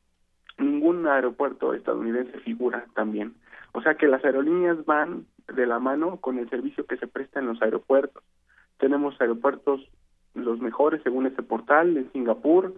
[0.59, 3.35] ningún aeropuerto estadounidense figura también.
[3.73, 7.41] O sea que las aerolíneas van de la mano con el servicio que se presta
[7.41, 8.23] en los aeropuertos.
[8.79, 9.89] Tenemos aeropuertos
[10.35, 12.75] los mejores según ese portal en Singapur,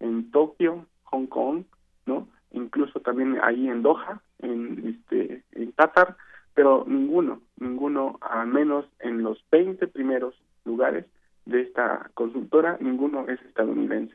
[0.00, 1.64] en Tokio, Hong Kong,
[2.06, 2.28] ¿no?
[2.52, 6.16] Incluso también ahí en Doha, en este en Qatar,
[6.54, 10.34] pero ninguno, ninguno al menos en los 20 primeros
[10.64, 11.06] lugares
[11.46, 14.14] de esta consultora, ninguno es estadounidense.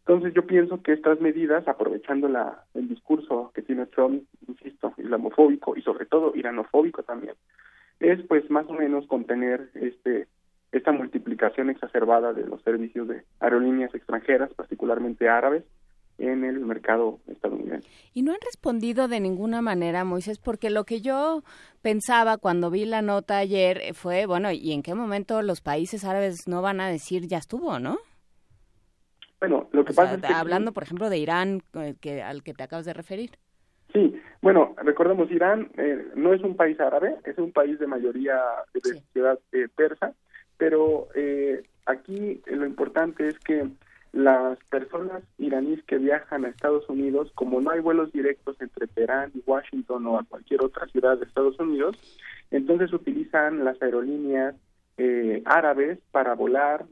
[0.00, 5.76] Entonces yo pienso que estas medidas, aprovechando la, el discurso que tiene Trump, insisto, islamofóbico
[5.76, 7.34] y sobre todo iranofóbico también,
[8.00, 10.26] es pues más o menos contener este
[10.72, 15.64] esta multiplicación exacerbada de los servicios de aerolíneas extranjeras, particularmente árabes,
[16.20, 17.88] en el mercado estadounidense.
[18.12, 21.42] Y no han respondido de ninguna manera, Moisés, porque lo que yo
[21.82, 26.46] pensaba cuando vi la nota ayer fue, bueno, ¿y en qué momento los países árabes
[26.46, 27.98] no van a decir ya estuvo, no?
[29.40, 32.52] Bueno, lo que pasa es que hablando, por ejemplo, de Irán, eh, que al que
[32.52, 33.30] te acabas de referir.
[33.92, 38.38] Sí, bueno, recordemos, Irán eh, no es un país árabe, es un país de mayoría
[38.74, 40.12] de ciudad eh, persa,
[40.58, 41.08] pero
[41.86, 43.66] aquí lo importante es que
[44.12, 49.30] las personas iraníes que viajan a Estados Unidos, como no hay vuelos directos entre Teherán
[49.34, 51.96] y Washington o a cualquier otra ciudad de Estados Unidos,
[52.50, 54.56] entonces utilizan las aerolíneas
[54.96, 56.84] eh, árabes para volar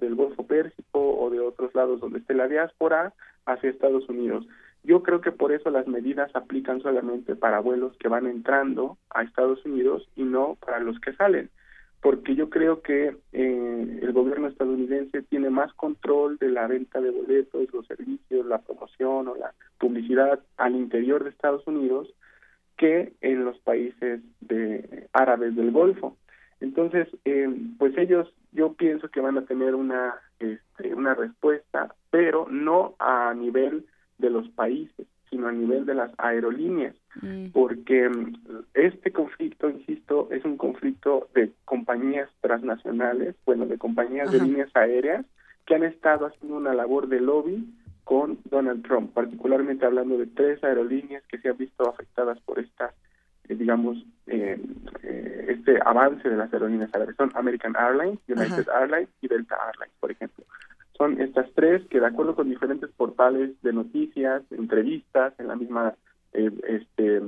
[0.00, 3.12] del Golfo Pérsico o de otros lados donde esté la diáspora
[3.44, 4.46] hacia Estados Unidos.
[4.82, 9.22] Yo creo que por eso las medidas aplican solamente para vuelos que van entrando a
[9.24, 11.50] Estados Unidos y no para los que salen
[12.00, 17.10] porque yo creo que eh, el gobierno estadounidense tiene más control de la venta de
[17.10, 22.08] boletos, los servicios, la promoción o la publicidad al interior de Estados Unidos
[22.76, 26.16] que en los países de árabes del Golfo.
[26.60, 27.48] Entonces, eh,
[27.78, 33.34] pues ellos, yo pienso que van a tener una este, una respuesta, pero no a
[33.34, 33.84] nivel
[34.16, 37.50] de los países, sino a nivel de las aerolíneas, mm.
[37.52, 38.34] porque mm,
[38.74, 45.24] este conflicto, insisto, es un conflicto de compañías transnacionales, bueno, de compañías de líneas aéreas
[45.66, 50.62] que han estado haciendo una labor de lobby con Donald Trump, particularmente hablando de tres
[50.64, 52.92] aerolíneas que se han visto afectadas por esta,
[53.48, 54.60] eh, digamos, eh,
[55.04, 57.14] eh, este avance de las aerolíneas aéreas.
[57.16, 60.44] Son American Airlines, United Airlines y Delta Airlines, por ejemplo
[61.00, 65.94] son estas tres que de acuerdo con diferentes portales de noticias, entrevistas, en la misma
[66.34, 67.22] eh, este,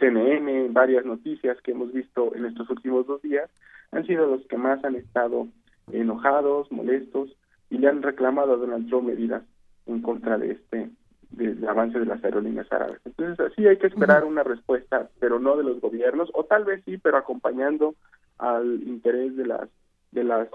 [0.00, 3.50] CNN, varias noticias que hemos visto en estos últimos dos días,
[3.92, 5.48] han sido los que más han estado
[5.92, 7.28] enojados, molestos
[7.68, 9.42] y le han reclamado a Donald Trump medidas
[9.84, 10.90] en contra de este
[11.28, 13.02] del avance de las aerolíneas árabes.
[13.04, 16.82] Entonces, así hay que esperar una respuesta, pero no de los gobiernos, o tal vez
[16.86, 17.94] sí, pero acompañando
[18.38, 19.68] al interés de las
[20.10, 20.48] de las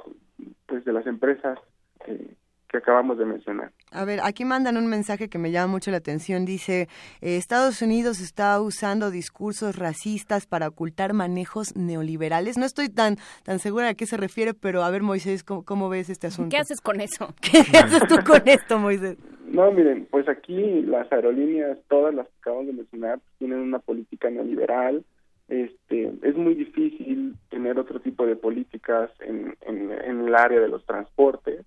[0.65, 1.59] pues de las empresas
[2.03, 2.43] que,
[2.75, 3.71] acabamos de mencionar.
[3.91, 6.43] A ver, aquí mandan un mensaje que me llama mucho la atención.
[6.43, 6.87] Dice,
[7.21, 12.57] eh, Estados Unidos está usando discursos racistas para ocultar manejos neoliberales.
[12.57, 16.09] No estoy tan, tan segura a qué se refiere, pero a ver, Moisés, ¿cómo, ves
[16.09, 16.49] este asunto?
[16.49, 17.35] ¿Qué haces con eso?
[17.41, 19.19] ¿Qué haces tú con esto, Moisés?
[19.45, 24.31] No, miren, pues aquí las aerolíneas, todas las que acabamos de mencionar, tienen una política
[24.31, 25.05] neoliberal,
[25.47, 30.69] este, es muy difícil tener otro tipo de políticas en, en, en el área de
[30.69, 31.65] los transportes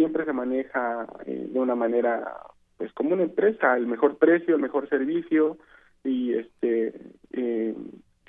[0.00, 2.34] siempre se maneja eh, de una manera
[2.78, 5.58] pues como una empresa el mejor precio el mejor servicio
[6.04, 6.94] y este
[7.32, 7.74] eh,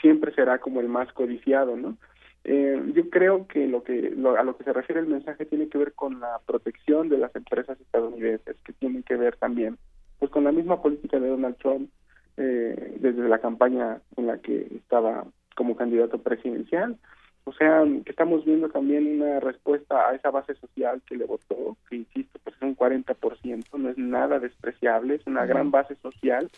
[0.02, 1.96] siempre será como el más codiciado no
[2.44, 5.78] eh, yo creo que lo que a lo que se refiere el mensaje tiene que
[5.78, 9.78] ver con la protección de las empresas estadounidenses que tienen que ver también
[10.20, 11.90] pues con la misma política de Donald Trump
[12.36, 15.26] desde la campaña en la que estaba
[15.56, 16.98] como candidato presidencial
[17.44, 21.76] o sea, que estamos viendo también una respuesta a esa base social que le votó,
[21.90, 26.50] que insisto, pues es un 40%, no es nada despreciable, es una gran base social.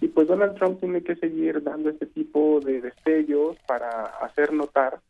[0.00, 5.00] Y pues Donald Trump tiene que seguir dando este tipo de destellos para hacer notar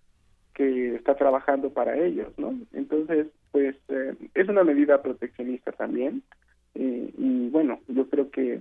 [0.53, 2.59] que está trabajando para ellos, ¿no?
[2.73, 6.23] Entonces, pues eh, es una medida proteccionista también.
[6.75, 8.59] Eh, y bueno, yo creo que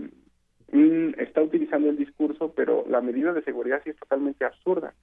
[0.71, 4.93] mm, está utilizando el discurso, pero la medida de seguridad sí es totalmente absurda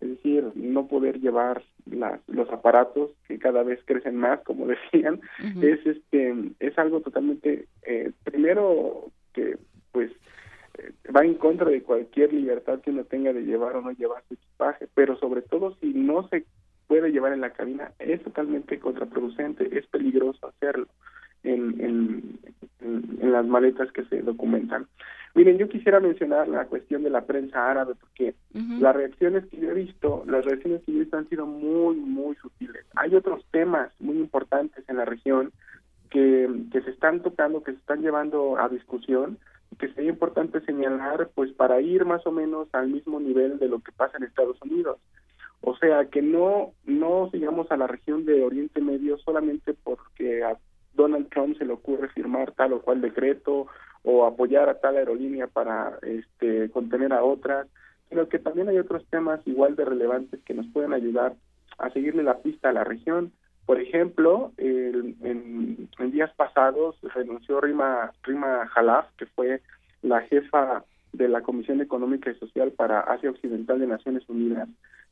[0.00, 5.20] es decir, no poder llevar las, los aparatos que cada vez crecen más, como decían,
[5.62, 9.56] es este es algo totalmente eh, primero que
[9.92, 10.10] pues
[10.78, 14.22] eh, va en contra de cualquier libertad que uno tenga de llevar o no llevar
[14.28, 16.44] su equipaje, pero sobre todo si no se
[16.86, 20.86] puede llevar en la cabina es totalmente contraproducente, es peligroso hacerlo
[21.44, 22.38] en, en,
[22.80, 24.86] en las maletas que se documentan.
[25.34, 29.70] Miren, yo quisiera mencionar la cuestión de la prensa árabe porque las reacciones que yo
[29.70, 32.86] he visto, las reacciones que yo he visto han sido muy, muy sutiles.
[32.94, 35.50] Hay otros temas muy importantes en la región
[36.10, 39.38] que, que se están tocando, que se están llevando a discusión
[39.72, 43.68] y que sería importante señalar, pues para ir más o menos al mismo nivel de
[43.68, 44.98] lo que pasa en Estados Unidos.
[45.62, 50.56] O sea, que no, no sigamos a la región de Oriente Medio solamente porque a
[50.94, 53.68] Donald Trump se le ocurre firmar tal o cual decreto
[54.02, 57.66] o apoyar a tal aerolínea para este, contener a otras,
[58.08, 61.34] sino que también hay otros temas igual de relevantes que nos pueden ayudar
[61.78, 63.32] a seguirle la pista a la región.
[63.64, 69.62] Por ejemplo, en, días pasados renunció Rima, Rima Jalaf, que fue
[70.02, 74.68] la jefa de la Comisión Económica y Social para Asia Occidental de Naciones Unidas,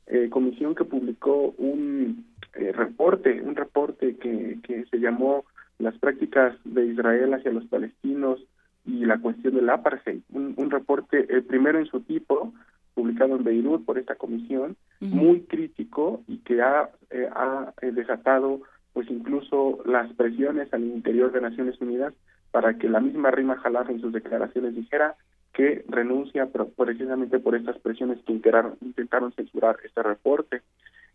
[0.07, 5.45] eh, comisión que publicó un, eh, reporte, un reporte que, que se llamó
[5.83, 8.41] Las prácticas de Israel hacia los palestinos
[8.87, 12.53] y la cuestión del apartheid, un, un reporte, el primero en su tipo,
[12.95, 18.61] publicado en Beirut por esta comisión, muy crítico y que ha, eh, ha eh, desatado
[18.93, 22.15] pues incluso las presiones al interior de Naciones Unidas
[22.53, 25.17] para que la misma Rima Jalaf en sus declaraciones dijera
[25.53, 30.63] que renuncia pero precisamente por estas presiones que intentaron, intentaron censurar este reporte.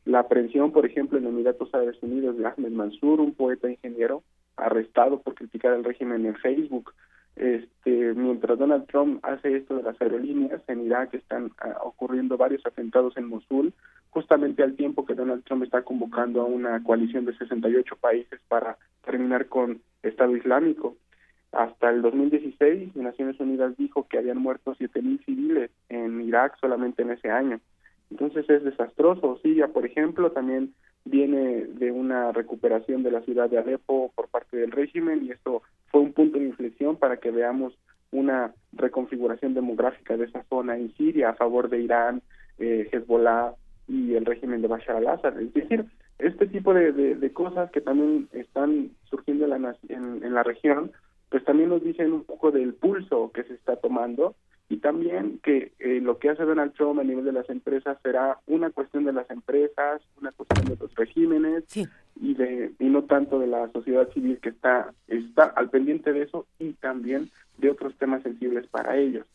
[0.03, 4.23] La aprehensión, por ejemplo, en Emiratos Árabes Unidos de Ahmed Mansour, un poeta ingeniero
[4.57, 6.93] arrestado por criticar el régimen en Facebook.
[7.35, 12.65] Este, mientras Donald Trump hace esto de las aerolíneas, en Irak están ah, ocurriendo varios
[12.65, 13.73] atentados en Mosul,
[14.09, 18.77] justamente al tiempo que Donald Trump está convocando a una coalición de 68 países para
[19.05, 20.97] terminar con Estado Islámico.
[21.51, 27.11] Hasta el 2016, Naciones Unidas dijo que habían muerto 7.000 civiles en Irak solamente en
[27.11, 27.59] ese año.
[28.09, 29.39] Entonces es desastroso.
[29.43, 30.73] Siria, por ejemplo, también
[31.05, 35.61] viene de una recuperación de la ciudad de Alepo por parte del régimen y esto
[35.87, 37.77] fue un punto de inflexión para que veamos
[38.11, 42.21] una reconfiguración demográfica de esa zona en Siria a favor de Irán,
[42.57, 43.53] eh, Hezbollah
[43.87, 45.39] y el régimen de Bashar al-Assad.
[45.39, 45.85] Es decir,
[46.19, 50.91] este tipo de, de, cosas que también están surgiendo en la, en, en la región,
[51.29, 54.35] pues también nos dicen un poco del pulso que se está tomando
[54.69, 58.37] y también que eh, lo que hace Donald Trump a nivel de las empresas será
[58.47, 61.63] una cuestión de las empresas, una cuestión de los regímenes
[62.19, 66.23] y de y no tanto de la sociedad civil que está está al pendiente de
[66.23, 69.25] eso y también de otros temas sensibles para ellos.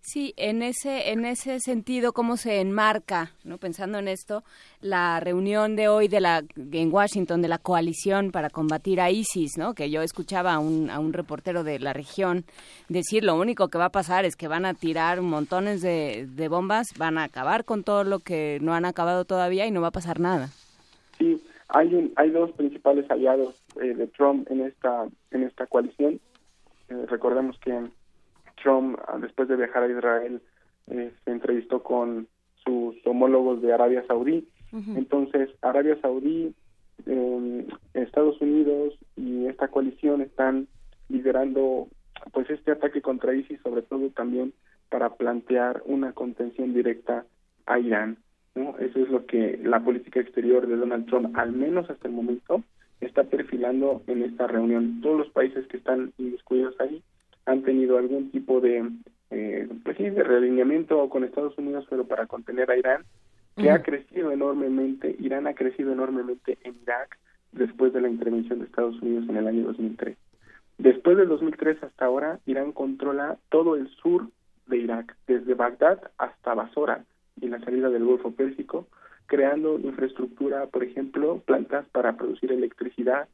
[0.00, 4.42] Sí, en ese, en ese sentido, ¿cómo se enmarca, no pensando en esto,
[4.80, 9.58] la reunión de hoy de la, en Washington de la coalición para combatir a ISIS,
[9.58, 9.74] ¿no?
[9.74, 12.44] que yo escuchaba a un, a un reportero de la región
[12.88, 16.48] decir lo único que va a pasar es que van a tirar montones de, de
[16.48, 19.88] bombas, van a acabar con todo lo que no han acabado todavía y no va
[19.88, 20.48] a pasar nada.
[21.18, 21.38] Sí,
[21.68, 26.20] hay, un, hay dos principales aliados eh, de Trump en esta, en esta coalición.
[26.88, 27.88] Eh, recordemos que
[28.62, 30.40] Trump, ah, después de viajar a Israel,
[30.88, 32.28] eh, se entrevistó con
[32.64, 34.46] sus homólogos de Arabia Saudí.
[34.96, 36.54] Entonces, Arabia Saudí,
[37.06, 40.68] eh, Estados Unidos y esta coalición están
[41.08, 41.88] liderando
[42.32, 44.52] pues este ataque contra ISIS, sobre todo también
[44.90, 47.24] para plantear una contención directa
[47.64, 48.18] a Irán.
[48.54, 48.76] ¿no?
[48.78, 52.62] Eso es lo que la política exterior de Donald Trump, al menos hasta el momento,
[53.00, 55.00] está perfilando en esta reunión.
[55.00, 57.02] Todos los países que están inmiscuidos ahí
[57.48, 58.90] han tenido algún tipo de,
[59.30, 63.04] eh, pues sí, de realineamiento con Estados Unidos, pero para contener a Irán,
[63.56, 67.18] que ha crecido enormemente, Irán ha crecido enormemente en Irak
[67.52, 70.16] después de la intervención de Estados Unidos en el año 2003.
[70.76, 74.28] Después del 2003 hasta ahora, Irán controla todo el sur
[74.66, 77.04] de Irak, desde Bagdad hasta Basora
[77.40, 78.86] y la salida del Golfo Pérsico,
[79.26, 83.26] creando infraestructura, por ejemplo, plantas para producir electricidad,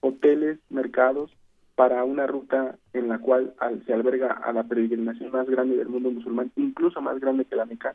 [0.00, 1.32] hoteles, mercados,
[1.74, 3.54] para una ruta en la cual
[3.86, 7.64] se alberga a la peregrinación más grande del mundo musulmán, incluso más grande que la
[7.64, 7.94] Meca,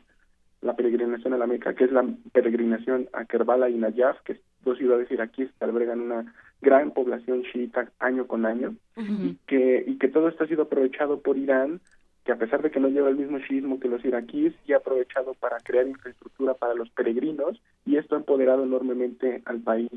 [0.60, 4.40] la peregrinación a la Meca, que es la peregrinación a Kerbala y Najaf, que es
[4.64, 9.96] dos ciudades iraquíes que albergan una gran población chiita año con año, y, que, y
[9.98, 11.80] que todo esto ha sido aprovechado por Irán,
[12.24, 14.78] que a pesar de que no lleva el mismo chiismo que los iraquíes, y ha
[14.78, 19.90] aprovechado para crear infraestructura para los peregrinos, y esto ha empoderado enormemente al país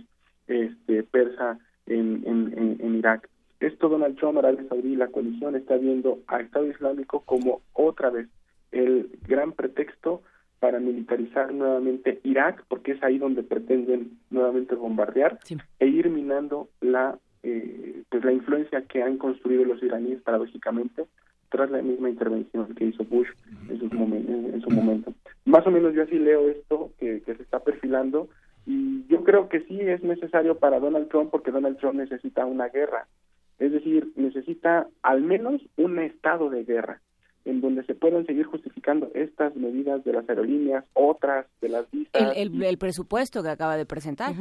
[0.48, 3.28] este persa en, en, en Irak.
[3.62, 8.10] Esto Donald Trump, Arabia Saudí y la coalición está viendo a Estado Islámico como otra
[8.10, 8.28] vez
[8.72, 10.24] el gran pretexto
[10.60, 15.40] para militarizar nuevamente Irak, porque es ahí donde pretenden nuevamente bombardear
[15.80, 21.06] e ir minando la eh, pues la influencia que han construido los iraníes paradójicamente
[21.50, 23.30] tras la misma intervención que hizo Bush
[23.70, 25.14] en, en, su momento.
[25.46, 28.30] Más o menos yo así leo esto que, que se está perfilando
[28.66, 32.70] y yo creo que sí es necesario para Donald Trump porque Donald Trump necesita una
[32.70, 33.08] guerra
[33.62, 37.00] es decir, necesita al menos un estado de guerra
[37.46, 42.34] en donde se puedan seguir justificando estas medidas de las aerolíneas, otras de las visas.
[42.36, 44.34] El, presupuesto que acaba de presentar.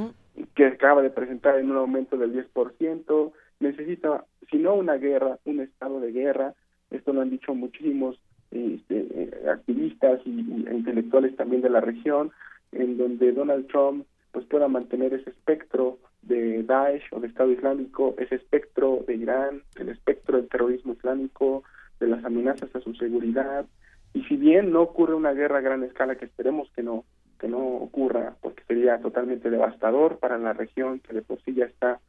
[0.54, 3.32] Que acaba de presentar en un aumento del 10%.
[3.60, 6.54] Necesita, si no una guerra, un estado de guerra.
[6.90, 8.18] Esto lo han dicho muchísimos
[8.50, 12.32] este, activistas y, y, intelectuales también de la región,
[12.72, 18.14] en donde Donald Trump pues pueda mantener ese espectro de Daesh o de Estado Islámico,
[18.18, 21.64] ese espectro de Irán, el espectro del terrorismo islámico,
[21.98, 23.66] de las amenazas a su seguridad.
[24.12, 27.04] Y si bien no ocurre una guerra a gran escala, que esperemos que no,
[27.38, 31.66] que no ocurra, porque sería totalmente devastador para la región que de por sí ya
[31.66, 32.00] está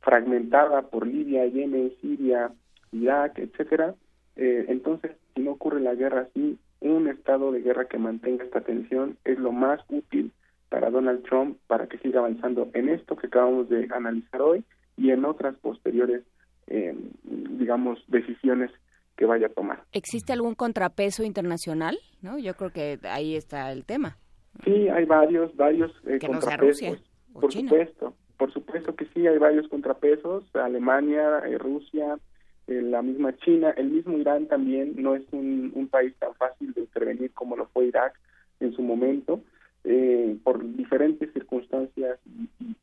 [0.00, 2.50] fragmentada por Libia, Yemen, Siria,
[2.92, 3.94] Irak, etcétera.
[4.36, 8.62] Eh, entonces, si no ocurre la guerra así, un estado de guerra que mantenga esta
[8.62, 10.32] tensión es lo más útil
[10.70, 14.64] para Donald Trump para que siga avanzando en esto que acabamos de analizar hoy
[14.96, 16.22] y en otras posteriores,
[16.68, 16.94] eh,
[17.24, 18.70] digamos, decisiones
[19.16, 19.82] que vaya a tomar.
[19.92, 21.98] ¿Existe algún contrapeso internacional?
[22.22, 22.38] ¿No?
[22.38, 24.16] Yo creo que ahí está el tema.
[24.64, 26.78] Sí, hay varios, varios eh, que no contrapesos.
[26.78, 27.68] sea Rusia o por China.
[27.68, 30.44] supuesto, por supuesto que sí, hay varios contrapesos.
[30.54, 32.18] Alemania, eh, Rusia,
[32.66, 36.72] eh, la misma China, el mismo Irán también no es un, un país tan fácil
[36.72, 38.18] de intervenir como lo fue Irak
[38.60, 39.42] en su momento,
[39.84, 42.76] eh, por diferentes circunstancias y,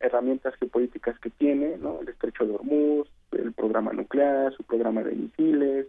[0.00, 2.00] herramientas geopolíticas que tiene, ¿no?
[2.00, 5.86] El estrecho de Hormuz, el programa nuclear, su programa de misiles.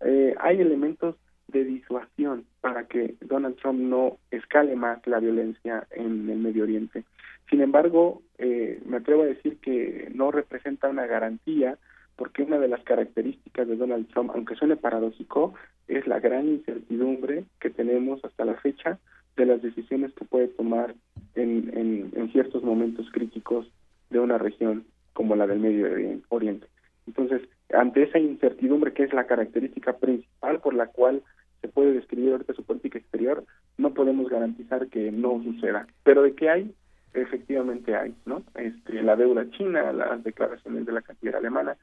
[0.00, 1.16] Eh, hay elementos
[1.48, 7.04] de disuasión para que Donald Trump no escale más la violencia en el Medio Oriente.
[7.48, 11.78] Sin embargo, eh, me atrevo a decir que no representa una garantía
[12.16, 15.54] porque una de las características de Donald Trump, aunque suene paradójico,
[15.88, 18.98] es la gran incertidumbre que tenemos hasta la fecha
[19.36, 20.94] de las decisiones que puede tomar
[21.34, 23.66] en, en, en ciertos momentos críticos
[24.10, 25.88] de una región como la del Medio
[26.28, 26.66] Oriente.
[27.06, 27.42] Entonces,
[27.72, 31.22] ante esa incertidumbre que es la característica principal por la cual
[31.60, 33.44] se puede describir ahorita su política exterior,
[33.78, 35.86] no podemos garantizar que no suceda.
[36.02, 36.74] Pero de que hay,
[37.14, 38.42] efectivamente hay, ¿no?
[38.54, 41.76] Este, la deuda china, las declaraciones de la canciller alemana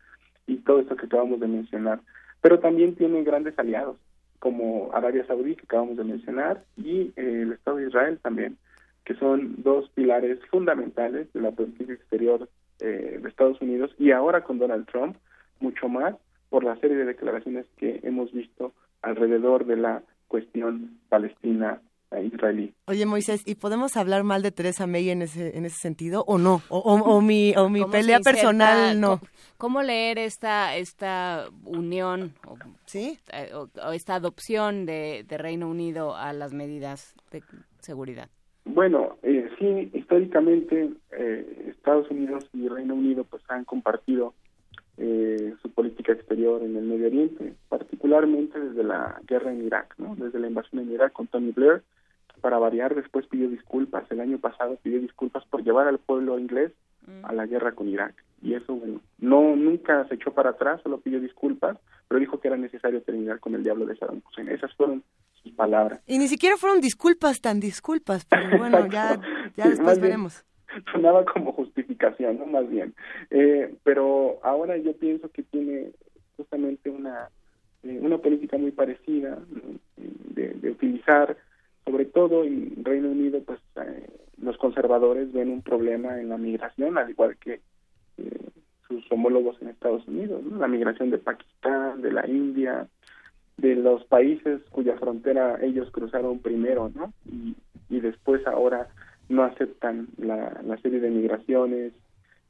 [0.45, 1.99] y todo esto que acabamos de mencionar.
[2.41, 3.97] Pero también tiene grandes aliados,
[4.41, 8.57] como Arabia Saudí, que acabamos de mencionar, y eh, el Estado de Israel también,
[9.05, 12.49] que son dos pilares fundamentales de la política exterior
[12.79, 15.15] eh, de Estados Unidos y ahora con Donald Trump,
[15.59, 16.15] mucho más
[16.49, 18.73] por la serie de declaraciones que hemos visto
[19.03, 21.79] alrededor de la cuestión palestina
[22.19, 22.73] israelí.
[22.87, 26.37] Oye, Moisés, ¿y podemos hablar mal de Teresa May en ese, en ese sentido o
[26.37, 26.61] no?
[26.69, 29.19] O, o, o mi, o mi ¿Cómo pelea personal no.
[29.19, 33.19] ¿Cómo, cómo leer esta esta unión o, ¿Sí?
[33.31, 37.41] eh, o, o esta adopción de, de Reino Unido a las medidas de
[37.79, 38.29] seguridad?
[38.65, 44.35] Bueno, eh, sí, históricamente eh, Estados Unidos y Reino Unido pues han compartido
[44.97, 50.15] eh, su política exterior en el Medio Oriente, particularmente desde la guerra en Irak, ¿no?
[50.15, 51.81] Desde la invasión en Irak con Tony Blair,
[52.41, 56.71] para variar después pidió disculpas, el año pasado pidió disculpas por llevar al pueblo inglés
[57.23, 58.13] a la guerra con Irak.
[58.41, 61.77] Y eso, bueno, no nunca se echó para atrás, solo pidió disculpas,
[62.07, 64.49] pero dijo que era necesario terminar con el diablo de Saddam Hussein.
[64.49, 65.03] Esas fueron
[65.41, 66.01] sus palabras.
[66.07, 69.19] Y ni siquiera fueron disculpas tan disculpas, pero bueno, ya,
[69.57, 70.45] ya después bien, veremos.
[70.91, 72.45] sonaba como justificación, ¿no?
[72.45, 72.93] Más bien.
[73.29, 75.91] Eh, pero ahora yo pienso que tiene
[76.37, 77.29] justamente una,
[77.83, 79.79] eh, una política muy parecida ¿no?
[79.97, 81.37] de, de utilizar,
[81.85, 84.09] sobre todo en Reino Unido, pues eh,
[84.41, 87.61] los conservadores ven un problema en la migración, al igual que
[88.17, 88.49] eh,
[88.87, 90.57] sus homólogos en Estados Unidos, ¿no?
[90.57, 92.87] la migración de Pakistán, de la India,
[93.57, 97.13] de los países cuya frontera ellos cruzaron primero, ¿no?
[97.25, 97.55] Y,
[97.89, 98.87] después ahora
[99.29, 101.93] no aceptan la, la serie de migraciones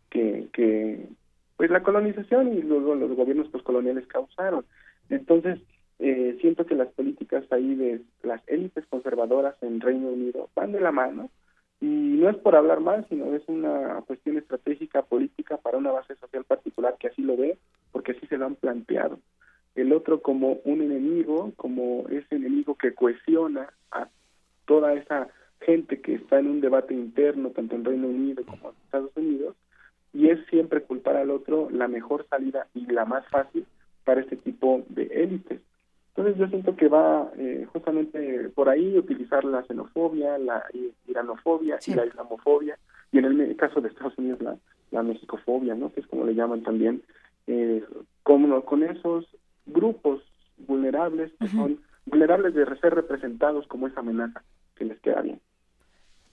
[0.09, 1.07] que, que
[1.57, 4.65] pues la colonización y luego los gobiernos postcoloniales causaron.
[5.09, 5.59] Entonces,
[6.03, 10.81] eh, siento que las políticas ahí de las élites conservadoras en Reino Unido van de
[10.81, 11.29] la mano
[11.79, 16.15] y no es por hablar mal, sino es una cuestión estratégica política para una base
[16.15, 17.59] social particular que así lo ve,
[17.91, 19.19] porque así se lo han planteado.
[19.75, 24.07] El otro como un enemigo, como ese enemigo que cohesiona a
[24.65, 25.27] toda esa
[25.59, 29.55] gente que está en un debate interno, tanto en Reino Unido como en Estados Unidos,
[30.13, 33.67] y es siempre culpar al otro la mejor salida y la más fácil
[34.03, 35.61] para este tipo de élites.
[36.15, 40.63] Entonces yo siento que va eh, justamente por ahí utilizar la xenofobia, la
[41.07, 42.77] iranofobia y la islamofobia,
[43.11, 44.57] y en el caso de Estados Unidos la,
[44.91, 45.91] la mexicofobia, ¿no?
[45.91, 47.01] que es como le llaman también,
[47.47, 47.83] eh,
[48.23, 49.25] como con esos
[49.65, 50.21] grupos
[50.57, 54.43] vulnerables que son vulnerables de ser representados como esa amenaza
[54.75, 55.39] que les queda bien.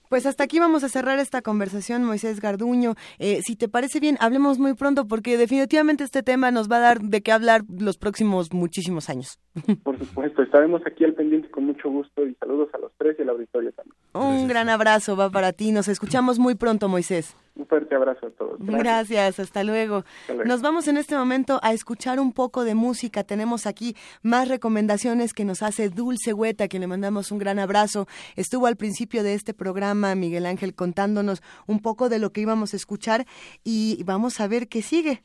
[0.09, 2.95] Pues hasta aquí vamos a cerrar esta conversación, Moisés Garduño.
[3.19, 6.79] Eh, si te parece bien, hablemos muy pronto porque definitivamente este tema nos va a
[6.79, 9.39] dar de qué hablar los próximos muchísimos años.
[9.83, 13.21] Por supuesto, estaremos aquí al pendiente con mucho gusto y saludos a los tres y
[13.21, 13.95] al auditorio también.
[14.13, 15.71] Un gran abrazo va para ti.
[15.71, 17.37] Nos escuchamos muy pronto, Moisés.
[17.55, 18.57] Un fuerte abrazo a todos.
[18.59, 20.05] Gracias, hasta luego.
[20.21, 20.47] Hasta luego.
[20.47, 23.23] Nos vamos en este momento a escuchar un poco de música.
[23.23, 27.59] Tenemos aquí más recomendaciones que nos hace Dulce Hueta, a quien le mandamos un gran
[27.59, 28.07] abrazo.
[28.35, 32.73] Estuvo al principio de este programa Miguel Ángel contándonos un poco de lo que íbamos
[32.73, 33.25] a escuchar
[33.63, 35.21] y vamos a ver qué sigue.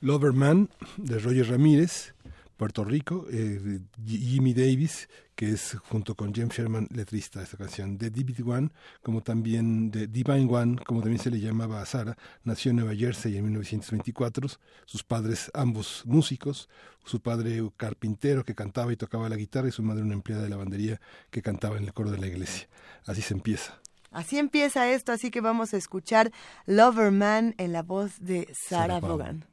[0.00, 2.14] Loverman de Roger Ramírez,
[2.60, 7.96] Puerto Rico, eh, Jimmy Davis, que es junto con James Sherman letrista de esta canción,
[7.96, 8.68] de David One,
[9.02, 12.94] como también de Divine One, como también se le llamaba a Sara, nació en Nueva
[12.94, 14.46] Jersey en 1924,
[14.84, 16.68] sus padres ambos músicos,
[17.02, 20.50] su padre carpintero que cantaba y tocaba la guitarra y su madre una empleada de
[20.50, 21.00] lavandería
[21.30, 22.68] que cantaba en el coro de la iglesia.
[23.06, 23.80] Así se empieza.
[24.10, 26.30] Así empieza esto, así que vamos a escuchar
[26.66, 29.46] Lover Man en la voz de Sarah Vaughan.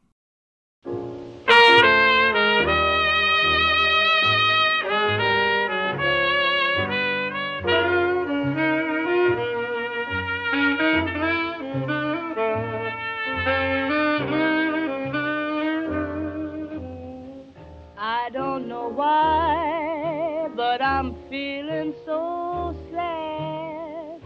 [18.78, 24.22] Know why, but I'm feeling so sad.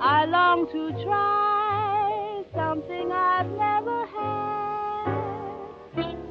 [0.00, 5.08] I long to try something I've never had.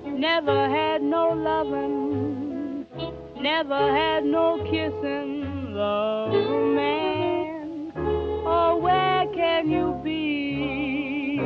[0.06, 2.86] Never had no loving,
[3.40, 6.34] never had no kissing, love
[6.76, 7.92] man.
[7.96, 11.38] Oh, where can you be?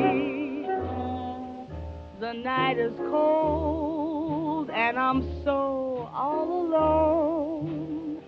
[2.19, 8.21] The night is cold and I'm so all alone.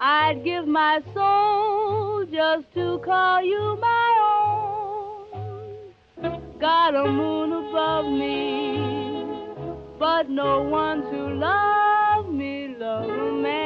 [0.00, 4.18] I'd give my soul just to call you my
[6.20, 6.58] own.
[6.58, 9.26] Got a moon above me,
[9.98, 13.61] but no one to love me, love a man.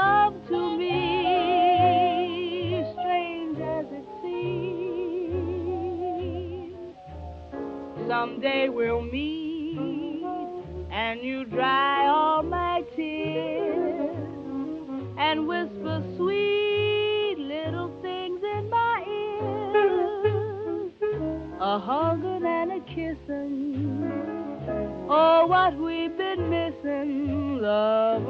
[0.00, 0.94] Love to me,
[2.92, 5.66] strange as it seems.
[8.08, 10.24] Someday we'll meet
[10.90, 14.16] and you dry all my tears
[15.18, 20.92] and whisper sweet little things in my ears,
[21.60, 23.58] a hugging and a kissing.
[25.12, 28.29] Oh, what we've been missing, love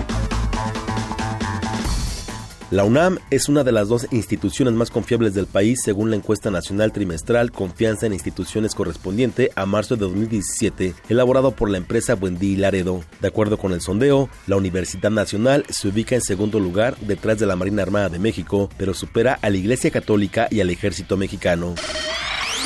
[2.71, 6.49] La UNAM es una de las dos instituciones más confiables del país según la encuesta
[6.51, 12.55] nacional trimestral Confianza en Instituciones correspondiente a marzo de 2017, elaborado por la empresa Buendí
[12.55, 13.03] Laredo.
[13.19, 17.45] De acuerdo con el sondeo, la Universidad Nacional se ubica en segundo lugar detrás de
[17.45, 21.75] la Marina Armada de México, pero supera a la Iglesia Católica y al Ejército Mexicano.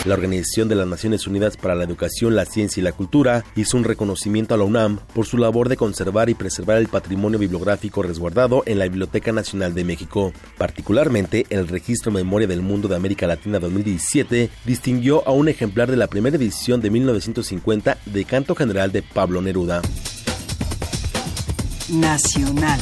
[0.05, 3.75] La Organización de las Naciones Unidas para la Educación, la Ciencia y la Cultura hizo
[3.75, 8.03] un reconocimiento a la UNAM por su labor de conservar y preservar el patrimonio bibliográfico
[8.03, 10.31] resguardado en la Biblioteca Nacional de México.
[10.59, 15.97] Particularmente, el Registro Memoria del Mundo de América Latina 2017 distinguió a un ejemplar de
[15.97, 19.81] la primera edición de 1950 de Canto General de Pablo Neruda.
[21.89, 22.79] Nacional.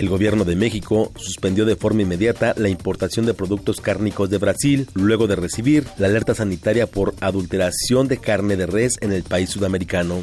[0.00, 4.88] El gobierno de México suspendió de forma inmediata la importación de productos cárnicos de Brasil
[4.94, 9.50] luego de recibir la alerta sanitaria por adulteración de carne de res en el país
[9.50, 10.22] sudamericano.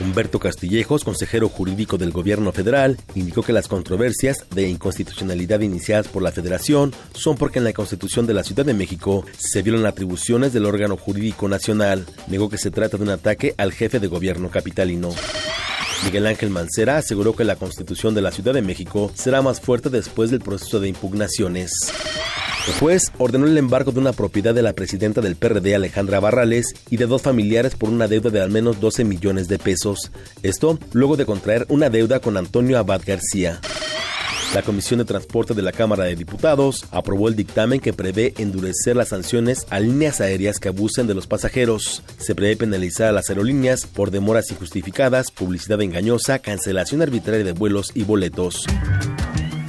[0.00, 6.22] Humberto Castillejos, consejero jurídico del gobierno federal, indicó que las controversias de inconstitucionalidad iniciadas por
[6.22, 10.54] la federación son porque en la constitución de la Ciudad de México se violan atribuciones
[10.54, 12.06] del órgano jurídico nacional.
[12.28, 15.10] Negó que se trata de un ataque al jefe de gobierno capitalino.
[16.04, 19.90] Miguel Ángel Mancera aseguró que la constitución de la Ciudad de México será más fuerte
[19.90, 21.72] después del proceso de impugnaciones.
[22.66, 26.74] El juez ordenó el embargo de una propiedad de la presidenta del PRD Alejandra Barrales
[26.90, 30.10] y de dos familiares por una deuda de al menos 12 millones de pesos.
[30.42, 33.60] Esto luego de contraer una deuda con Antonio Abad García.
[34.52, 38.96] La Comisión de Transporte de la Cámara de Diputados aprobó el dictamen que prevé endurecer
[38.96, 42.02] las sanciones a líneas aéreas que abusen de los pasajeros.
[42.18, 47.92] Se prevé penalizar a las aerolíneas por demoras injustificadas, publicidad engañosa, cancelación arbitraria de vuelos
[47.94, 48.64] y boletos.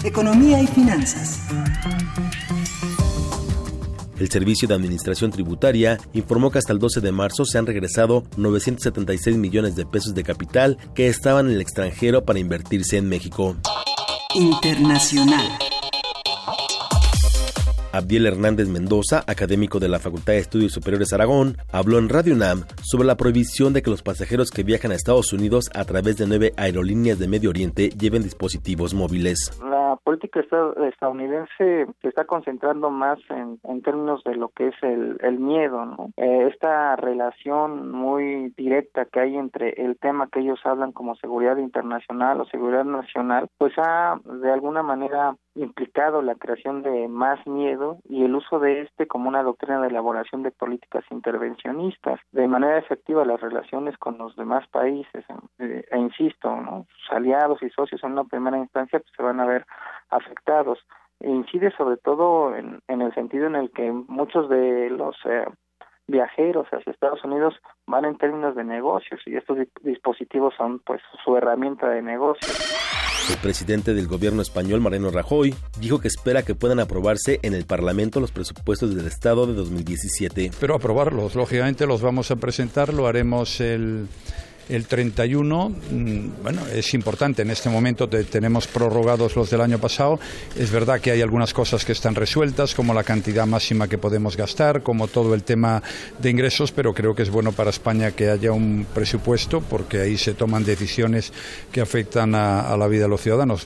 [0.04, 1.42] Economía y finanzas.
[4.18, 8.24] El Servicio de Administración Tributaria informó que hasta el 12 de marzo se han regresado
[8.36, 13.58] 976 millones de pesos de capital que estaban en el extranjero para invertirse en México.
[14.36, 15.46] Internacional.
[17.92, 22.64] Abdiel Hernández Mendoza, académico de la Facultad de Estudios Superiores Aragón, habló en Radio UNAM
[22.82, 26.28] sobre la prohibición de que los pasajeros que viajan a Estados Unidos a través de
[26.28, 29.52] nueve aerolíneas de Medio Oriente lleven dispositivos móviles.
[29.92, 35.18] La política estadounidense se está concentrando más en, en términos de lo que es el,
[35.20, 36.12] el miedo, ¿no?
[36.16, 41.58] Eh, esta relación muy directa que hay entre el tema que ellos hablan como seguridad
[41.58, 47.98] internacional o seguridad nacional, pues ha de alguna manera implicado la creación de más miedo
[48.08, 52.20] y el uso de este como una doctrina de elaboración de políticas intervencionistas.
[52.32, 55.26] De manera efectiva las relaciones con los demás países,
[55.60, 56.50] eh, e insisto,
[56.88, 59.66] sus aliados y socios en una primera instancia pues, se van a ver
[60.10, 60.80] afectados.
[61.20, 65.46] E incide sobre todo en, en, el sentido en el que muchos de los eh,
[66.08, 67.56] viajeros hacia Estados Unidos
[67.86, 72.48] van en términos de negocios y estos dispositivos son pues su herramienta de negocio.
[73.30, 77.66] El presidente del gobierno español, Mariano Rajoy, dijo que espera que puedan aprobarse en el
[77.66, 80.52] Parlamento los presupuestos del Estado de 2017.
[80.60, 84.08] Pero aprobarlos, lógicamente los vamos a presentar, lo haremos el
[84.70, 87.42] el 31, mm, bueno, es importante.
[87.42, 90.20] En este momento tenemos prorrogados los del año pasado.
[90.58, 94.38] Es verdad que hay algunas cosas que están resueltas, como la cantidad máxima que podemos
[94.38, 95.82] gastar, como todo el tema
[96.20, 100.18] de ingresos, pero creo que es bueno para España que haya un presupuesto, porque ahí
[100.18, 101.34] se toman decisiones
[101.72, 103.64] que afectan a, a la vida de los ciudadanos.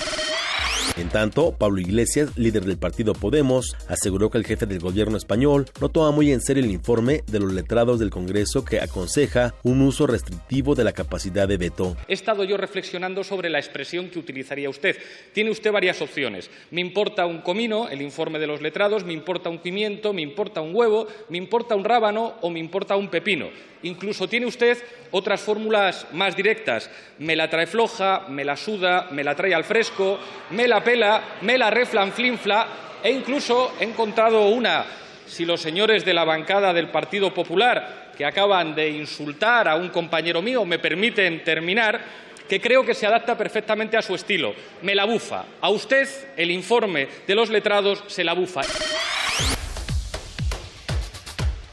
[0.97, 5.65] En tanto, Pablo Iglesias, líder del partido Podemos, aseguró que el jefe del gobierno español
[5.81, 9.81] no toma muy en serio el informe de los letrados del Congreso que aconseja un
[9.81, 11.98] uso restrictivo de la capacidad de veto.
[12.07, 14.98] He estado yo reflexionando sobre la expresión que utilizaría usted.
[15.34, 16.49] Tiene usted varias opciones.
[16.72, 20.62] Me importa un comino, el informe de los letrados, me importa un pimiento, me importa
[20.62, 23.49] un huevo, me importa un rábano o me importa un pepino.
[23.84, 24.78] Incluso tiene usted
[25.12, 26.90] otras fórmulas más directas.
[27.20, 30.20] Me la trae floja, me la suda, me la trae al fresco,
[30.52, 32.68] me la pela, me la reflanflinfla
[33.03, 34.86] e incluso he encontrado una.
[35.26, 39.89] Si los señores de la bancada del Partido Popular, que acaban de insultar a un
[39.89, 41.99] compañero mío, me permiten terminar,
[42.47, 44.53] que creo que se adapta perfectamente a su estilo.
[44.81, 45.45] Me la bufa.
[45.61, 48.61] A usted el informe de los letrados se la bufa.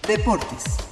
[0.07, 0.92] Deportes.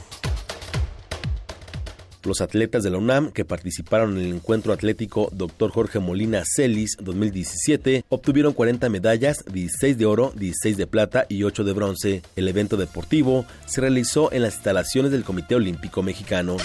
[2.22, 5.70] Los atletas de la UNAM que participaron en el encuentro atlético Dr.
[5.70, 11.64] Jorge Molina Celis 2017 obtuvieron 40 medallas, 16 de oro, 16 de plata y 8
[11.64, 12.22] de bronce.
[12.36, 16.56] El evento deportivo se realizó en las instalaciones del Comité Olímpico Mexicano.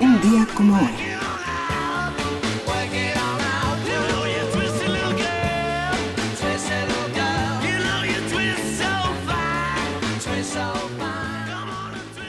[0.00, 1.11] Un día como hoy.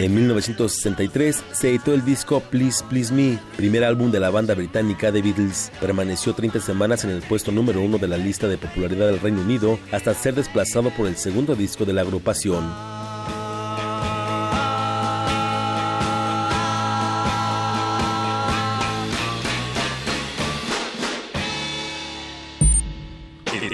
[0.04, 5.14] En 1963 se editó el disco Please Please Me, primer álbum de la banda británica
[5.14, 5.72] The Beatles.
[5.80, 9.40] Permaneció 30 semanas en el puesto número uno de la lista de popularidad del Reino
[9.40, 12.70] Unido hasta ser desplazado por el segundo disco de la agrupación.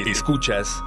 [0.05, 0.79] Escuchas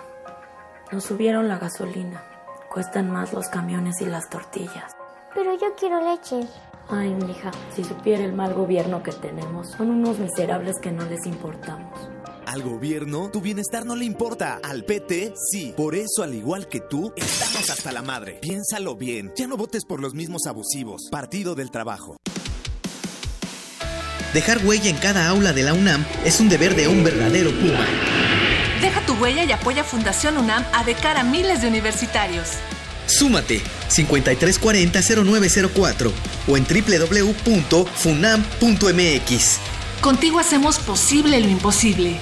[0.91, 2.23] Nos subieron la gasolina.
[2.71, 4.95] Cuestan más los camiones y las tortillas.
[5.35, 6.47] Pero yo quiero leche.
[6.89, 11.25] Ay, hija, si supiera el mal gobierno que tenemos, son unos miserables que no les
[11.25, 12.09] importamos.
[12.45, 14.59] Al gobierno, tu bienestar no le importa.
[14.61, 15.73] Al PT, sí.
[15.77, 18.39] Por eso, al igual que tú, estamos hasta la madre.
[18.41, 19.31] Piénsalo bien.
[19.37, 21.07] Ya no votes por los mismos abusivos.
[21.09, 22.17] Partido del Trabajo.
[24.33, 27.85] Dejar huella en cada aula de la UNAM es un deber de un verdadero Puma.
[28.81, 32.47] Deja tu huella y apoya Fundación UNAM a de cara a miles de universitarios.
[33.11, 36.11] Súmate 5340-0904
[36.47, 39.59] o en www.funam.mx.
[40.01, 42.15] Contigo hacemos posible lo imposible.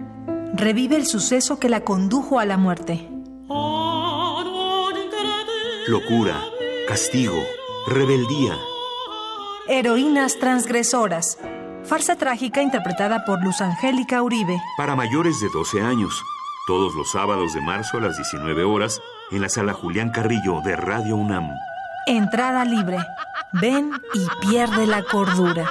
[0.55, 3.09] Revive el suceso que la condujo a la muerte.
[5.87, 6.35] Locura,
[6.89, 7.41] castigo,
[7.87, 8.59] rebeldía.
[9.69, 11.39] Heroínas transgresoras.
[11.85, 14.61] Farsa trágica interpretada por Luz Angélica Uribe.
[14.77, 16.21] Para mayores de 12 años.
[16.67, 19.01] Todos los sábados de marzo a las 19 horas
[19.31, 21.51] en la sala Julián Carrillo de Radio UNAM.
[22.11, 22.99] Entrada libre.
[23.53, 25.71] Ven y pierde la cordura.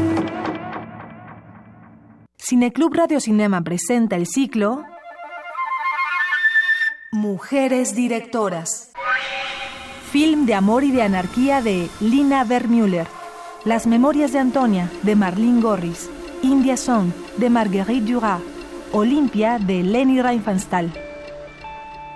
[2.51, 4.83] Cineclub Radio Cinema presenta el ciclo
[7.09, 8.91] Mujeres Directoras.
[10.11, 13.07] Film de amor y de anarquía de Lina Vermüller.
[13.63, 16.09] Las Memorias de Antonia de Marlene Gorris.
[16.43, 18.41] India Song de Marguerite Duras.
[18.91, 20.91] Olimpia de Leni Riefenstahl.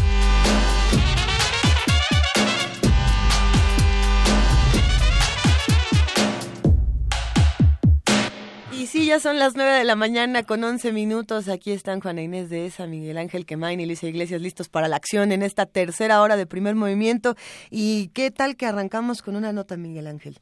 [8.94, 11.48] sí, ya son las 9 de la mañana con 11 minutos.
[11.48, 14.94] Aquí están Juana Inés de esa, Miguel Ángel Quemain y Luisa Iglesias listos para la
[14.94, 17.34] acción en esta tercera hora de primer movimiento.
[17.72, 20.38] ¿Y qué tal que arrancamos con una nota, Miguel Ángel?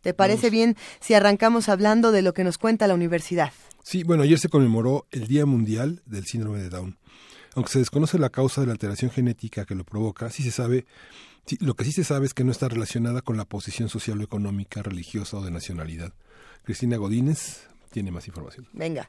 [0.00, 3.52] ¿Te parece bien si arrancamos hablando de lo que nos cuenta la universidad?
[3.82, 6.96] Sí, bueno, ayer se conmemoró el Día Mundial del Síndrome de Down.
[7.54, 10.86] Aunque se desconoce la causa de la alteración genética que lo provoca, sí se sabe,
[11.44, 14.18] sí, lo que sí se sabe es que no está relacionada con la posición social
[14.20, 16.14] o económica, religiosa o de nacionalidad.
[16.62, 18.66] Cristina Godínez tiene más información.
[18.72, 19.08] Venga.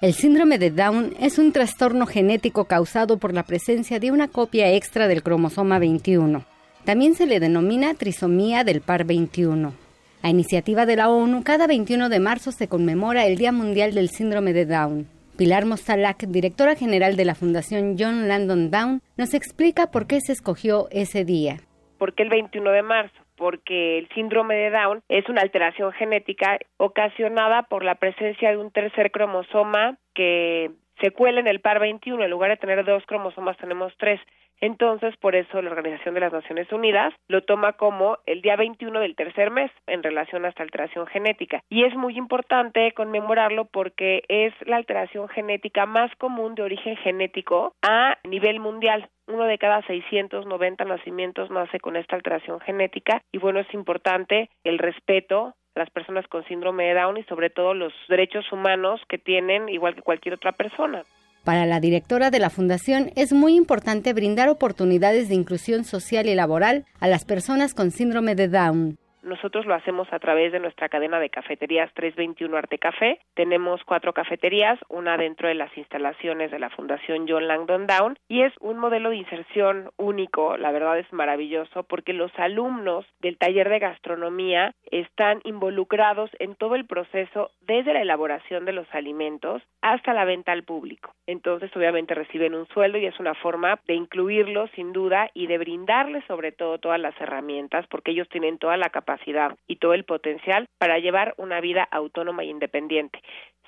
[0.00, 4.72] El síndrome de Down es un trastorno genético causado por la presencia de una copia
[4.72, 6.44] extra del cromosoma 21.
[6.84, 9.74] También se le denomina trisomía del par 21.
[10.22, 14.10] A iniciativa de la ONU, cada 21 de marzo se conmemora el Día Mundial del
[14.10, 15.08] Síndrome de Down.
[15.36, 20.32] Pilar Mostalak, directora general de la Fundación John Landon Down, nos explica por qué se
[20.32, 21.56] escogió ese día.
[21.98, 23.27] ¿Por qué el 21 de marzo?
[23.38, 28.70] Porque el síndrome de Down es una alteración genética ocasionada por la presencia de un
[28.70, 30.70] tercer cromosoma que
[31.00, 32.22] se cuela en el par 21.
[32.22, 34.20] En lugar de tener dos cromosomas, tenemos tres.
[34.60, 39.00] Entonces, por eso la Organización de las Naciones Unidas lo toma como el día 21
[39.00, 41.62] del tercer mes en relación a esta alteración genética.
[41.68, 47.74] Y es muy importante conmemorarlo porque es la alteración genética más común de origen genético
[47.82, 49.08] a nivel mundial.
[49.28, 54.78] Uno de cada 690 nacimientos nace con esta alteración genética y bueno, es importante el
[54.78, 59.18] respeto a las personas con síndrome de Down y sobre todo los derechos humanos que
[59.18, 61.02] tienen igual que cualquier otra persona.
[61.44, 66.34] Para la directora de la Fundación es muy importante brindar oportunidades de inclusión social y
[66.34, 68.98] laboral a las personas con síndrome de Down.
[69.28, 73.20] Nosotros lo hacemos a través de nuestra cadena de cafeterías 321 Arte Café.
[73.34, 78.40] Tenemos cuatro cafeterías, una dentro de las instalaciones de la Fundación John Langdon Down y
[78.40, 83.68] es un modelo de inserción único, la verdad es maravilloso porque los alumnos del taller
[83.68, 90.14] de gastronomía están involucrados en todo el proceso desde la elaboración de los alimentos hasta
[90.14, 91.12] la venta al público.
[91.26, 95.58] Entonces, obviamente reciben un sueldo y es una forma de incluirlos sin duda y de
[95.58, 99.17] brindarles sobre todo todas las herramientas porque ellos tienen toda la capacidad
[99.66, 103.20] y todo el potencial para llevar una vida autónoma e independiente.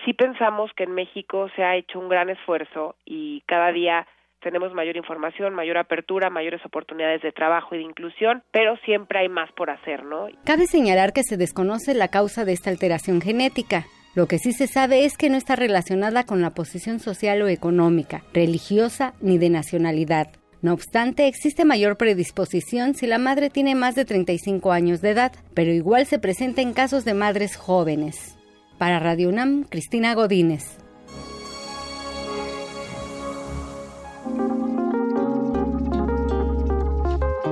[0.05, 4.07] Sí pensamos que en México se ha hecho un gran esfuerzo y cada día
[4.41, 9.29] tenemos mayor información, mayor apertura, mayores oportunidades de trabajo y de inclusión, pero siempre hay
[9.29, 10.29] más por hacer, ¿no?
[10.45, 13.85] Cabe señalar que se desconoce la causa de esta alteración genética.
[14.15, 17.49] Lo que sí se sabe es que no está relacionada con la posición social o
[17.49, 20.40] económica, religiosa ni de nacionalidad.
[20.62, 25.32] No obstante, existe mayor predisposición si la madre tiene más de 35 años de edad,
[25.55, 28.37] pero igual se presenta en casos de madres jóvenes.
[28.77, 30.78] Para Radio UNAM, Cristina Godínez.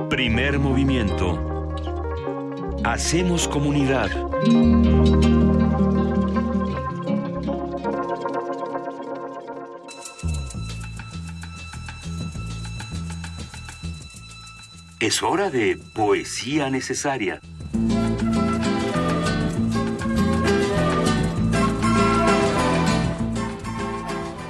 [0.09, 1.39] Primer movimiento.
[2.83, 4.09] Hacemos comunidad.
[14.99, 17.39] Es hora de poesía necesaria.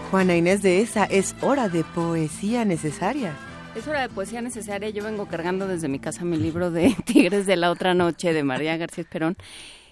[0.10, 3.36] Juana Inés de esa, es hora de poesía necesaria.
[3.76, 4.90] Es hora de poesía necesaria.
[4.90, 8.44] Yo vengo cargando desde mi casa mi libro de Tigres de la otra noche de
[8.44, 9.38] María García Esperón.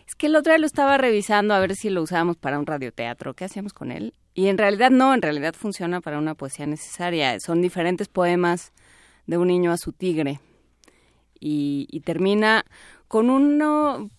[0.08, 2.66] Es que el otro día lo estaba revisando a ver si lo usábamos para un
[2.66, 3.36] radioteatro.
[3.36, 4.16] ¿Qué hacíamos con él?
[4.34, 7.40] Y en realidad no, en realidad funciona para una poesía necesaria.
[7.42, 8.74] Son diferentes poemas
[9.28, 10.40] de un niño a su tigre.
[11.40, 12.66] Y, y termina
[13.08, 14.10] con uno,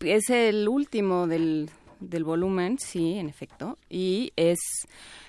[0.00, 1.70] es el último del,
[2.00, 3.76] del volumen, sí, en efecto.
[3.88, 4.58] Y es,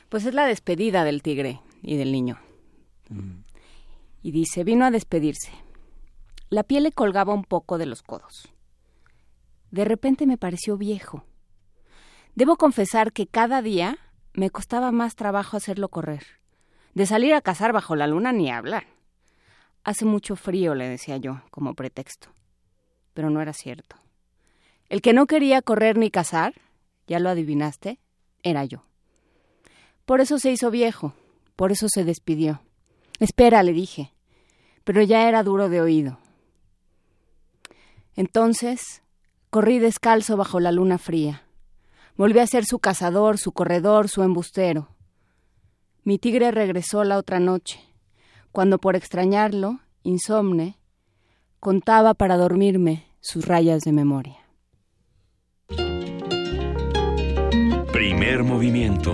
[0.09, 2.39] pues es la despedida del tigre y del niño.
[4.21, 5.51] Y dice, vino a despedirse.
[6.49, 8.49] La piel le colgaba un poco de los codos.
[9.71, 11.25] De repente me pareció viejo.
[12.35, 13.97] Debo confesar que cada día
[14.33, 16.23] me costaba más trabajo hacerlo correr.
[16.93, 18.85] De salir a cazar bajo la luna ni hablar.
[19.83, 22.29] Hace mucho frío, le decía yo, como pretexto.
[23.13, 23.95] Pero no era cierto.
[24.89, 26.53] El que no quería correr ni cazar,
[27.07, 27.99] ya lo adivinaste,
[28.43, 28.83] era yo.
[30.05, 31.13] Por eso se hizo viejo,
[31.55, 32.61] por eso se despidió.
[33.19, 34.13] Espera, le dije,
[34.83, 36.19] pero ya era duro de oído.
[38.15, 39.01] Entonces
[39.49, 41.43] corrí descalzo bajo la luna fría.
[42.17, 44.89] Volví a ser su cazador, su corredor, su embustero.
[46.03, 47.79] Mi tigre regresó la otra noche,
[48.51, 50.77] cuando por extrañarlo, insomne,
[51.59, 54.37] contaba para dormirme sus rayas de memoria.
[57.91, 59.13] Primer movimiento.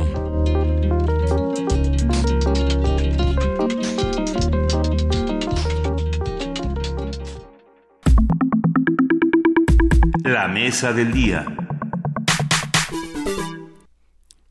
[10.24, 11.57] La mesa del día.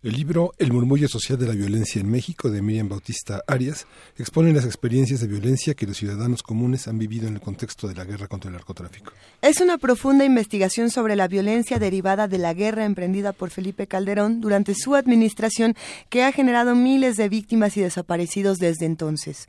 [0.06, 4.52] El libro El murmullo social de la violencia en México de Miriam Bautista Arias expone
[4.52, 8.04] las experiencias de violencia que los ciudadanos comunes han vivido en el contexto de la
[8.04, 9.10] guerra contra el narcotráfico.
[9.42, 14.40] Es una profunda investigación sobre la violencia derivada de la guerra emprendida por Felipe Calderón
[14.40, 15.74] durante su administración
[16.08, 19.48] que ha generado miles de víctimas y desaparecidos desde entonces.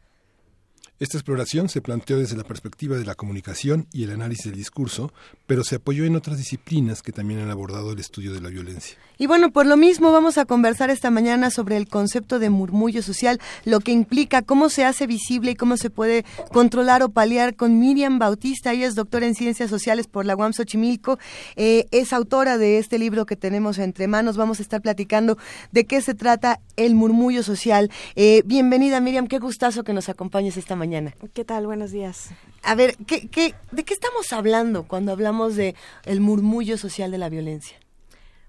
[0.99, 5.13] Esta exploración se planteó desde la perspectiva de la comunicación y el análisis del discurso,
[5.45, 8.97] pero se apoyó en otras disciplinas que también han abordado el estudio de la violencia.
[9.19, 13.03] Y bueno, por lo mismo vamos a conversar esta mañana sobre el concepto de murmullo
[13.03, 17.55] social, lo que implica, cómo se hace visible y cómo se puede controlar o paliar
[17.55, 18.73] con Miriam Bautista.
[18.73, 21.19] Ella es doctora en Ciencias Sociales por la UAM Xochimilco,
[21.57, 24.35] eh, es autora de este libro que tenemos entre manos.
[24.35, 25.37] Vamos a estar platicando
[25.71, 27.91] de qué se trata el murmullo social.
[28.15, 30.86] Eh, bienvenida Miriam, qué gustazo que nos acompañes esta mañana.
[31.33, 31.65] ¿Qué tal?
[31.65, 32.29] Buenos días.
[32.63, 37.17] A ver, ¿qué, qué, de qué estamos hablando cuando hablamos de el murmullo social de
[37.17, 37.77] la violencia?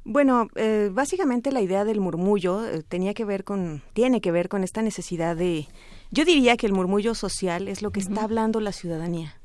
[0.05, 4.49] Bueno, eh, básicamente la idea del murmullo eh, tenía que ver con, tiene que ver
[4.49, 5.69] con esta necesidad de,
[6.11, 9.39] yo diría que el murmullo social es lo que está hablando la ciudadanía.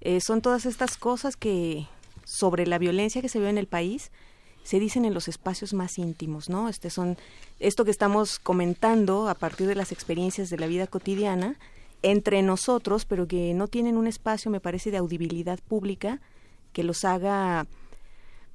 [0.00, 1.86] Eh, son todas estas cosas que
[2.24, 4.10] sobre la violencia que se ve en el país
[4.64, 6.68] se dicen en los espacios más íntimos, ¿no?
[6.68, 7.16] Este son
[7.60, 11.56] esto que estamos comentando a partir de las experiencias de la vida cotidiana
[12.02, 16.20] entre nosotros, pero que no tienen un espacio, me parece, de audibilidad pública
[16.72, 17.66] que los haga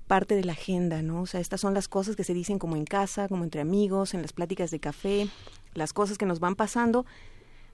[0.08, 1.22] parte de la agenda, ¿no?
[1.22, 4.14] O sea, estas son las cosas que se dicen como en casa, como entre amigos,
[4.14, 5.28] en las pláticas de café,
[5.74, 7.06] las cosas que nos van pasando,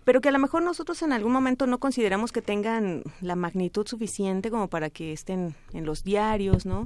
[0.03, 3.87] pero que a lo mejor nosotros en algún momento no consideramos que tengan la magnitud
[3.87, 6.85] suficiente como para que estén en los diarios, ¿no?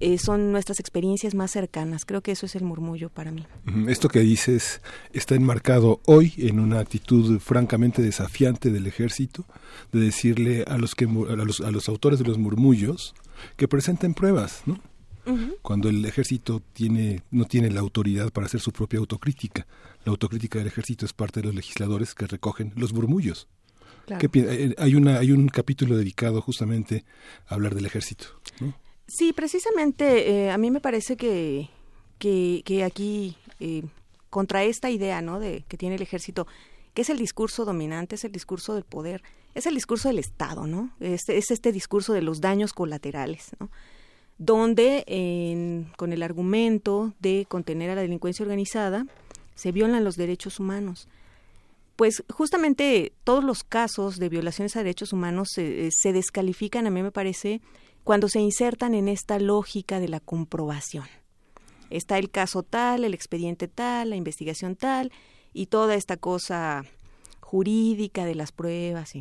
[0.00, 2.04] Eh, son nuestras experiencias más cercanas.
[2.04, 3.44] Creo que eso es el murmullo para mí.
[3.88, 4.80] Esto que dices
[5.12, 9.44] está enmarcado hoy en una actitud francamente desafiante del ejército
[9.92, 13.14] de decirle a los que a los, a los autores de los murmullos
[13.56, 14.80] que presenten pruebas, ¿no?
[15.60, 19.66] Cuando el ejército tiene no tiene la autoridad para hacer su propia autocrítica,
[20.06, 23.46] la autocrítica del ejército es parte de los legisladores que recogen los murmullos.
[24.08, 27.04] Eh, hay una hay un capítulo dedicado justamente
[27.46, 28.40] a hablar del ejército.
[28.60, 28.72] ¿no?
[29.08, 31.70] Sí, precisamente eh, a mí me parece que,
[32.18, 33.82] que, aquí, eh,
[34.28, 35.40] contra esta idea ¿no?
[35.40, 36.46] de que tiene el ejército,
[36.92, 39.22] que es el discurso dominante, es el discurso del poder,
[39.54, 40.90] es el discurso del Estado, ¿no?
[41.00, 43.70] Es, es este discurso de los daños colaterales, ¿no?
[44.36, 49.06] Donde, en, con el argumento de contener a la delincuencia organizada,
[49.54, 51.08] se violan los derechos humanos.
[51.96, 57.02] Pues justamente todos los casos de violaciones a derechos humanos se, se descalifican, a mí
[57.02, 57.60] me parece,
[58.08, 61.04] cuando se insertan en esta lógica de la comprobación.
[61.90, 65.12] Está el caso tal, el expediente tal, la investigación tal
[65.52, 66.84] y toda esta cosa
[67.40, 69.12] jurídica de las pruebas.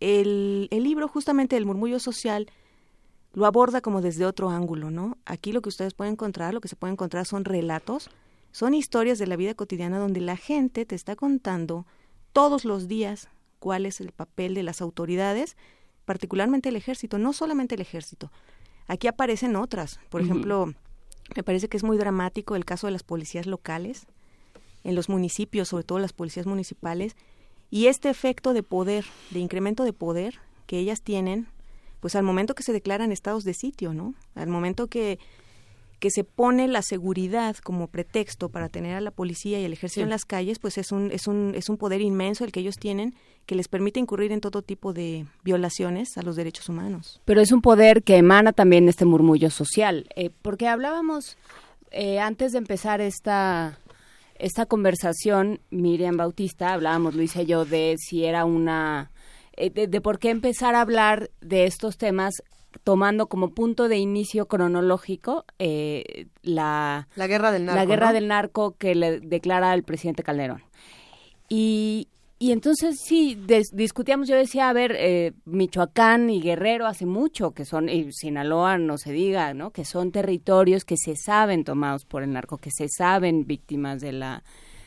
[0.00, 2.50] El, el libro justamente del murmullo social
[3.32, 5.16] lo aborda como desde otro ángulo, ¿no?
[5.24, 8.10] Aquí lo que ustedes pueden encontrar, lo que se puede encontrar son relatos,
[8.52, 11.86] son historias de la vida cotidiana donde la gente te está contando
[12.34, 13.30] todos los días
[13.60, 15.56] cuál es el papel de las autoridades,
[16.06, 18.32] particularmente el ejército, no solamente el ejército.
[18.88, 20.72] Aquí aparecen otras, por ejemplo,
[21.34, 24.06] me parece que es muy dramático el caso de las policías locales,
[24.84, 27.16] en los municipios, sobre todo las policías municipales,
[27.68, 31.48] y este efecto de poder, de incremento de poder que ellas tienen,
[31.98, 34.14] pues al momento que se declaran estados de sitio, ¿no?
[34.36, 35.18] Al momento que,
[35.98, 40.00] que se pone la seguridad como pretexto para tener a la policía y el ejército
[40.00, 40.02] Sí.
[40.02, 42.76] en las calles, pues es un, es, un, es un poder inmenso el que ellos
[42.76, 43.16] tienen
[43.46, 47.20] que les permite incurrir en todo tipo de violaciones a los derechos humanos.
[47.24, 51.36] Pero es un poder que emana también de este murmullo social, eh, porque hablábamos
[51.90, 53.78] eh, antes de empezar esta
[54.38, 59.10] esta conversación, Miriam Bautista, hablábamos Luis y yo de si era una
[59.56, 62.34] eh, de, de por qué empezar a hablar de estos temas
[62.84, 67.78] tomando como punto de inicio cronológico eh, la La guerra del narco.
[67.78, 68.12] la guerra ¿no?
[68.12, 70.62] del narco que le declara el presidente Calderón.
[71.48, 73.38] Y, y entonces sí,
[73.72, 78.76] discutíamos, yo decía, a ver, eh, Michoacán y Guerrero hace mucho que son, y Sinaloa
[78.76, 79.70] no se diga, ¿no?
[79.70, 84.12] Que son territorios que se saben tomados por el narco, que se saben víctimas de
[84.12, 84.42] la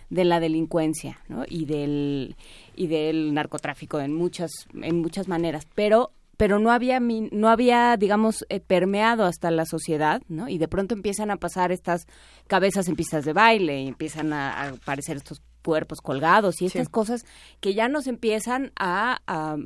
[0.09, 1.43] de la delincuencia, ¿no?
[1.47, 2.35] Y del
[2.75, 4.51] y del narcotráfico en muchas
[4.81, 10.21] en muchas maneras, pero pero no había no había digamos eh, permeado hasta la sociedad
[10.29, 12.07] no y de pronto empiezan a pasar estas
[12.47, 17.25] cabezas en pistas de baile y empiezan a, aparecer estos cuerpos colgados y estas cosas
[17.59, 19.57] que ya nos empiezan a, a,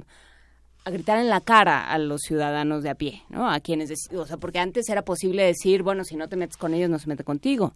[0.92, 3.50] gritar en la cara a los ciudadanos de a pie, ¿no?
[3.50, 6.74] A quienes, o sea, porque antes era posible decir, bueno, si no te metes con
[6.74, 7.74] ellos, no se mete contigo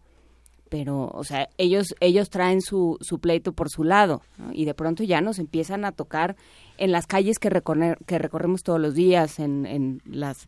[0.69, 4.21] pero, o sea, ellos, ellos traen su, su pleito por su lado,
[4.51, 6.35] y de pronto ya nos empiezan a tocar
[6.77, 10.47] en las calles que, recorrer, que recorremos todos los días, en, en las...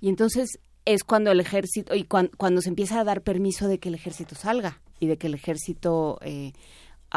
[0.00, 3.88] Y entonces es cuando el ejército, y cuando, se empieza a dar permiso de que
[3.88, 6.52] el ejército salga y de que el ejército eh,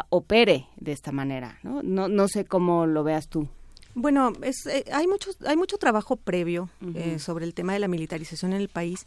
[0.09, 1.81] opere de esta manera, ¿no?
[1.83, 2.07] ¿no?
[2.07, 3.47] No sé cómo lo veas tú.
[3.95, 7.87] Bueno, es, eh, hay, mucho, hay mucho trabajo previo eh, sobre el tema de la
[7.87, 9.05] militarización en el país,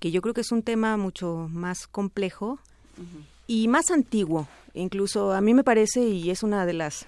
[0.00, 2.58] que yo creo que es un tema mucho más complejo
[3.46, 4.48] y más antiguo.
[4.74, 7.06] Incluso a mí me parece, y es una de las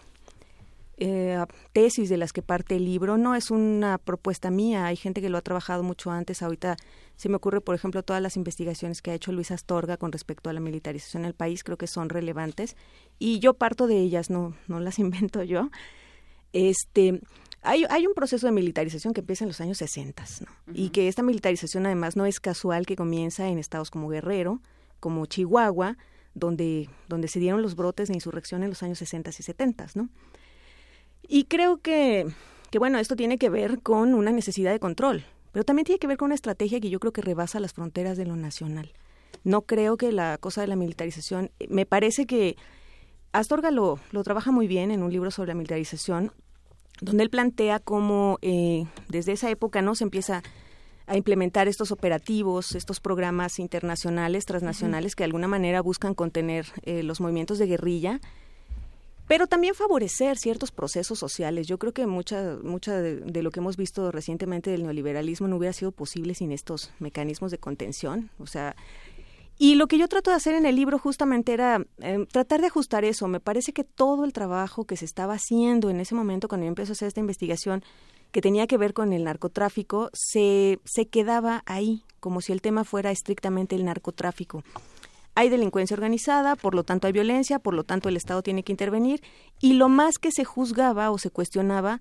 [0.99, 5.21] eh, tesis de las que parte el libro, no es una propuesta mía, hay gente
[5.21, 6.77] que lo ha trabajado mucho antes, ahorita
[7.17, 10.51] se me ocurre, por ejemplo, todas las investigaciones que ha hecho Luis Astorga con respecto
[10.51, 12.77] a la militarización en el país, creo que son relevantes,
[13.19, 15.71] y yo parto de ellas, no, no las invento yo.
[16.53, 17.21] Este,
[17.63, 20.25] hay, hay un proceso de militarización que empieza en los años 60,
[20.73, 24.61] y que esta militarización además no es casual que comienza en estados como Guerrero,
[25.01, 25.97] como Chihuahua,
[26.35, 30.09] donde, donde se dieron los brotes de insurrección en los años 60 y 70, ¿no?
[31.29, 32.27] Y creo que,
[32.71, 35.25] que, bueno, esto tiene que ver con una necesidad de control,
[35.57, 38.19] pero también tiene que ver con una estrategia que yo creo que rebasa las fronteras
[38.19, 38.93] de lo nacional.
[39.43, 42.57] No creo que la cosa de la militarización, me parece que
[43.33, 46.31] Astorga lo, lo trabaja muy bien en un libro sobre la militarización,
[47.01, 50.43] donde él plantea cómo eh, desde esa época no se empieza
[51.07, 57.03] a implementar estos operativos, estos programas internacionales, transnacionales, que de alguna manera buscan contener eh,
[57.03, 58.21] los movimientos de guerrilla,
[59.27, 61.67] pero también favorecer ciertos procesos sociales.
[61.67, 65.73] Yo creo que mucha, mucha de, lo que hemos visto recientemente del neoliberalismo no hubiera
[65.73, 68.31] sido posible sin estos mecanismos de contención.
[68.39, 68.77] O sea,
[69.59, 72.69] y lo que yo trato de hacer en el libro justamente era em, tratar de
[72.69, 73.27] ajustar eso.
[73.27, 76.69] Me parece que todo el trabajo que se estaba haciendo en ese momento cuando yo
[76.69, 77.83] empecé a hacer esta investigación
[78.31, 82.85] que tenía que ver con el narcotráfico se, se quedaba ahí, como si el tema
[82.85, 84.63] fuera estrictamente el narcotráfico.
[85.37, 88.73] Hay delincuencia organizada, por lo tanto hay violencia, por lo tanto el Estado tiene que
[88.73, 89.23] intervenir,
[89.61, 92.01] y lo más que se juzgaba o se cuestionaba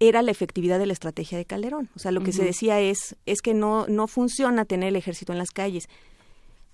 [0.00, 1.90] era la efectividad de la estrategia de Calderón.
[1.94, 5.30] O sea, lo que se decía es, es que no, no funciona tener el ejército
[5.32, 5.88] en las calles.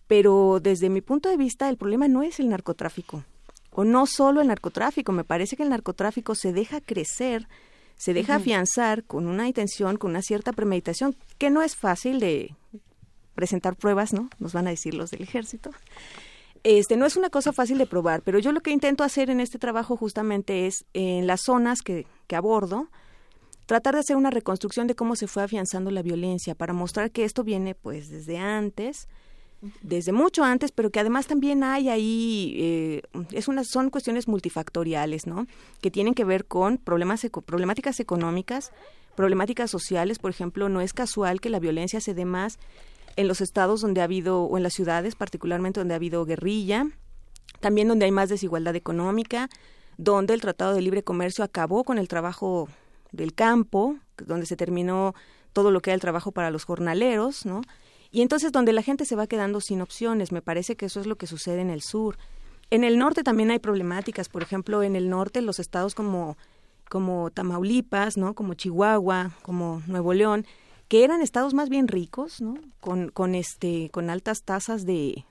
[0.06, 3.24] Pero desde mi punto de vista, el problema no es el narcotráfico,
[3.72, 5.10] o no solo el narcotráfico.
[5.10, 7.48] Me parece que el narcotráfico se deja crecer
[7.96, 12.54] se deja afianzar con una intención, con una cierta premeditación, que no es fácil de
[13.36, 14.28] presentar pruebas, ¿no?
[14.40, 15.70] Nos van a decir los del ejército.
[16.64, 19.38] Este, no es una cosa fácil de probar, pero yo lo que intento hacer en
[19.38, 22.88] este trabajo justamente es en las zonas que, que abordo,
[23.66, 27.24] tratar de hacer una reconstrucción de cómo se fue afianzando la violencia para mostrar que
[27.24, 29.06] esto viene pues desde antes,
[29.82, 33.02] desde mucho antes, pero que además también hay ahí, eh,
[33.32, 35.46] es una, son cuestiones multifactoriales, ¿no?
[35.80, 38.72] Que tienen que ver con problemas, problemáticas económicas,
[39.14, 42.58] problemáticas sociales, por ejemplo, no es casual que la violencia se dé más
[43.16, 46.86] en los estados donde ha habido, o en las ciudades particularmente donde ha habido guerrilla,
[47.60, 49.48] también donde hay más desigualdad económica,
[49.96, 52.68] donde el Tratado de Libre Comercio acabó con el trabajo
[53.12, 55.14] del campo, donde se terminó
[55.52, 57.62] todo lo que era el trabajo para los jornaleros, ¿no?
[58.10, 61.06] Y entonces donde la gente se va quedando sin opciones, me parece que eso es
[61.06, 62.18] lo que sucede en el sur.
[62.70, 66.36] En el norte también hay problemáticas, por ejemplo, en el norte los estados como
[66.88, 68.34] como Tamaulipas, ¿no?
[68.34, 70.46] Como Chihuahua, como Nuevo León,
[70.88, 72.54] que eran estados más bien ricos, ¿no?
[72.80, 75.24] Con, con este con altas tasas de,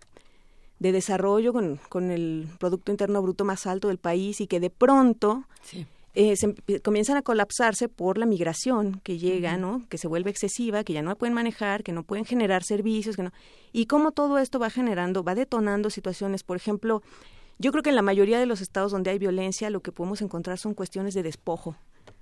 [0.79, 4.69] de desarrollo, con, con el producto interno bruto más alto del país y que de
[4.69, 5.45] pronto
[6.13, 9.83] eh, se, comienzan a colapsarse por la migración que llega, ¿no?
[9.89, 13.23] Que se vuelve excesiva, que ya no pueden manejar, que no pueden generar servicios, que
[13.23, 13.31] no.
[13.73, 17.01] Y cómo todo esto va generando, va detonando situaciones, por ejemplo,
[17.57, 20.21] yo creo que en la mayoría de los estados donde hay violencia lo que podemos
[20.21, 21.75] encontrar son cuestiones de despojo,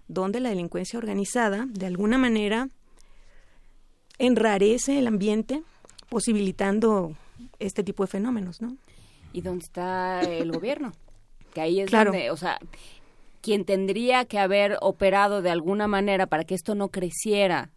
[0.07, 2.69] donde la delincuencia organizada, de alguna manera,
[4.17, 5.63] enrarece el ambiente,
[6.09, 7.15] posibilitando
[7.59, 8.77] este tipo de fenómenos, ¿no?
[9.31, 10.91] ¿Y dónde está el gobierno?
[11.53, 12.59] Que ahí es donde, o sea,
[13.41, 17.71] quien tendría que haber operado de alguna manera para que esto no creciera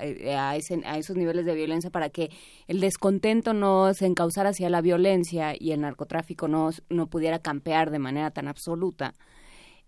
[0.00, 0.56] eh, a, a,
[0.98, 2.30] esos niveles de violencia para que
[2.68, 7.90] el descontento no se encauzara hacia la violencia y el narcotráfico no, no pudiera campear
[7.90, 9.14] de manera tan absoluta,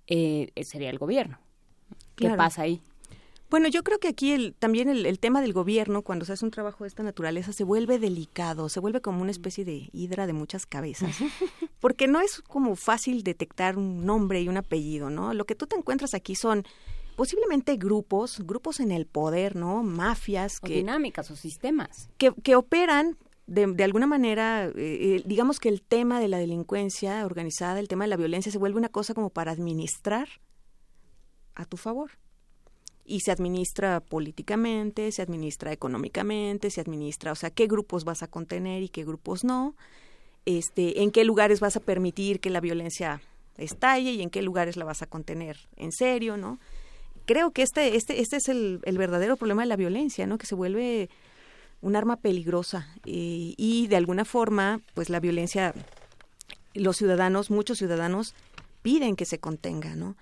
[0.09, 1.39] eh, sería el gobierno.
[2.17, 2.81] ¿Qué pasa ahí?
[3.51, 6.51] Bueno, yo creo que aquí el, también el, tema del gobierno, cuando se hace un
[6.51, 10.35] trabajo de esta naturaleza, se vuelve delicado, se vuelve como una especie de hidra de
[10.35, 11.17] muchas cabezas,
[11.81, 15.33] porque no es como fácil detectar un nombre y un apellido, ¿no?
[15.33, 16.65] Lo que tú te encuentras aquí son
[17.17, 19.83] posiblemente grupos, grupos en el poder, ¿no?
[19.83, 20.61] Mafias.
[20.61, 22.11] que, dinámicas o sistemas.
[22.19, 26.37] Que, que operan de, de, alguna manera, eh, eh, digamos que el tema de la
[26.37, 30.29] delincuencia organizada, el tema de la violencia, se vuelve una cosa como para administrar
[31.55, 32.11] a tu favor
[33.09, 38.29] y se administra políticamente, se administra económicamente, se administra, o sea, qué grupos vas a
[38.29, 39.75] contener y qué grupos no,
[40.45, 43.23] este, en qué lugares vas a permitir que la violencia
[43.57, 46.61] estalle y en qué lugares la vas a contener en serio, ¿no?
[47.25, 50.39] Creo que este, este, este es el, el verdadero problema de la violencia, ¿no?
[50.39, 51.11] Que se vuelve
[51.81, 55.75] un arma peligrosa y, y de alguna forma, pues la violencia,
[56.75, 58.35] los ciudadanos, muchos ciudadanos
[58.83, 60.17] piden que se contenga, ¿no?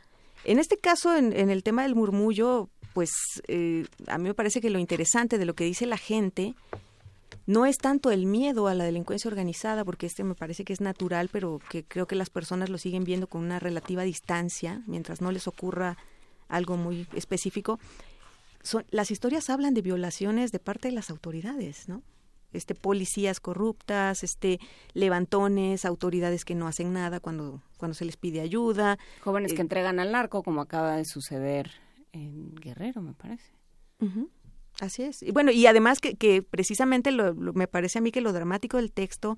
[0.44, 4.70] En este caso, en el tema del murmullo, pues eh, a mí me parece que
[4.70, 6.54] lo interesante de lo que dice la gente
[7.44, 10.80] no es tanto el miedo a la delincuencia organizada, porque este me parece que es
[10.80, 15.20] natural, pero que creo que las personas lo siguen viendo con una relativa distancia, mientras
[15.20, 15.98] no les ocurra
[16.48, 17.78] algo muy específico.
[18.62, 22.02] Son, las historias hablan de violaciones de parte de las autoridades, ¿no?
[22.54, 24.58] Este, policías corruptas, este,
[24.94, 28.98] levantones, autoridades que no hacen nada cuando, cuando se les pide ayuda.
[29.20, 31.84] Jóvenes que eh, entregan al narco, como acaba de suceder
[32.16, 33.52] en Guerrero, me parece.
[34.80, 35.22] Así es.
[35.22, 38.76] Y bueno, y además que, que precisamente lo, me parece a mí que lo dramático
[38.76, 39.36] del texto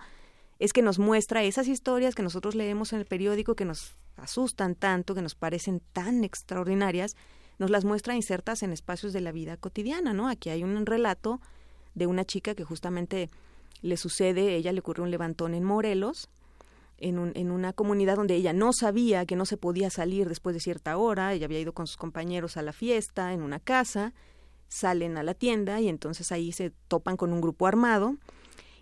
[0.58, 4.74] es que nos muestra esas historias que nosotros leemos en el periódico que nos asustan
[4.74, 7.16] tanto, que nos parecen tan extraordinarias,
[7.58, 10.28] nos las muestra insertas en espacios de la vida cotidiana, ¿no?
[10.28, 11.40] Aquí hay un relato
[11.94, 13.30] de una chica que justamente
[13.82, 16.28] le sucede, ella le ocurre un levantón en Morelos,
[16.98, 20.54] en, un, en una comunidad donde ella no sabía que no se podía salir después
[20.54, 24.12] de cierta hora, ella había ido con sus compañeros a la fiesta en una casa,
[24.68, 28.16] salen a la tienda y entonces ahí se topan con un grupo armado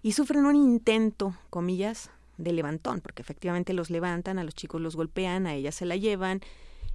[0.02, 4.94] y sufren un intento, comillas, de levantón, porque efectivamente los levantan, a los chicos los
[4.94, 6.40] golpean, a ella se la llevan,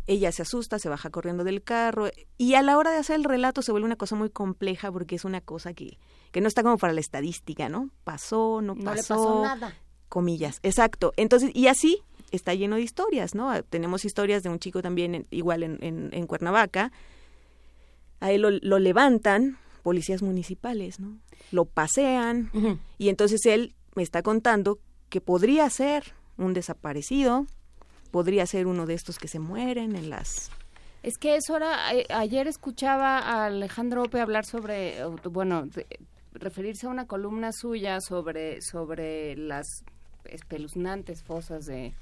[0.05, 3.23] ella se asusta, se baja corriendo del carro y a la hora de hacer el
[3.23, 5.97] relato se vuelve una cosa muy compleja porque es una cosa que,
[6.31, 7.89] que no está como para la estadística, ¿no?
[8.03, 8.83] Pasó, no pasó.
[8.83, 9.75] No le pasó nada
[10.11, 10.59] comillas.
[10.61, 11.13] Exacto.
[11.15, 13.63] Entonces, y así está lleno de historias, ¿no?
[13.63, 16.91] Tenemos historias de un chico también igual en, en, Cuernavaca.
[18.19, 21.17] A él lo, levantan policías municipales, ¿no?
[21.51, 22.51] Lo pasean
[22.97, 27.47] y entonces él me está contando que podría ser un desaparecido,
[28.11, 30.51] podría ser uno de estos que se mueren en las
[31.03, 35.67] es que eso era, ayer escuchaba a Alejandro Ope hablar sobre, bueno,
[36.33, 39.83] referirse a una columna suya sobre, sobre las
[40.25, 41.93] espeluznantes fosas de,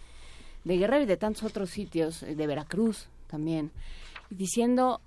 [0.63, 3.71] de Guerrero y de tantos otros sitios, de Veracruz también,
[4.29, 5.01] diciendo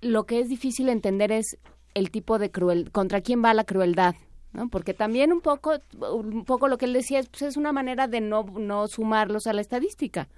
[0.00, 1.58] lo que es difícil entender es
[1.94, 4.14] el tipo de cruel, contra quién va la crueldad,
[4.52, 4.68] ¿no?
[4.68, 5.78] Porque también un poco,
[6.12, 9.46] un poco lo que él decía es, pues es una manera de no, no sumarlos
[9.46, 10.28] a la estadística,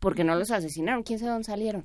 [0.00, 1.84] porque no los asesinaron, quién sabe dónde salieron.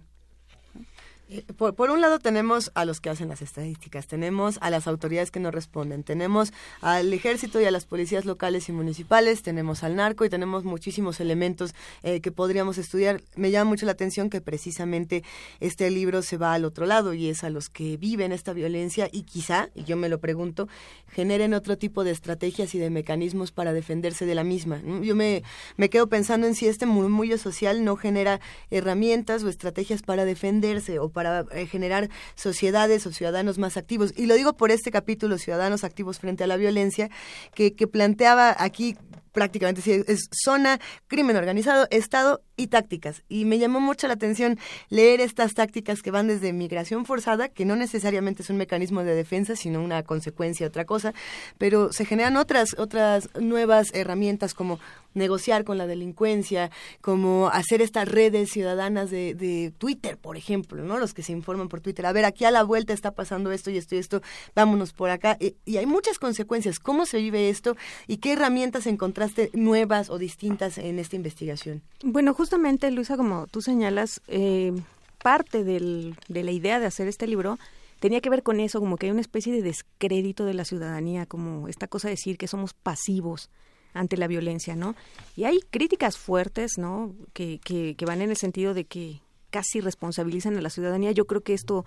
[1.34, 5.32] Eh, por, un lado tenemos a los que hacen las estadísticas, tenemos a las autoridades
[5.32, 9.96] que no responden, tenemos al ejército y a las policías locales y municipales, tenemos al
[9.96, 13.24] narco y tenemos muchísimos elementos eh, que podríamos estudiar.
[13.36, 15.24] Me llama mucho la atención que precisamente
[15.60, 19.10] este libro se va al otro lado y es a los que viven esta violencia
[19.12, 20.68] y quizá, y yo me lo pregunto,
[21.08, 24.82] generen otro tipo de estrategias y de mecanismos para defenderse de la misma.
[25.02, 25.42] Yo me,
[25.78, 28.40] me quedo pensando en si este murmullo social no genera
[28.70, 34.14] herramientas o estrategias para defenderse o para eh, generar sociedades o ciudadanos más activos.
[34.16, 37.10] Y lo digo por este capítulo, Ciudadanos Activos frente a la Violencia,
[37.54, 38.98] que, que planteaba aquí
[39.34, 43.24] prácticamente es zona, crimen organizado, Estado y tácticas.
[43.28, 44.58] Y me llamó mucho la atención
[44.90, 49.16] leer estas tácticas que van desde migración forzada, que no necesariamente es un mecanismo de
[49.16, 51.14] defensa, sino una consecuencia, otra cosa,
[51.58, 54.80] pero se generan otras, otras nuevas herramientas como
[55.14, 60.98] negociar con la delincuencia, como hacer estas redes ciudadanas de, de Twitter, por ejemplo, ¿no?
[60.98, 62.06] Los que se informan por Twitter.
[62.06, 64.22] A ver, aquí a la vuelta está pasando esto y esto y esto,
[64.56, 65.38] vámonos por acá.
[65.40, 66.80] Y, hay muchas consecuencias.
[66.80, 67.76] ¿Cómo se vive esto
[68.08, 71.82] y qué herramientas encontraste nuevas o distintas en esta investigación?
[72.04, 74.74] Bueno, justamente, Luisa, como tú señalas, eh,
[75.22, 77.58] parte de la idea de hacer este libro
[78.00, 81.26] tenía que ver con eso, como que hay una especie de descrédito de la ciudadanía,
[81.26, 83.50] como esta cosa de decir que somos pasivos
[83.94, 84.96] ante la violencia, ¿no?
[85.36, 87.14] Y hay críticas fuertes, ¿no?
[87.34, 91.12] Que, que, que van en el sentido de que casi responsabilizan a la ciudadanía.
[91.12, 91.86] Yo creo que esto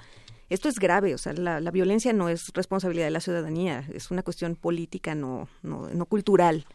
[0.48, 4.12] esto es grave, o sea, la, la, violencia no es responsabilidad de la ciudadanía, es
[4.12, 6.66] una cuestión política, no, no, no cultural.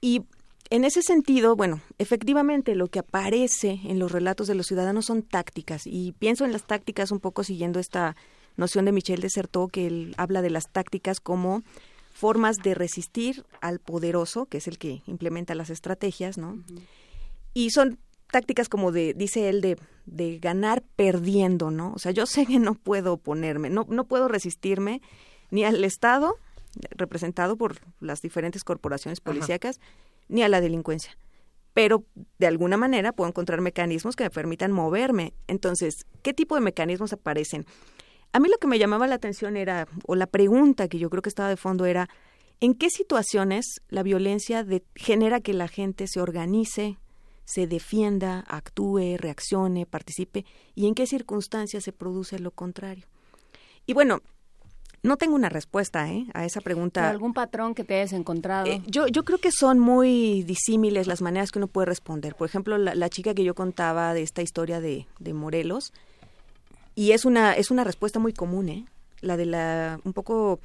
[0.00, 0.22] Y
[0.70, 5.22] en ese sentido, bueno, efectivamente lo que aparece en los relatos de los ciudadanos son
[5.22, 8.16] tácticas y pienso en las tácticas un poco siguiendo esta
[8.56, 11.62] noción de Michel Desertot que él habla de las tácticas como
[12.16, 16.64] formas de resistir al poderoso, que es el que implementa las estrategias, ¿no?
[17.52, 17.98] Y son
[18.30, 21.92] tácticas como de, dice él, de, de ganar perdiendo, ¿no?
[21.92, 25.02] O sea, yo sé que no puedo oponerme, no, no puedo resistirme
[25.50, 26.36] ni al Estado,
[26.92, 29.78] representado por las diferentes corporaciones policíacas,
[30.28, 31.18] ni a la delincuencia.
[31.74, 32.06] Pero
[32.38, 35.34] de alguna manera puedo encontrar mecanismos que me permitan moverme.
[35.48, 37.66] Entonces, ¿qué tipo de mecanismos aparecen?
[38.36, 41.22] A mí lo que me llamaba la atención era, o la pregunta que yo creo
[41.22, 42.10] que estaba de fondo era,
[42.60, 44.62] ¿en qué situaciones la violencia
[44.94, 46.98] genera que la gente se organice,
[47.46, 53.06] se defienda, actúe, reaccione, participe, y en qué circunstancias se produce lo contrario?
[53.86, 54.20] Y bueno,
[55.02, 56.26] no tengo una respuesta ¿eh?
[56.34, 57.08] a esa pregunta.
[57.08, 58.66] ¿Algún patrón que te hayas encontrado?
[58.66, 62.34] Eh, yo, yo creo que son muy disímiles las maneras que uno puede responder.
[62.34, 65.94] Por ejemplo, la, chica que yo contaba de esta historia de, de Morelos,
[66.96, 68.86] y es una es una respuesta muy común ¿eh?
[69.20, 70.58] la de la un poco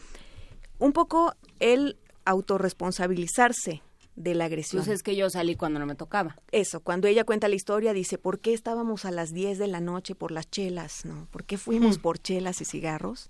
[0.80, 3.84] un poco el autorresponsabilizarse
[4.16, 4.80] de la agresión.
[4.82, 6.36] Entonces es que yo salí cuando no me tocaba.
[6.52, 9.80] Eso, cuando ella cuenta la historia dice, ¿por qué estábamos a las 10 de la
[9.80, 11.06] noche por las chelas?
[11.06, 11.28] ¿no?
[11.32, 12.02] ¿Por qué fuimos mm.
[12.02, 13.30] por chelas y cigarros?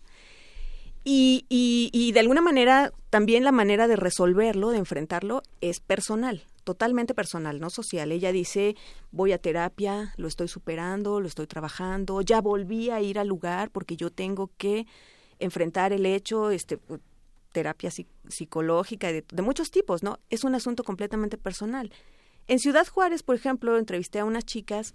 [1.03, 6.43] Y, y, y de alguna manera también la manera de resolverlo, de enfrentarlo, es personal
[6.64, 8.11] totalmente personal, no social.
[8.11, 8.75] Ella dice,
[9.11, 13.72] voy a terapia, lo estoy superando, lo estoy trabajando, ya volví a ir al lugar
[13.72, 14.85] porque yo tengo que
[15.40, 16.80] enfrentar el hecho, este,
[17.51, 17.91] terapia
[18.27, 20.19] psicológica de, de muchos tipos, ¿no?
[20.30, 21.91] Es un asunto completamente personal.
[22.48, 24.93] En Ciudad Juárez, por ejemplo, entrevisté a unas chicas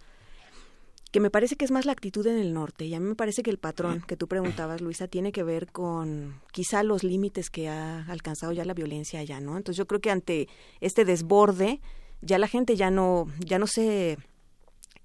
[1.17, 3.15] que me parece que es más la actitud en el norte y a mí me
[3.15, 7.49] parece que el patrón que tú preguntabas, Luisa, tiene que ver con quizá los límites
[7.49, 9.57] que ha alcanzado ya la violencia allá, ¿no?
[9.57, 10.47] Entonces yo creo que ante
[10.83, 11.81] este desborde
[12.21, 14.19] ya la gente ya no ya no se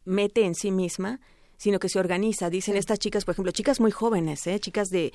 [0.03, 1.21] mete en sí misma,
[1.55, 2.49] sino que se organiza.
[2.49, 4.59] Dicen estas chicas, por ejemplo, chicas muy jóvenes, ¿eh?
[4.59, 5.13] chicas de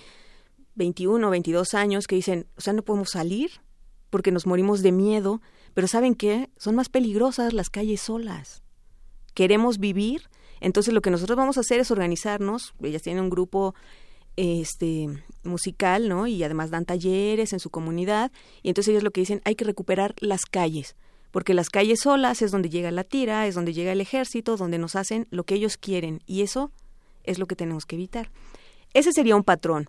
[0.77, 3.51] 21 o 22 años que dicen, o sea, no podemos salir
[4.09, 5.43] porque nos morimos de miedo,
[5.75, 6.49] pero ¿saben qué?
[6.57, 8.63] Son más peligrosas las calles solas.
[9.35, 13.75] Queremos vivir entonces lo que nosotros vamos a hacer es organizarnos, ellas tienen un grupo
[14.37, 15.09] este
[15.45, 16.27] musical, ¿no?
[16.27, 18.31] Y además dan talleres en su comunidad
[18.63, 20.97] y entonces ellos lo que dicen, hay que recuperar las calles,
[21.31, 24.79] porque las calles solas es donde llega la tira, es donde llega el ejército, donde
[24.79, 26.71] nos hacen lo que ellos quieren y eso
[27.25, 28.31] es lo que tenemos que evitar.
[28.95, 29.89] Ese sería un patrón.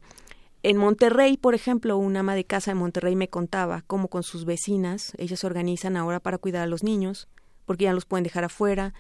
[0.64, 4.44] En Monterrey, por ejemplo, una ama de casa de Monterrey me contaba cómo con sus
[4.44, 7.28] vecinas, ellas se organizan ahora para cuidar a los niños,
[7.66, 8.94] porque ya los pueden dejar afuera,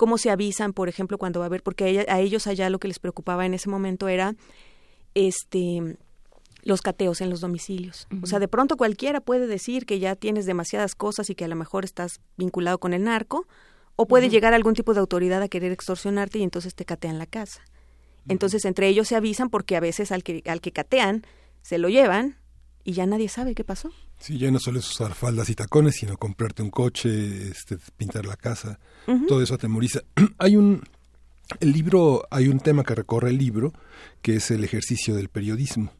[0.00, 2.88] cómo se avisan, por ejemplo, cuando va a haber, porque a, ellos allá lo que
[2.88, 4.34] les preocupaba en ese momento era
[5.14, 5.98] este
[6.62, 8.08] los cateos en los domicilios.
[8.22, 11.48] O sea, de pronto cualquiera puede decir que ya tienes demasiadas cosas y que a
[11.48, 13.46] lo mejor estás vinculado con el narco,
[13.94, 17.26] o puede llegar algún tipo de autoridad a querer extorsionarte y entonces te catean la
[17.26, 17.60] casa.
[18.26, 21.26] Entonces entre ellos se avisan porque a veces al que, al que catean
[21.60, 22.38] se lo llevan
[22.84, 23.90] y ya nadie sabe qué pasó.
[24.20, 28.36] Sí, ya no sueles usar faldas y tacones, sino comprarte un coche, este, pintar la
[28.36, 28.78] casa,
[29.26, 30.00] todo eso atemoriza.
[30.38, 30.82] hay un,
[31.58, 33.72] el libro, hay un tema que recorre el libro,
[34.20, 35.92] que es el ejercicio del periodismo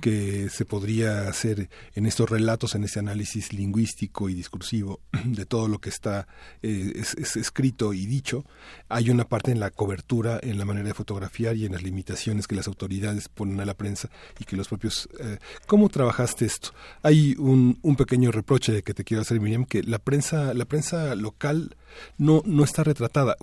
[0.00, 5.68] que se podría hacer en estos relatos, en este análisis lingüístico y discursivo de todo
[5.68, 6.26] lo que está
[6.62, 8.44] eh, es, escrito y dicho.
[8.88, 12.46] Hay una parte en la cobertura, en la manera de fotografiar y en las limitaciones
[12.46, 15.08] que las autoridades ponen a la prensa y que los propios...
[15.18, 16.70] Eh, ¿Cómo trabajaste esto?
[17.02, 21.76] Hay un, pequeño reproche que te quiero hacer, Miriam, que la prensa, la prensa local
[22.18, 23.36] no, no está retratada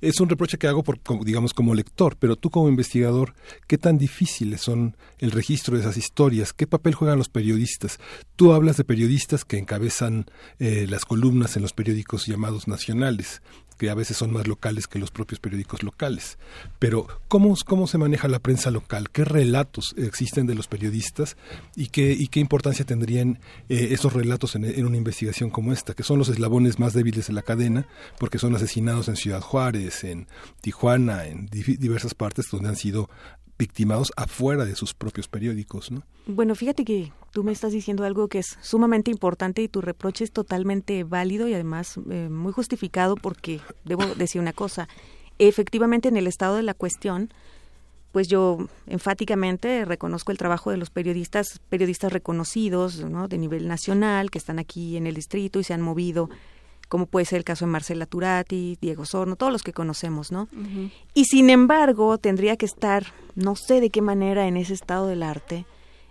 [0.00, 3.34] es un reproche que hago, por, digamos, como lector, pero tú como investigador,
[3.66, 6.52] ¿qué tan difíciles son el registro de esas historias?
[6.52, 7.98] ¿Qué papel juegan los periodistas?
[8.36, 10.26] Tú hablas de periodistas que encabezan
[10.58, 13.42] eh, las columnas en los periódicos llamados nacionales
[13.80, 16.36] que a veces son más locales que los propios periódicos locales.
[16.78, 19.08] Pero, ¿cómo, cómo se maneja la prensa local?
[19.08, 21.38] ¿Qué relatos existen de los periodistas
[21.76, 26.02] y qué, y qué importancia tendrían eh, esos relatos en, una investigación como esta, que
[26.02, 27.86] son los eslabones más débiles de la cadena,
[28.18, 30.28] porque son asesinados en Ciudad Juárez, en
[30.60, 33.08] Tijuana, en diversas partes donde han sido
[33.60, 36.02] victimados afuera de sus propios periódicos, ¿no?
[36.26, 40.24] Bueno, fíjate que tú me estás diciendo algo que es sumamente importante y tu reproche
[40.24, 44.88] es totalmente válido y además eh, muy justificado porque debo decir una cosa.
[45.38, 47.34] Efectivamente, en el estado de la cuestión,
[48.12, 53.28] pues yo enfáticamente reconozco el trabajo de los periodistas, periodistas reconocidos, ¿no?
[53.28, 56.30] De nivel nacional, que están aquí en el distrito y se han movido
[56.90, 60.48] como puede ser el caso de Marcela Turati, Diego Sorno, todos los que conocemos, ¿no?
[61.14, 65.22] Y sin embargo, tendría que estar, no sé de qué manera, en ese estado del
[65.22, 65.66] arte,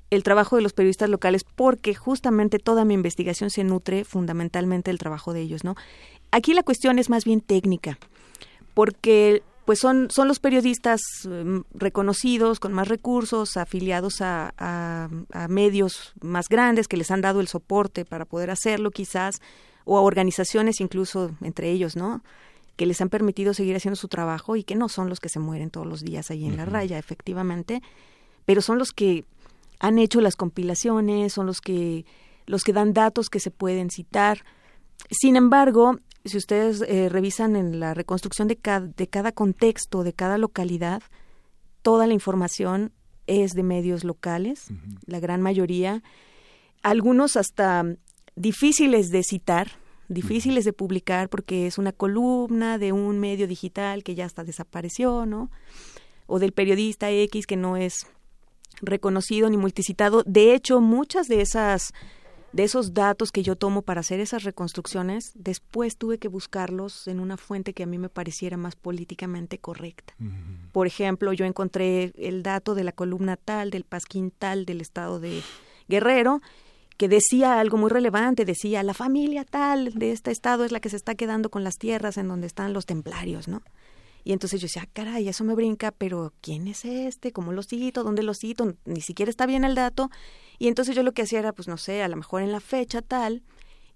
[0.09, 4.99] el trabajo de los periodistas locales porque justamente toda mi investigación se nutre fundamentalmente del
[4.99, 5.75] trabajo de ellos, ¿no?
[6.32, 7.99] Aquí la cuestión es más bien técnica,
[8.74, 16.14] porque pues son, son los periodistas mm, reconocidos, con más recursos, afiliados a, a, medios
[16.22, 19.41] más grandes que les han dado el soporte para poder hacerlo quizás,
[19.90, 22.22] o a organizaciones incluso entre ellos, ¿no?
[22.76, 25.40] que les han permitido seguir haciendo su trabajo y que no son los que se
[25.40, 27.82] mueren todos los días ahí en la raya, efectivamente,
[28.45, 29.26] pero son los que
[29.80, 32.06] han hecho las compilaciones, son los que
[32.45, 34.45] los que dan datos que se pueden citar.
[35.09, 40.14] Sin embargo, si ustedes eh, revisan en la reconstrucción de cada, de cada contexto, de
[40.14, 41.01] cada localidad,
[41.82, 42.93] toda la información
[43.26, 44.68] es de medios locales,
[45.06, 46.01] la gran mayoría,
[46.82, 47.84] algunos hasta
[48.40, 49.68] difíciles de citar,
[50.08, 55.26] difíciles de publicar porque es una columna de un medio digital que ya hasta desapareció,
[55.26, 55.51] ¿no?
[56.26, 58.08] O del periodista X que no es
[58.82, 60.24] reconocido ni multicitado.
[60.26, 61.93] De hecho, muchas de esas
[62.51, 67.19] de esos datos que yo tomo para hacer esas reconstrucciones, después tuve que buscarlos en
[67.19, 70.16] una fuente que a mí me pareciera más políticamente correcta.
[70.72, 75.19] Por ejemplo, yo encontré el dato de la columna tal, del pasquín tal del estado
[75.19, 75.43] de
[75.88, 76.42] Guerrero,
[77.00, 80.90] que decía algo muy relevante, decía, la familia tal de este estado es la que
[80.90, 83.61] se está quedando con las tierras en donde están los templarios, ¿no?
[84.26, 87.32] Y entonces yo decía, ah, caray, eso me brinca, pero ¿quién es este?
[87.32, 88.03] ¿Cómo lo cito?
[88.03, 88.76] ¿Dónde lo cito?
[88.84, 90.10] Ni siquiera está bien el dato.
[90.58, 92.60] Y entonces yo lo que hacía era, pues no sé, a lo mejor en la
[92.60, 93.44] fecha tal,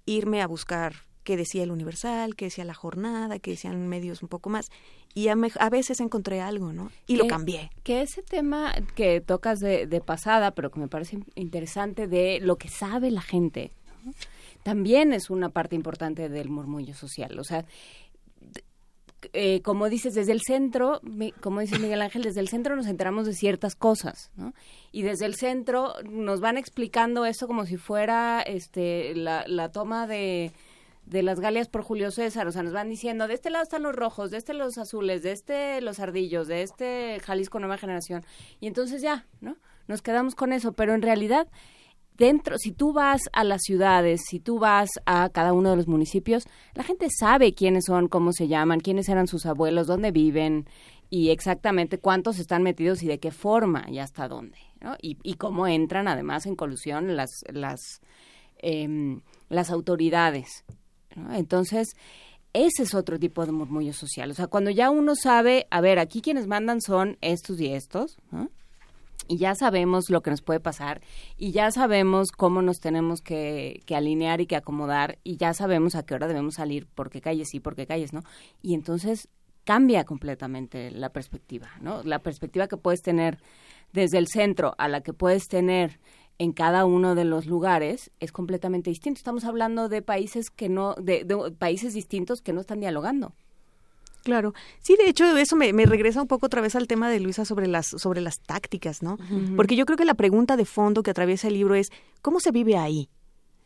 [0.05, 4.29] irme a buscar qué decía el Universal, qué decía la jornada, qué decían medios un
[4.29, 4.69] poco más.
[5.13, 6.91] Y a, a veces encontré algo, ¿no?
[7.05, 7.69] Y lo cambié.
[7.83, 12.55] Que ese tema que tocas de, de, pasada, pero que me parece interesante, de lo
[12.57, 13.71] que sabe la gente,
[14.63, 17.37] también es una parte importante del murmullo social.
[17.39, 17.65] O sea,
[19.31, 20.99] eh, como dices, desde el centro,
[21.41, 24.53] como dice Miguel Ángel, desde el centro nos enteramos de ciertas cosas, ¿no?
[24.91, 30.07] Y desde el centro nos van explicando eso como si fuera este, la, la toma
[30.07, 30.51] de,
[31.05, 33.83] de las Galias por Julio César, o sea, nos van diciendo, de este lado están
[33.83, 38.23] los rojos, de este los azules, de este los ardillos, de este Jalisco Nueva Generación,
[38.59, 39.57] y entonces ya, ¿no?
[39.87, 41.47] Nos quedamos con eso, pero en realidad
[42.17, 45.87] dentro, si tú vas a las ciudades, si tú vas a cada uno de los
[45.87, 50.67] municipios, la gente sabe quiénes son, cómo se llaman, quiénes eran sus abuelos, dónde viven
[51.09, 54.95] y exactamente cuántos están metidos y de qué forma y hasta dónde, ¿no?
[55.01, 58.01] Y, y cómo entran además en colusión las, las,
[58.59, 60.63] eh, las autoridades.
[61.15, 61.33] ¿No?
[61.33, 61.95] Entonces,
[62.53, 64.29] ese es otro tipo de murmullo social.
[64.31, 68.17] O sea, cuando ya uno sabe, a ver, aquí quienes mandan son estos y estos,
[69.27, 71.01] y ya sabemos lo que nos puede pasar
[71.37, 75.95] y ya sabemos cómo nos tenemos que, que, alinear y que acomodar y ya sabemos
[75.95, 78.21] a qué hora debemos salir, por qué calles sí, por qué calles no.
[78.61, 79.29] Y entonces
[79.63, 82.03] cambia completamente la perspectiva, ¿no?
[82.03, 83.39] La perspectiva que puedes tener
[83.93, 85.99] desde el centro a la que puedes tener
[86.39, 89.17] en cada uno de los lugares es completamente distinto.
[89.17, 93.33] Estamos hablando de países que no, de, de países distintos que no están dialogando.
[94.23, 97.19] Claro, sí, de hecho eso me, me, regresa un poco otra vez al tema de
[97.19, 99.15] Luisa sobre las sobre las tácticas, ¿no?
[99.15, 99.55] Uh -huh.
[99.57, 102.51] Porque yo creo que la pregunta de fondo que atraviesa el libro es cómo se
[102.51, 103.09] vive ahí,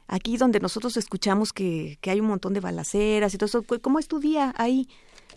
[0.07, 3.99] aquí donde nosotros escuchamos que, que hay un montón de balaceras y todo eso, cómo
[3.99, 4.87] es tu día ahí,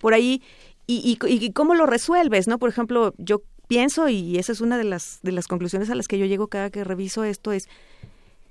[0.00, 0.42] por ahí
[0.86, 2.58] y, y, y cómo lo resuelves, ¿no?
[2.58, 6.08] Por ejemplo, yo pienso y esa es una de las de las conclusiones a las
[6.08, 7.68] que yo llego cada que reviso esto es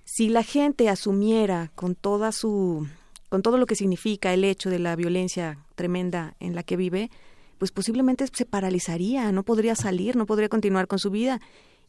[0.05, 2.87] si la gente asumiera con toda su
[3.27, 7.11] con todo lo que significa el hecho de la violencia tremenda en la que vive,
[7.57, 11.41] pues posiblemente se paralizaría, no podría salir, no podría continuar con su vida.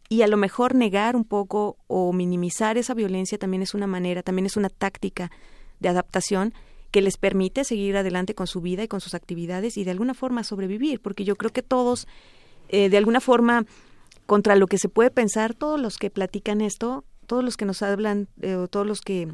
[0.09, 4.25] Y a lo mejor negar un poco o minimizar esa violencia también es una manera,
[4.25, 5.31] también es una táctica
[5.79, 6.53] de adaptación
[6.91, 10.15] que les permite seguir adelante con su vida y con sus actividades y de alguna
[10.15, 12.09] forma sobrevivir, porque yo creo que todos,
[12.71, 13.65] eh, de alguna forma,
[14.27, 17.83] contra lo que se puede pensar, todos los que platican esto, todos los que nos
[17.83, 19.33] hablan, eh, todos los que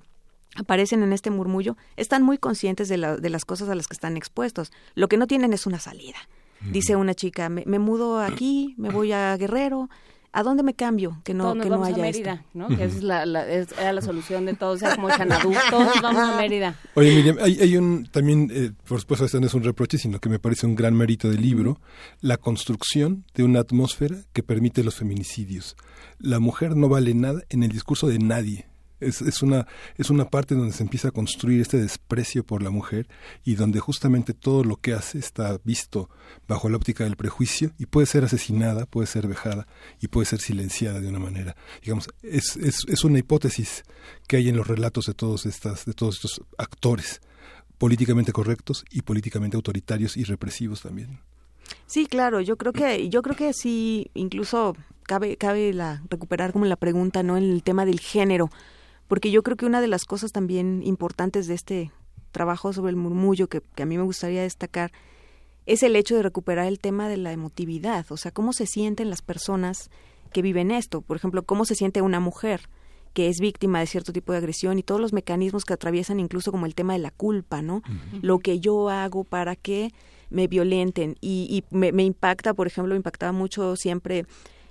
[0.57, 3.95] aparecen en este murmullo están muy conscientes de, la, de, las cosas a las que
[3.95, 4.73] están expuestos.
[4.95, 6.17] Lo que no tienen es una salida.
[6.63, 9.91] Dice una chica, me, me mudo aquí, me voy a Guerrero,
[10.37, 11.19] ¿a dónde me cambio?
[11.25, 12.47] Que no, todos que no haya Mérida, esto.
[12.53, 12.69] ¿no?
[12.69, 16.03] Que es la, la, es, era la solución de todo, o sea, como Xanadu, todos
[16.03, 16.79] vamos a Mérida.
[16.95, 20.21] Oye, Miriam, hay, hay un, también, eh, por supuesto, esto no es un reproche, sino
[20.21, 21.81] que me parece un gran mérito del libro,
[22.21, 25.75] la construcción de una atmósfera que permite los feminicidios.
[26.19, 28.67] La mujer no vale nada en el discurso de nadie
[29.01, 29.67] es, es, una,
[29.97, 33.09] es una parte donde se empieza a construir este desprecio por la mujer
[33.45, 36.09] y donde justamente todo lo que hace está visto
[36.49, 39.67] bajo la óptica del prejuicio y puede ser asesinada, puede ser vejada
[40.01, 41.57] y puede ser silenciada de una manera.
[41.83, 43.85] Digamos, es, es, es una hipótesis
[44.27, 47.21] que hay en los relatos de todos, estas, de todos estos actores
[47.79, 51.21] políticamente correctos y políticamente autoritarios y represivos también.
[51.87, 56.65] Sí, claro, yo creo que yo creo que sí, incluso cabe, cabe la, recuperar como
[56.65, 57.37] la pregunta, ¿no?
[57.37, 58.51] En el tema del género,
[59.09, 61.93] porque yo creo que una de las cosas también importantes de este
[62.33, 64.93] trabajo sobre el murmullo que, que a mí me gustaría destacar
[65.65, 69.11] es el hecho de recuperar el tema de la emotividad, o sea, cómo se sienten
[69.11, 69.91] las personas
[70.33, 72.69] que viven esto, por ejemplo, cómo se siente una mujer
[73.17, 76.53] que es víctima de cierto tipo de agresión y todos los mecanismos que atraviesan incluso
[76.53, 77.83] como el tema de la culpa, ¿no?
[78.21, 79.91] Lo que yo hago para que
[80.29, 81.17] me violenten.
[81.23, 84.27] Y, y me, me, impacta, por ejemplo, me impactaba mucho siempre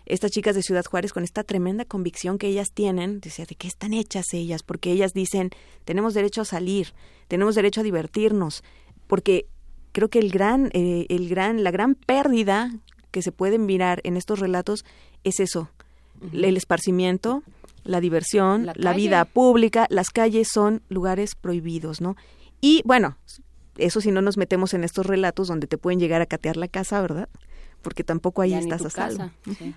[0.05, 3.67] estas chicas de Ciudad Juárez con esta tremenda convicción que ellas tienen, decía, ¿de qué
[3.67, 4.63] están hechas ellas?
[4.63, 5.49] Porque ellas dicen,
[5.83, 6.93] tenemos derecho a salir,
[7.27, 8.63] tenemos derecho a divertirnos,
[9.07, 9.47] porque
[9.91, 12.71] creo que el gran, eh, el gran, la gran pérdida
[13.11, 14.85] que se puede mirar en estos relatos
[15.23, 15.69] es eso,
[16.33, 17.43] el esparcimiento,
[17.83, 22.15] la diversión, la, vida pública, las calles son lugares prohibidos, ¿no?
[22.59, 23.17] Y bueno,
[23.77, 26.67] eso si no nos metemos en estos relatos donde te pueden llegar a catear la
[26.67, 27.29] casa, ¿verdad?
[27.85, 29.29] Porque tampoco ahí estás a salvo.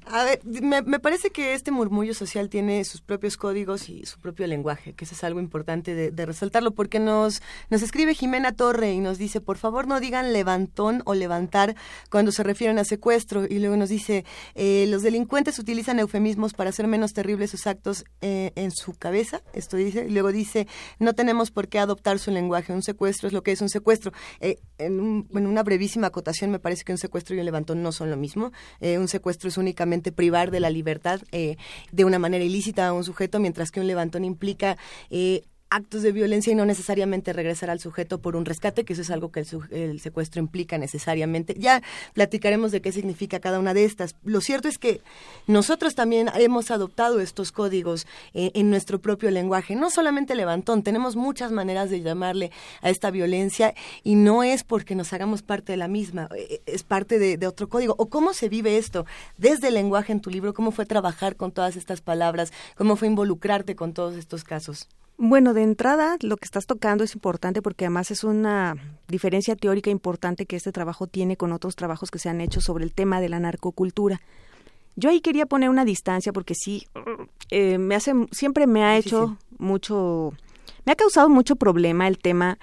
[0.06, 4.18] A ver, me, me, parece que este murmullo social tiene sus propios códigos y su
[4.18, 8.52] propio lenguaje, que eso es algo importante de, de, resaltarlo, porque nos, nos escribe Jimena
[8.52, 11.76] Torre y nos dice, por favor no digan levantón o levantar
[12.08, 16.70] cuando se refieren a secuestro, y luego nos dice, eh, los delincuentes utilizan eufemismos para
[16.70, 20.66] hacer menos terribles sus actos eh, en su cabeza, esto dice, y luego dice,
[20.98, 24.12] no tenemos por qué adoptar su lenguaje, un secuestro es lo que es un secuestro.
[24.40, 27.82] Eh, en, un, en una brevísima acotación me parece que un secuestro y un levantón
[27.82, 28.52] no son lo mismo.
[28.80, 31.56] Eh, un secuestro es únicamente privar de la libertad eh,
[31.92, 34.78] de una manera ilícita a un sujeto, mientras que un levantón implica
[35.10, 39.02] eh, actos de violencia y no necesariamente regresar al sujeto por un rescate, que eso
[39.02, 41.54] es algo que el, secuestro implica necesariamente.
[41.58, 41.82] Ya
[42.14, 44.16] platicaremos de qué significa cada una de estas.
[44.24, 45.00] Lo cierto es que
[45.46, 49.74] nosotros también hemos adoptado estos códigos eh, en nuestro propio lenguaje.
[49.74, 52.50] No solamente levantón, tenemos muchas maneras de llamarle
[52.82, 56.82] a esta violencia y no es porque nos hagamos parte de la misma, eh, es
[56.82, 57.94] parte de otro código.
[57.98, 59.06] ¿O cómo se vive esto
[59.36, 60.54] desde el lenguaje en tu libro?
[60.54, 62.52] ¿Cómo fue trabajar con todas estas palabras?
[62.76, 64.88] ¿Cómo fue involucrarte con todos estos casos?
[65.20, 68.76] Bueno, de entrada, lo que estás tocando es importante porque además es una
[69.08, 72.84] diferencia teórica importante que este trabajo tiene con otros trabajos que se han hecho sobre
[72.84, 74.20] el tema de la narcocultura.
[74.94, 76.86] Yo ahí quería poner una distancia porque sí,
[77.50, 79.56] eh, me hace, siempre me ha hecho sí, sí.
[79.58, 80.34] mucho,
[80.86, 82.56] me ha causado mucho problema el tema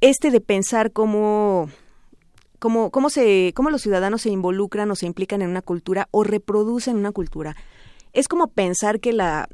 [0.00, 1.68] este de pensar cómo,
[2.58, 6.24] cómo, cómo, se, cómo los ciudadanos se involucran o se implican en una cultura o
[6.24, 7.54] reproducen una cultura.
[8.14, 9.46] Es como pensar que la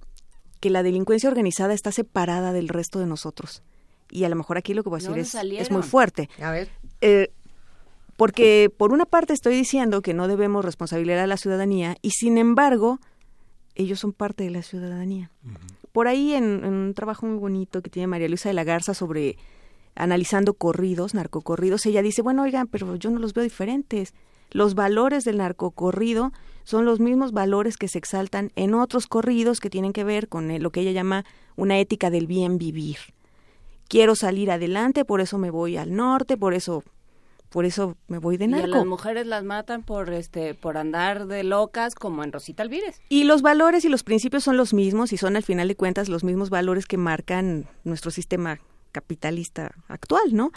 [0.67, 3.63] que la delincuencia organizada está separada del resto de nosotros.
[4.11, 6.29] Y a lo mejor aquí lo que voy a decir es, es, muy fuerte.
[6.43, 6.69] A ver.
[7.01, 7.29] Eh,
[8.17, 12.37] porque por una parte estoy diciendo que no debemos responsabilizar a la ciudadanía y sin
[12.37, 12.99] embargo
[13.77, 15.31] ellos son parte de la ciudadanía.
[15.45, 15.91] Uh -huh.
[15.93, 18.93] Por ahí en, en, un trabajo muy bonito que tiene María Luisa de la Garza
[18.93, 19.37] sobre
[19.95, 24.15] analizando corridos, narcocorridos, ella dice, bueno, oigan, pero yo no los veo diferentes.
[24.51, 26.33] Los valores del narcocorrido
[26.65, 30.61] son los mismos valores que se exaltan en otros corridos que tienen que ver con
[30.61, 32.99] lo que ella llama una ética del bien vivir.
[33.89, 36.83] Quiero salir adelante, por eso me voy al norte, por eso
[37.51, 38.67] por eso me voy de narco.
[38.67, 42.63] Y a las mujeres las matan por este por andar de locas como en Rosita
[42.63, 43.01] Alvírez.
[43.09, 46.09] Y los valores y los principios son los mismos y son al final de cuentas
[46.09, 48.59] los mismos valores que marcan nuestro sistema
[48.91, 50.51] capitalista actual, ¿no?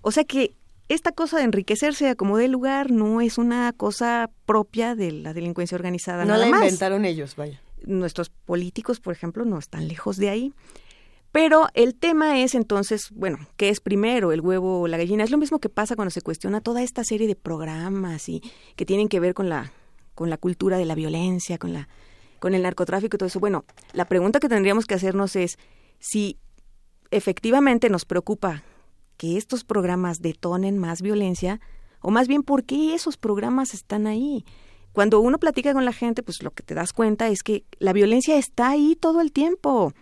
[0.00, 0.54] O sea que
[0.92, 5.32] esta cosa de enriquecerse a como de lugar no es una cosa propia de la
[5.32, 6.24] delincuencia organizada.
[6.24, 6.62] No nada la más.
[6.62, 7.60] inventaron ellos, vaya.
[7.84, 10.52] Nuestros políticos, por ejemplo, no están lejos de ahí.
[11.32, 15.24] Pero el tema es entonces, bueno, ¿qué es primero, el huevo o la gallina?
[15.24, 18.42] Es lo mismo que pasa cuando se cuestiona toda esta serie de programas y
[18.76, 19.72] que tienen que ver con la
[20.14, 21.88] con la cultura de la violencia, con la
[22.38, 23.40] con el narcotráfico y todo eso.
[23.40, 23.64] Bueno,
[23.94, 25.58] la pregunta que tendríamos que hacernos es
[26.00, 26.38] si
[27.10, 28.62] efectivamente nos preocupa
[29.16, 31.60] que estos programas detonen más violencia
[32.00, 34.44] o más bien por qué esos programas están ahí.
[34.92, 37.92] Cuando uno platica con la gente, pues lo que te das cuenta es que la
[37.92, 39.94] violencia está ahí todo el tiempo.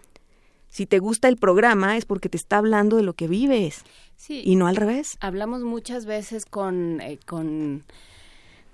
[0.68, 3.84] Si te gusta el programa es porque te está hablando de lo que vives
[4.16, 5.16] sí, y no al revés.
[5.20, 7.84] Hablamos muchas veces con, eh, con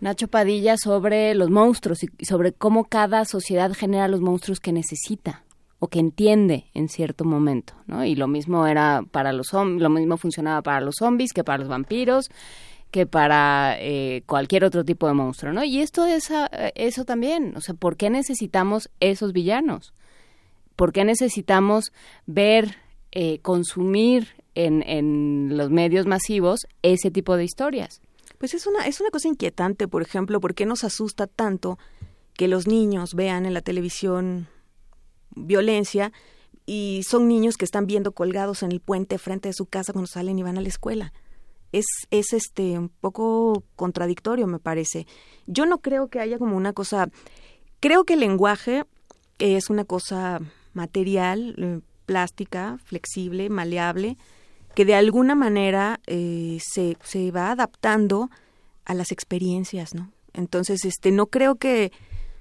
[0.01, 5.46] Nacho Padilla sobre los monstruos y sobre cómo cada sociedad genera los monstruos que necesita
[5.79, 8.05] o que entiende en cierto momento, ¿no?
[8.05, 11.69] Y lo mismo era para los lo mismo funcionaba para los zombies que para los
[11.69, 12.31] vampiros,
[12.91, 15.65] que para eh, cualquier otro tipo de monstruo, ¿no?
[15.65, 16.31] Y esto es
[16.75, 19.93] eso también, o sea, ¿por qué necesitamos esos villanos?
[20.77, 21.93] ¿Por qué necesitamos
[22.27, 22.77] ver,
[23.13, 28.01] eh, consumir en, en los medios masivos ese tipo de historias?
[28.39, 31.79] Pues es una es una cosa inquietante, por ejemplo, ¿por qué nos asusta tanto
[32.35, 34.49] que los niños vean en la televisión
[35.37, 36.13] violencia
[36.67, 40.09] y son niños que están viendo colgados en el puente frente de su casa cuando
[40.09, 41.13] salen y van a la escuela.
[41.71, 45.07] Es, es este un poco contradictorio, me parece.
[45.47, 47.11] Yo no creo que haya como una cosa
[47.81, 48.85] Creo que el lenguaje
[49.39, 50.41] es una cosa
[50.73, 54.17] material, eh, plástica, flexible, maleable,
[54.75, 58.31] que de alguna manera eh, se, se va adaptando
[58.85, 60.11] a las experiencias, ¿no?
[60.33, 61.93] Entonces, este, no creo que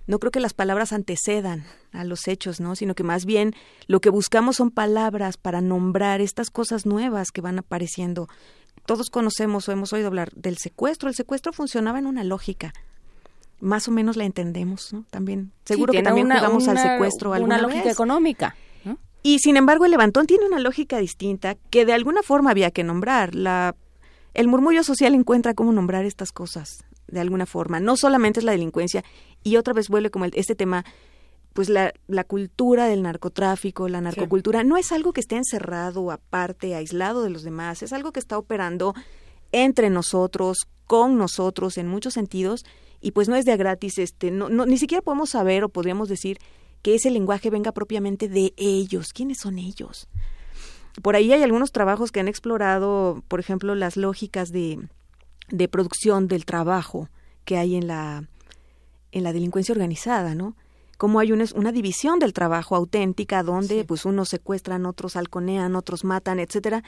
[0.07, 2.75] no creo que las palabras antecedan a los hechos, ¿no?
[2.75, 3.53] Sino que más bien
[3.87, 8.27] lo que buscamos son palabras para nombrar estas cosas nuevas que van apareciendo.
[8.85, 11.09] Todos conocemos o hemos oído hablar del secuestro.
[11.09, 12.73] El secuestro funcionaba en una lógica.
[13.59, 15.05] Más o menos la entendemos, ¿no?
[15.09, 15.51] También.
[15.63, 18.55] Seguro que también jugamos al secuestro alguna Una lógica económica.
[18.83, 18.99] ¿no?
[19.23, 22.83] Y sin embargo, el levantón tiene una lógica distinta que de alguna forma había que
[22.83, 23.33] nombrar.
[23.33, 23.75] La,
[24.35, 27.79] el murmullo social encuentra cómo nombrar estas cosas de alguna forma.
[27.79, 29.03] No solamente es la delincuencia,
[29.43, 30.85] y otra vez vuelve como el, este tema,
[31.53, 36.75] pues la, la cultura del narcotráfico, la narcocultura, no es algo que esté encerrado, aparte,
[36.75, 38.93] aislado de los demás, es algo que está operando
[39.51, 42.65] entre nosotros, con nosotros, en muchos sentidos,
[43.01, 46.09] y pues no es de gratis, este, no, no, ni siquiera podemos saber o podríamos
[46.09, 46.39] decir
[46.81, 49.13] que ese lenguaje venga propiamente de ellos.
[49.13, 50.07] ¿Quiénes son ellos?
[51.01, 54.87] Por ahí hay algunos trabajos que han explorado, por ejemplo, las lógicas de,
[55.49, 57.09] de producción del trabajo
[57.43, 58.23] que hay en la,
[59.11, 60.55] en la delincuencia organizada, ¿no?
[60.97, 66.03] Cómo hay una, una división del trabajo auténtica donde pues unos secuestran, otros halconean, otros
[66.03, 66.83] matan, etcétera.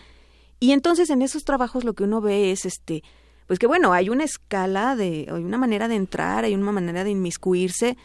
[0.59, 3.03] Y entonces en esos trabajos lo que uno ve es este
[3.47, 7.03] pues que bueno, hay una escala de hay una manera de entrar, hay una manera
[7.03, 7.97] de inmiscuirse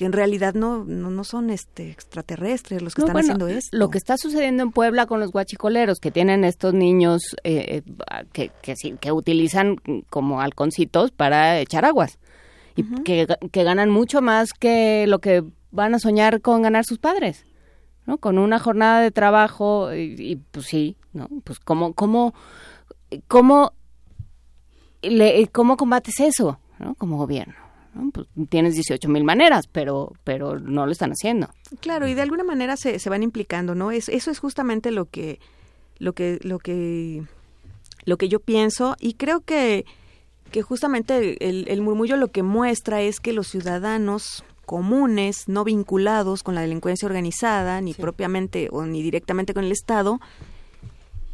[0.00, 3.48] que en realidad no, no, no son este extraterrestres los que No, están bueno, haciendo
[3.48, 3.76] esto.
[3.76, 8.24] Lo que está sucediendo en Puebla con los guachicoleros, que tienen estos niños eh, eh,
[8.32, 9.76] que, que, que utilizan
[10.08, 12.18] como halconcitos para echar aguas.
[12.76, 16.96] Y que, que ganan mucho más que lo que van a soñar con ganar sus
[16.96, 17.44] padres.
[18.06, 18.16] ¿no?
[18.16, 21.28] Con una jornada de trabajo y, y, pues sí, ¿no?
[21.44, 22.32] Pues cómo, cómo,
[23.28, 23.74] cómo,
[25.02, 26.94] le, cómo combates eso, ¿no?
[26.94, 27.69] Como gobierno.
[27.94, 28.10] ¿No?
[28.10, 31.48] Pues tienes 18 mil maneras, pero, pero no lo están haciendo.
[31.80, 33.90] Claro, y de alguna manera se, se van implicando, ¿no?
[33.90, 35.40] Es, eso es justamente lo que,
[35.98, 37.24] lo que, lo que,
[38.04, 39.84] lo que yo pienso y creo que,
[40.50, 46.44] que justamente el, el murmullo lo que muestra es que los ciudadanos comunes, no vinculados
[46.44, 50.20] con la delincuencia organizada, ni propiamente o ni directamente con el Estado,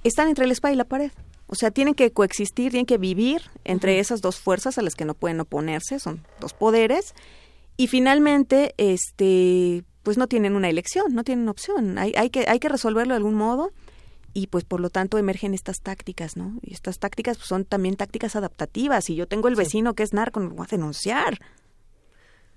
[0.05, 1.11] están entre la espada y la pared.
[1.47, 5.05] O sea, tienen que coexistir, tienen que vivir entre esas dos fuerzas a las que
[5.05, 7.15] no pueden oponerse, son dos poderes,
[7.77, 11.99] y finalmente, este, pues no tienen una elección, no tienen opción.
[11.99, 13.73] Hay, hay que, hay que resolverlo de algún modo,
[14.37, 16.59] y pues por lo tanto emergen estas tácticas, ¿no?
[16.63, 19.05] Y estas tácticas pues, son también tácticas adaptativas.
[19.07, 21.39] Si yo tengo el vecino que es narco, no lo voy a denunciar.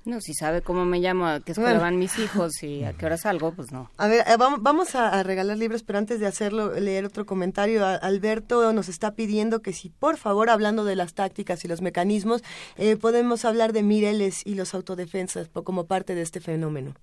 [0.05, 1.83] No, si sabe cómo me llamo, a qué escuela Bueno.
[1.83, 3.91] van mis hijos y a qué hora salgo, pues no.
[3.97, 7.85] A ver, eh, vamos, vamos a, regalar libros, pero antes de hacerlo, leer otro comentario.
[7.85, 12.43] Alberto nos está pidiendo que si, por favor, hablando de las tácticas y los mecanismos,
[12.77, 16.95] eh, podemos hablar de Mireles y los autodefensas como parte de este fenómeno.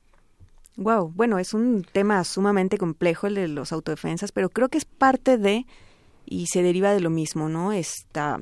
[0.76, 4.84] Wow, bueno, es un tema sumamente complejo el de los autodefensas, pero creo que es
[4.84, 5.66] parte de
[6.26, 7.73] y se deriva de lo mismo, ¿no?
[7.73, 8.41] Esta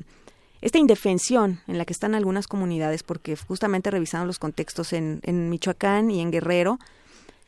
[0.65, 5.47] esta indefensión en la que están algunas comunidades, porque justamente revisando los contextos en, en
[5.47, 6.79] Michoacán y en Guerrero,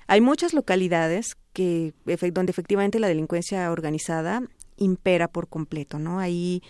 [0.06, 1.96] hay muchas localidades que
[2.32, 4.44] donde efectivamente la delincuencia organizada
[4.78, 6.20] impera por completo, ¿no?
[6.20, 6.62] Ahí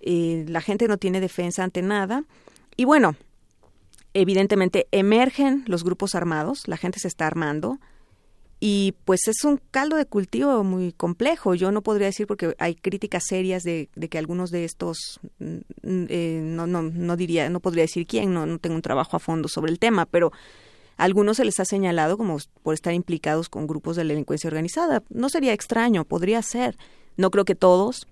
[0.00, 2.24] eh, la gente no tiene defensa ante nada
[2.76, 3.14] y bueno,
[4.14, 7.78] evidentemente emergen los grupos armados, la gente se está armando
[8.66, 11.54] y pues es un caldo de cultivo muy complejo.
[11.54, 15.58] Yo no podría decir porque hay críticas serias de, de que algunos de estos, mm,
[15.82, 19.20] eh, no, no, no diría, no podría decir quién, no, no tengo un trabajo a
[19.20, 20.32] fondo sobre el tema, pero
[20.96, 24.48] a algunos se les ha señalado como por estar implicados con grupos de la delincuencia
[24.48, 25.02] organizada.
[25.10, 26.78] No sería extraño, podría ser.
[27.18, 28.06] No creo que todos.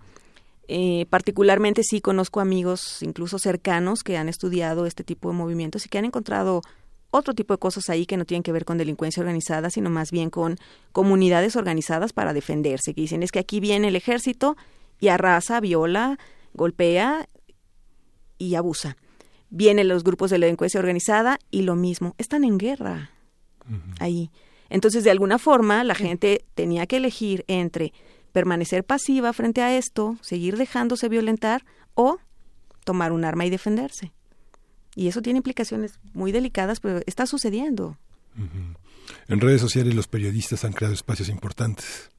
[0.68, 5.88] Eh, particularmente sí conozco amigos, incluso cercanos, que han estudiado este tipo de movimientos y
[5.88, 6.60] que han encontrado
[7.12, 10.10] otro tipo de cosas ahí que no tienen que ver con delincuencia organizada, sino más
[10.10, 10.56] bien con
[10.90, 14.56] comunidades organizadas para defenderse, que dicen es que aquí viene el ejército
[14.98, 16.18] y arrasa, viola,
[16.54, 17.28] golpea
[18.38, 18.96] y abusa.
[19.50, 23.10] Vienen los grupos de la delincuencia organizada y lo mismo, están en guerra
[24.00, 24.30] ahí.
[24.70, 27.92] Entonces, de alguna forma, la gente tenía que elegir entre
[28.32, 32.16] permanecer pasiva frente a esto, seguir dejándose violentar o
[32.84, 34.12] tomar un arma y defenderse.
[34.94, 37.96] Y eso tiene implicaciones muy delicadas, pero está sucediendo.
[39.28, 42.10] En redes sociales los periodistas han creado espacios importantes.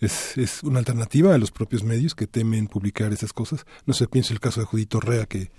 [0.00, 3.64] Es, es una alternativa a los propios medios que temen publicar esas cosas.
[3.86, 5.52] No sé, pienso el caso de Judith Torrea, que,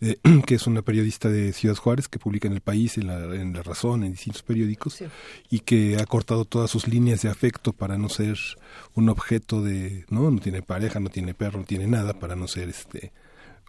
[0.00, 0.16] eh,
[0.46, 3.52] que es una periodista de Ciudad Juárez, que publica en El País, en La, en
[3.52, 4.98] la Razón, en distintos periódicos,
[5.48, 8.36] y que ha cortado todas sus líneas de afecto para no ser
[8.94, 10.04] un objeto de...
[10.10, 13.12] No, no tiene pareja, no tiene perro, no tiene nada, para no ser este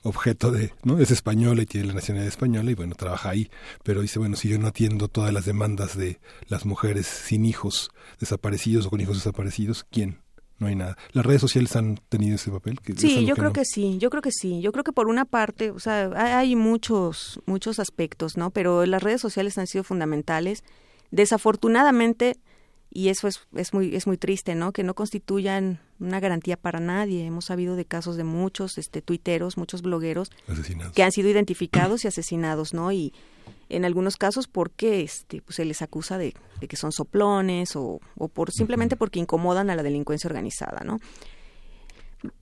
[0.05, 0.99] objeto de, ¿no?
[0.99, 3.49] Es española y tiene la nacionalidad española y bueno, trabaja ahí,
[3.83, 7.89] pero dice, bueno, si yo no atiendo todas las demandas de las mujeres sin hijos
[8.19, 10.19] desaparecidos o con hijos desaparecidos, ¿quién?
[10.59, 10.95] No hay nada.
[11.11, 12.79] ¿Las redes sociales han tenido ese papel?
[12.95, 14.61] sí, yo creo que sí, yo creo que sí.
[14.61, 18.51] Yo creo que por una parte, o sea, hay muchos, muchos aspectos, ¿no?
[18.51, 20.63] Pero las redes sociales han sido fundamentales.
[21.11, 22.37] Desafortunadamente,
[22.89, 24.71] y eso es, es, muy, es muy triste, ¿no?
[24.71, 27.25] Que no constituyan una garantía para nadie.
[27.25, 30.31] Hemos sabido de casos de muchos este, tuiteros, muchos blogueros
[30.93, 32.91] que han sido identificados y asesinados, ¿no?
[32.91, 33.13] Y
[33.69, 36.33] en algunos casos porque este, pues, se les acusa de,
[36.67, 40.99] que son soplones o, o por simplemente porque incomodan a la delincuencia organizada, ¿no?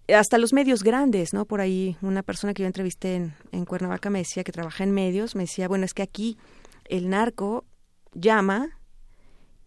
[0.08, 1.46] Hasta los medios grandes, ¿no?
[1.46, 4.92] Por ahí una persona que yo entrevisté en, en Cuernavaca me decía que trabaja en
[4.92, 6.38] medios, me decía, bueno, es que aquí
[6.86, 7.66] el narco
[8.14, 8.80] llama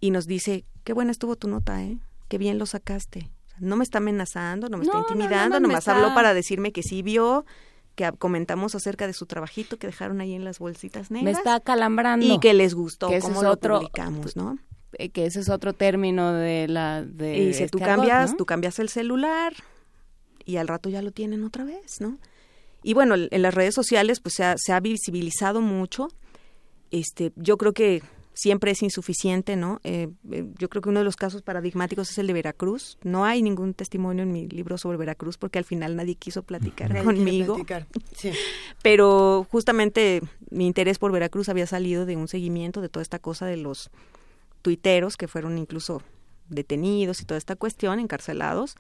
[0.01, 1.99] y nos dice, qué buena estuvo tu nota, ¿eh?
[2.29, 3.31] Qué bien lo sacaste.
[3.59, 7.03] No me está amenazando, no me está intimidando, no, nomás habló para decirme que sí
[7.03, 7.45] vio,
[7.95, 11.25] que comentamos acerca de su trabajito que dejaron ahí en las bolsitas negras.
[11.25, 12.27] Me está calambrando.
[12.27, 14.59] Y que les gustó que cómo lo publicamos, ¿no?
[14.99, 17.03] Eh, que ese es otro término de la...
[17.03, 19.53] De y si tú este cambias, tú cambias el celular
[20.45, 22.19] y al rato ya lo tienen otra vez, ¿no?
[22.83, 26.09] Y bueno, en las redes sociales pues se ha, se ha visibilizado mucho.
[26.91, 28.03] Este, yo creo que
[28.37, 29.81] siempre es insuficiente, ¿no?
[29.83, 32.99] Eh, eh, yo creo que uno de los casos paradigmáticos es el de Veracruz.
[33.03, 37.03] No hay ningún testimonio en mi libro sobre Veracruz porque al final nadie quiso platicar
[37.03, 37.57] conmigo.
[38.83, 43.47] Pero justamente mi interés por Veracruz había salido de un seguimiento de toda esta cosa
[43.47, 43.91] de los
[44.61, 46.03] tuiteros que fueron incluso
[46.51, 48.77] detenidos y toda esta cuestión, encarcelados.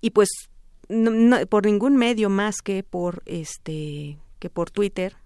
[0.00, 0.30] Y pues
[1.50, 5.16] por ningún medio más que por este que por Twitter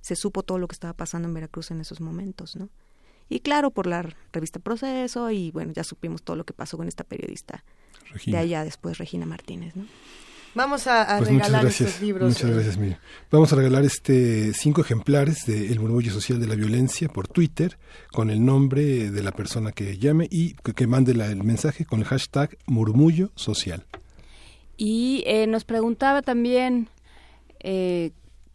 [0.00, 2.70] se supo todo lo que estaba pasando en Veracruz en esos momentos, ¿no?
[3.28, 6.88] Y claro, por la revista Proceso y bueno, ya supimos todo lo que pasó con
[6.88, 7.64] esta periodista
[8.26, 9.86] de allá después, Regina Martínez, ¿no?
[10.54, 12.28] Vamos a, pues regalar estos libros.
[12.28, 12.52] Muchas eh.
[12.52, 12.98] gracias, Miriam.
[13.30, 17.78] Vamos a regalar este cinco ejemplares de El murmullo social de la violencia por Twitter
[18.12, 22.04] con el nombre de la persona que llame y que, mande el mensaje con el
[22.04, 23.86] hashtag murmullo social.
[24.76, 26.88] Y eh, nos preguntaba también
[27.60, 28.10] eh,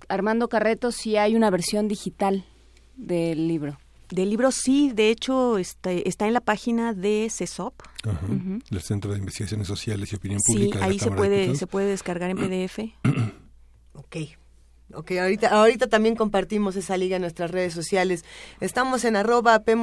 [0.07, 2.45] Armando Carreto si hay una versión digital
[2.95, 3.79] del libro.
[4.09, 7.73] Del libro sí, de hecho está, está en la página de CESOP.
[8.71, 10.79] El Centro de Investigaciones Sociales y Opinión Pública.
[10.79, 12.79] Sí, ahí se puede, se puede descargar en PDF.
[13.93, 14.15] ok.
[14.93, 18.23] Ok, ahorita, ahorita también compartimos esa liga en nuestras redes sociales.
[18.61, 19.75] Estamos en arroba P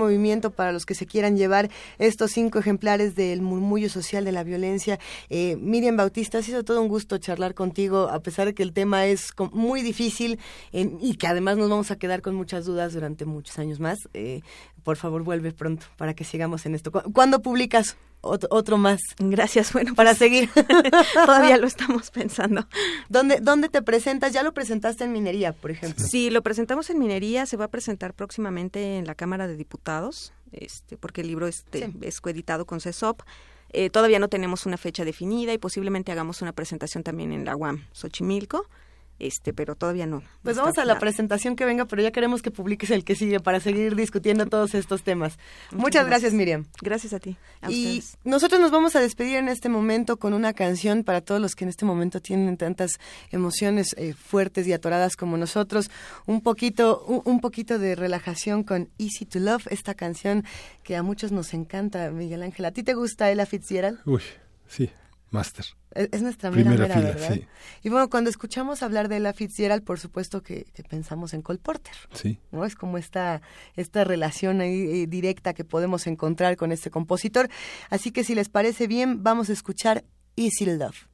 [0.57, 4.99] para los que se quieran llevar estos cinco ejemplares del murmullo social de la violencia.
[5.28, 8.73] Eh, Miriam Bautista, ha sido todo un gusto charlar contigo, a pesar de que el
[8.73, 10.39] tema es muy difícil
[10.73, 14.08] y que además nos vamos a quedar con muchas dudas durante muchos años más.
[14.15, 14.41] Eh,
[14.84, 16.91] por favor, vuelve pronto para que sigamos en esto.
[16.91, 17.99] ¿Cuándo publicas?
[18.25, 19.01] Otro más.
[19.19, 19.94] Gracias, bueno.
[19.94, 20.51] Para pues, seguir.
[21.15, 22.67] todavía lo estamos pensando.
[23.09, 24.33] ¿Dónde, ¿Dónde te presentas?
[24.33, 26.05] ¿Ya lo presentaste en Minería, por ejemplo?
[26.05, 27.47] Sí, lo presentamos en Minería.
[27.47, 31.93] Se va a presentar próximamente en la Cámara de Diputados, este, porque el libro este,
[32.03, 33.23] es coeditado con CESOP.
[33.70, 37.57] Eh, todavía no tenemos una fecha definida y posiblemente hagamos una presentación también en la
[37.57, 38.69] UAM Xochimilco
[39.18, 40.23] este, pero todavía no.
[40.43, 43.41] Pues vamos a la presentación que venga, pero ya queremos que publiques el que sigue
[43.41, 45.39] para seguir discutiendo todos estos temas.
[45.70, 46.33] Muchas, gracias.
[46.33, 46.67] Miriam.
[46.81, 47.36] Gracias a ti.
[47.68, 51.55] y nosotros nos vamos a despedir en este momento con una canción para todos los
[51.55, 52.99] que en este momento tienen tantas
[53.31, 55.91] emociones eh, fuertes y atoradas como nosotros.
[56.26, 60.44] Un poquito, un, poquito de relajación con Easy to Love, esta canción
[60.83, 62.65] que a muchos nos encanta, Miguel Ángel.
[62.65, 64.01] ¿A ti te gusta Ella Fitzgerald?
[64.05, 64.23] Uy,
[64.67, 64.91] sí.
[65.31, 65.65] Master.
[65.94, 67.39] Es, nuestra mera, Primera ¿verdad?
[67.83, 71.94] Y bueno, cuando escuchamos hablar de la Fitzgerald, por supuesto que, pensamos en Cole Porter.
[72.12, 72.41] Sí.
[72.51, 72.65] ¿no?
[72.65, 73.43] Es como esta,
[73.77, 77.49] esta relación ahí, eh, directa que podemos encontrar con este compositor.
[77.91, 80.05] Así que si les parece bien, vamos a escuchar
[80.36, 81.09] Easy Love.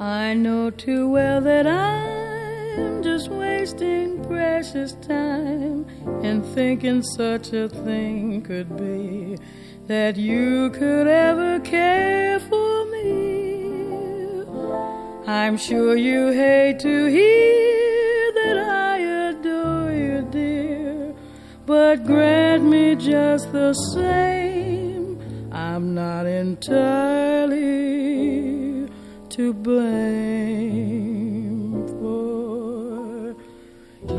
[0.00, 2.17] I know too well that I
[2.78, 5.86] I'm just wasting precious time
[6.22, 9.36] and thinking such a thing could be
[9.86, 14.44] that you could ever care for me.
[15.26, 18.98] I'm sure you hate to hear that I
[19.30, 21.14] adore you, dear,
[21.66, 25.20] but grant me just the same,
[25.52, 27.58] I'm not entirely
[29.30, 31.37] to blame.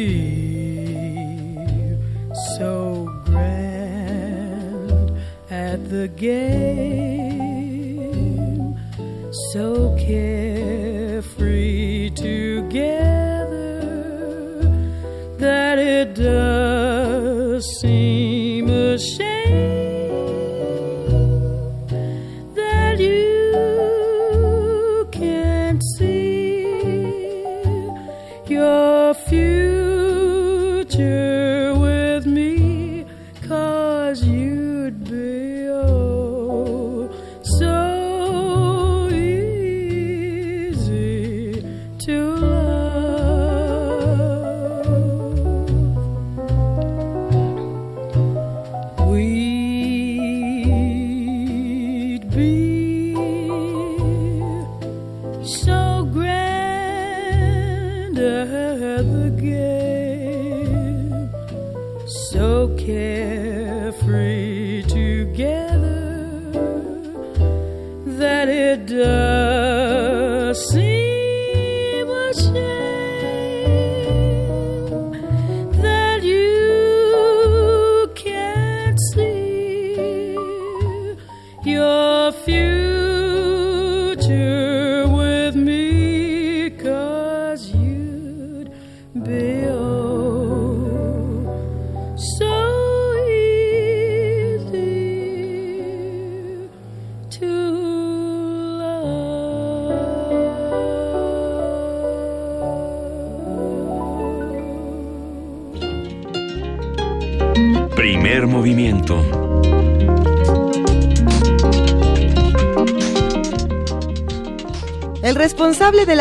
[2.57, 5.11] so grand
[5.51, 6.64] at the game,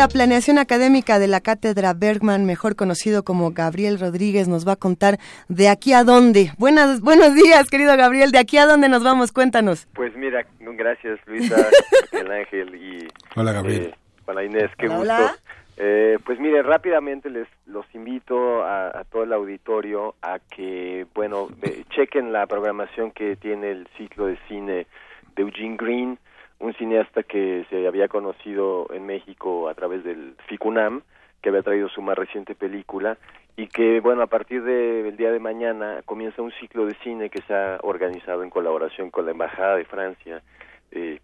[0.04, 4.76] la planeación académica de la Cátedra Bergman, mejor conocido como Gabriel Rodríguez, nos va a
[4.76, 5.18] contar
[5.48, 6.52] de aquí a dónde.
[6.58, 8.30] Buenas, buenos días, querido Gabriel.
[8.30, 9.32] ¿De aquí a dónde nos vamos?
[9.32, 9.88] Cuéntanos.
[9.94, 11.56] Pues mira, gracias Luisa,
[12.12, 13.82] el Ángel y Hola, Gabriel.
[13.82, 13.94] eh,
[14.26, 15.14] Juana Inés, qué Hola, gusto.
[15.14, 15.36] hola.
[15.78, 21.48] Eh, pues mire, rápidamente les los invito a, a todo el auditorio a que, bueno,
[21.96, 24.86] chequen la programación que tiene el ciclo de cine
[25.34, 26.18] de Eugene Green,
[26.58, 31.02] un cineasta que se había conocido en México a través del FICUNAM,
[31.42, 33.18] que había traído su más reciente película
[33.56, 37.42] y que, bueno, a partir del día de mañana comienza un ciclo de cine que
[37.42, 40.42] se ha organizado en colaboración con la Embajada de Francia
[40.90, 41.20] eh,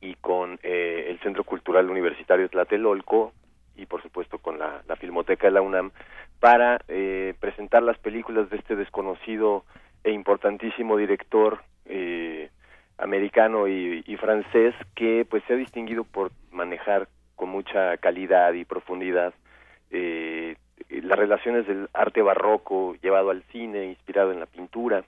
[0.00, 3.32] y con eh, el Centro Cultural Universitario Tlatelolco
[3.76, 5.92] y por supuesto con la, la Filmoteca de la UNAM
[6.40, 9.64] para eh, presentar las películas de este desconocido
[10.02, 12.50] e importantísimo director eh,
[13.00, 19.32] americano y, francés que pues se ha distinguido por manejar con mucha calidad y profundidad
[19.90, 20.56] eh,
[20.90, 25.04] las relaciones del arte barroco llevado al cine, inspirado en la pintura.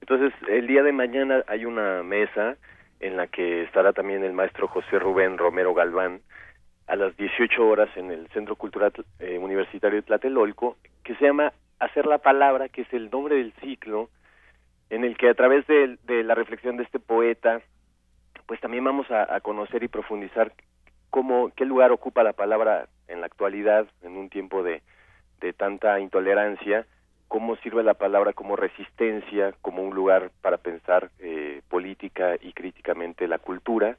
[0.00, 2.56] Entonces, el día de mañana hay una mesa
[3.00, 6.20] en la que estará también el maestro José Rubén Romero Galván
[6.86, 11.52] a las 18 horas en el Centro Cultural eh, Universitario de Tlatelolco, que se llama
[11.80, 14.08] Hacer la Palabra, que es el nombre del ciclo,
[14.92, 17.62] en el que a través de, la reflexión de este poeta,
[18.44, 20.52] pues también vamos a, a conocer y profundizar
[21.08, 24.82] cómo, qué lugar ocupa la palabra en la actualidad, en un tiempo de,
[25.40, 26.86] de tanta intolerancia,
[27.26, 33.26] cómo sirve la palabra como resistencia, como un lugar para pensar eh, política y críticamente
[33.28, 33.96] la cultura.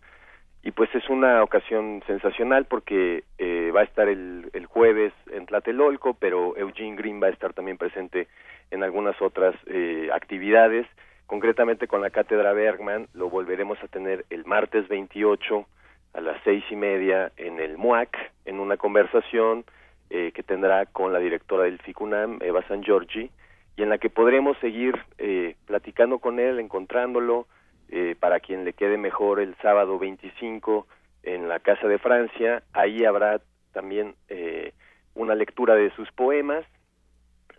[0.64, 5.46] Y pues es una ocasión sensacional porque eh, va a estar el, el jueves en
[5.46, 8.30] Tlatelolco, pero Eugene Green va a estar también presente
[8.72, 10.88] en algunas otras eh, actividades.
[11.28, 15.66] Concretamente con la Cátedra Bergman lo volveremos a tener el martes 28
[16.14, 19.66] a las seis y media en el MUAC, en una conversación
[20.10, 23.30] eh, que tendrá con la directora del FICUNAM, Eva San Giorgi,
[23.76, 27.48] y en la que podremos seguir eh, platicando con él, encontrándolo,
[27.96, 30.88] eh, para quien le quede mejor el sábado 25
[31.22, 32.64] en la Casa de Francia.
[32.74, 33.40] Ahí habrá
[33.72, 34.74] también eh,
[35.14, 36.66] una lectura de sus poemas,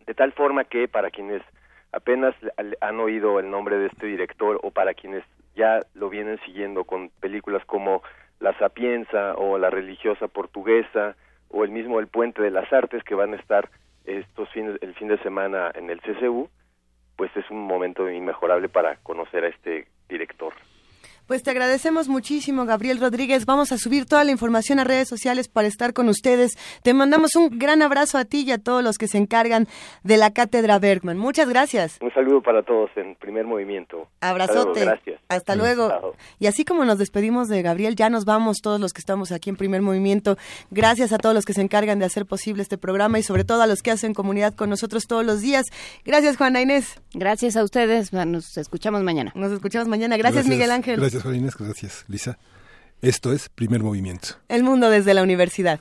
[0.08, 1.40] de tal forma que para quienes
[1.92, 2.34] apenas
[2.80, 5.22] han oído el nombre de este director o para quienes
[5.54, 8.02] ya lo vienen siguiendo con películas como
[8.40, 11.14] La Sapienza o La religiosa portuguesa
[11.48, 13.70] o el mismo El Puente de las Artes que van a estar
[14.04, 16.50] estos fines, el fin de semana en el CCU,
[17.16, 20.54] pues es un momento inmejorable para conocer a este director.
[21.26, 23.46] Pues te agradecemos muchísimo, Gabriel Rodríguez.
[23.46, 26.52] Vamos a subir toda la información a redes sociales para estar con ustedes.
[26.82, 29.66] Te mandamos un gran abrazo a ti y a todos los que se encargan
[30.02, 31.16] de la Cátedra Bergman.
[31.16, 31.98] Muchas gracias.
[32.02, 34.08] Un saludo para todos en primer movimiento.
[34.20, 34.80] Abrazote.
[34.80, 35.20] Hasta luego, gracias.
[35.28, 36.14] Hasta luego.
[36.38, 39.48] Y así como nos despedimos de Gabriel, ya nos vamos todos los que estamos aquí
[39.48, 40.36] en primer movimiento.
[40.70, 43.62] Gracias a todos los que se encargan de hacer posible este programa y sobre todo
[43.62, 45.64] a los que hacen comunidad con nosotros todos los días.
[46.04, 47.00] Gracias, Juana Inés.
[47.14, 48.12] Gracias a ustedes.
[48.12, 49.32] Nos escuchamos mañana.
[49.34, 50.16] Nos escuchamos mañana.
[50.16, 51.00] Gracias, Miguel Ángel.
[51.00, 51.56] Gracias, Juana Inés.
[51.56, 52.38] Gracias, Lisa.
[53.02, 54.28] Esto es Primer Movimiento.
[54.48, 55.80] El mundo desde la universidad.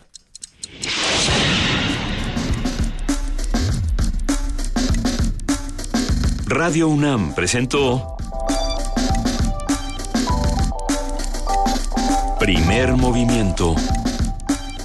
[6.45, 8.17] Radio UNAM presentó
[12.39, 13.75] Primer Movimiento.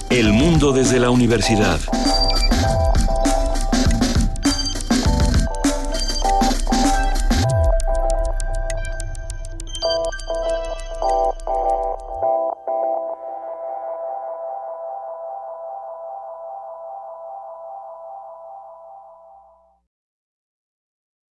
[0.09, 1.79] El mundo desde la universidad.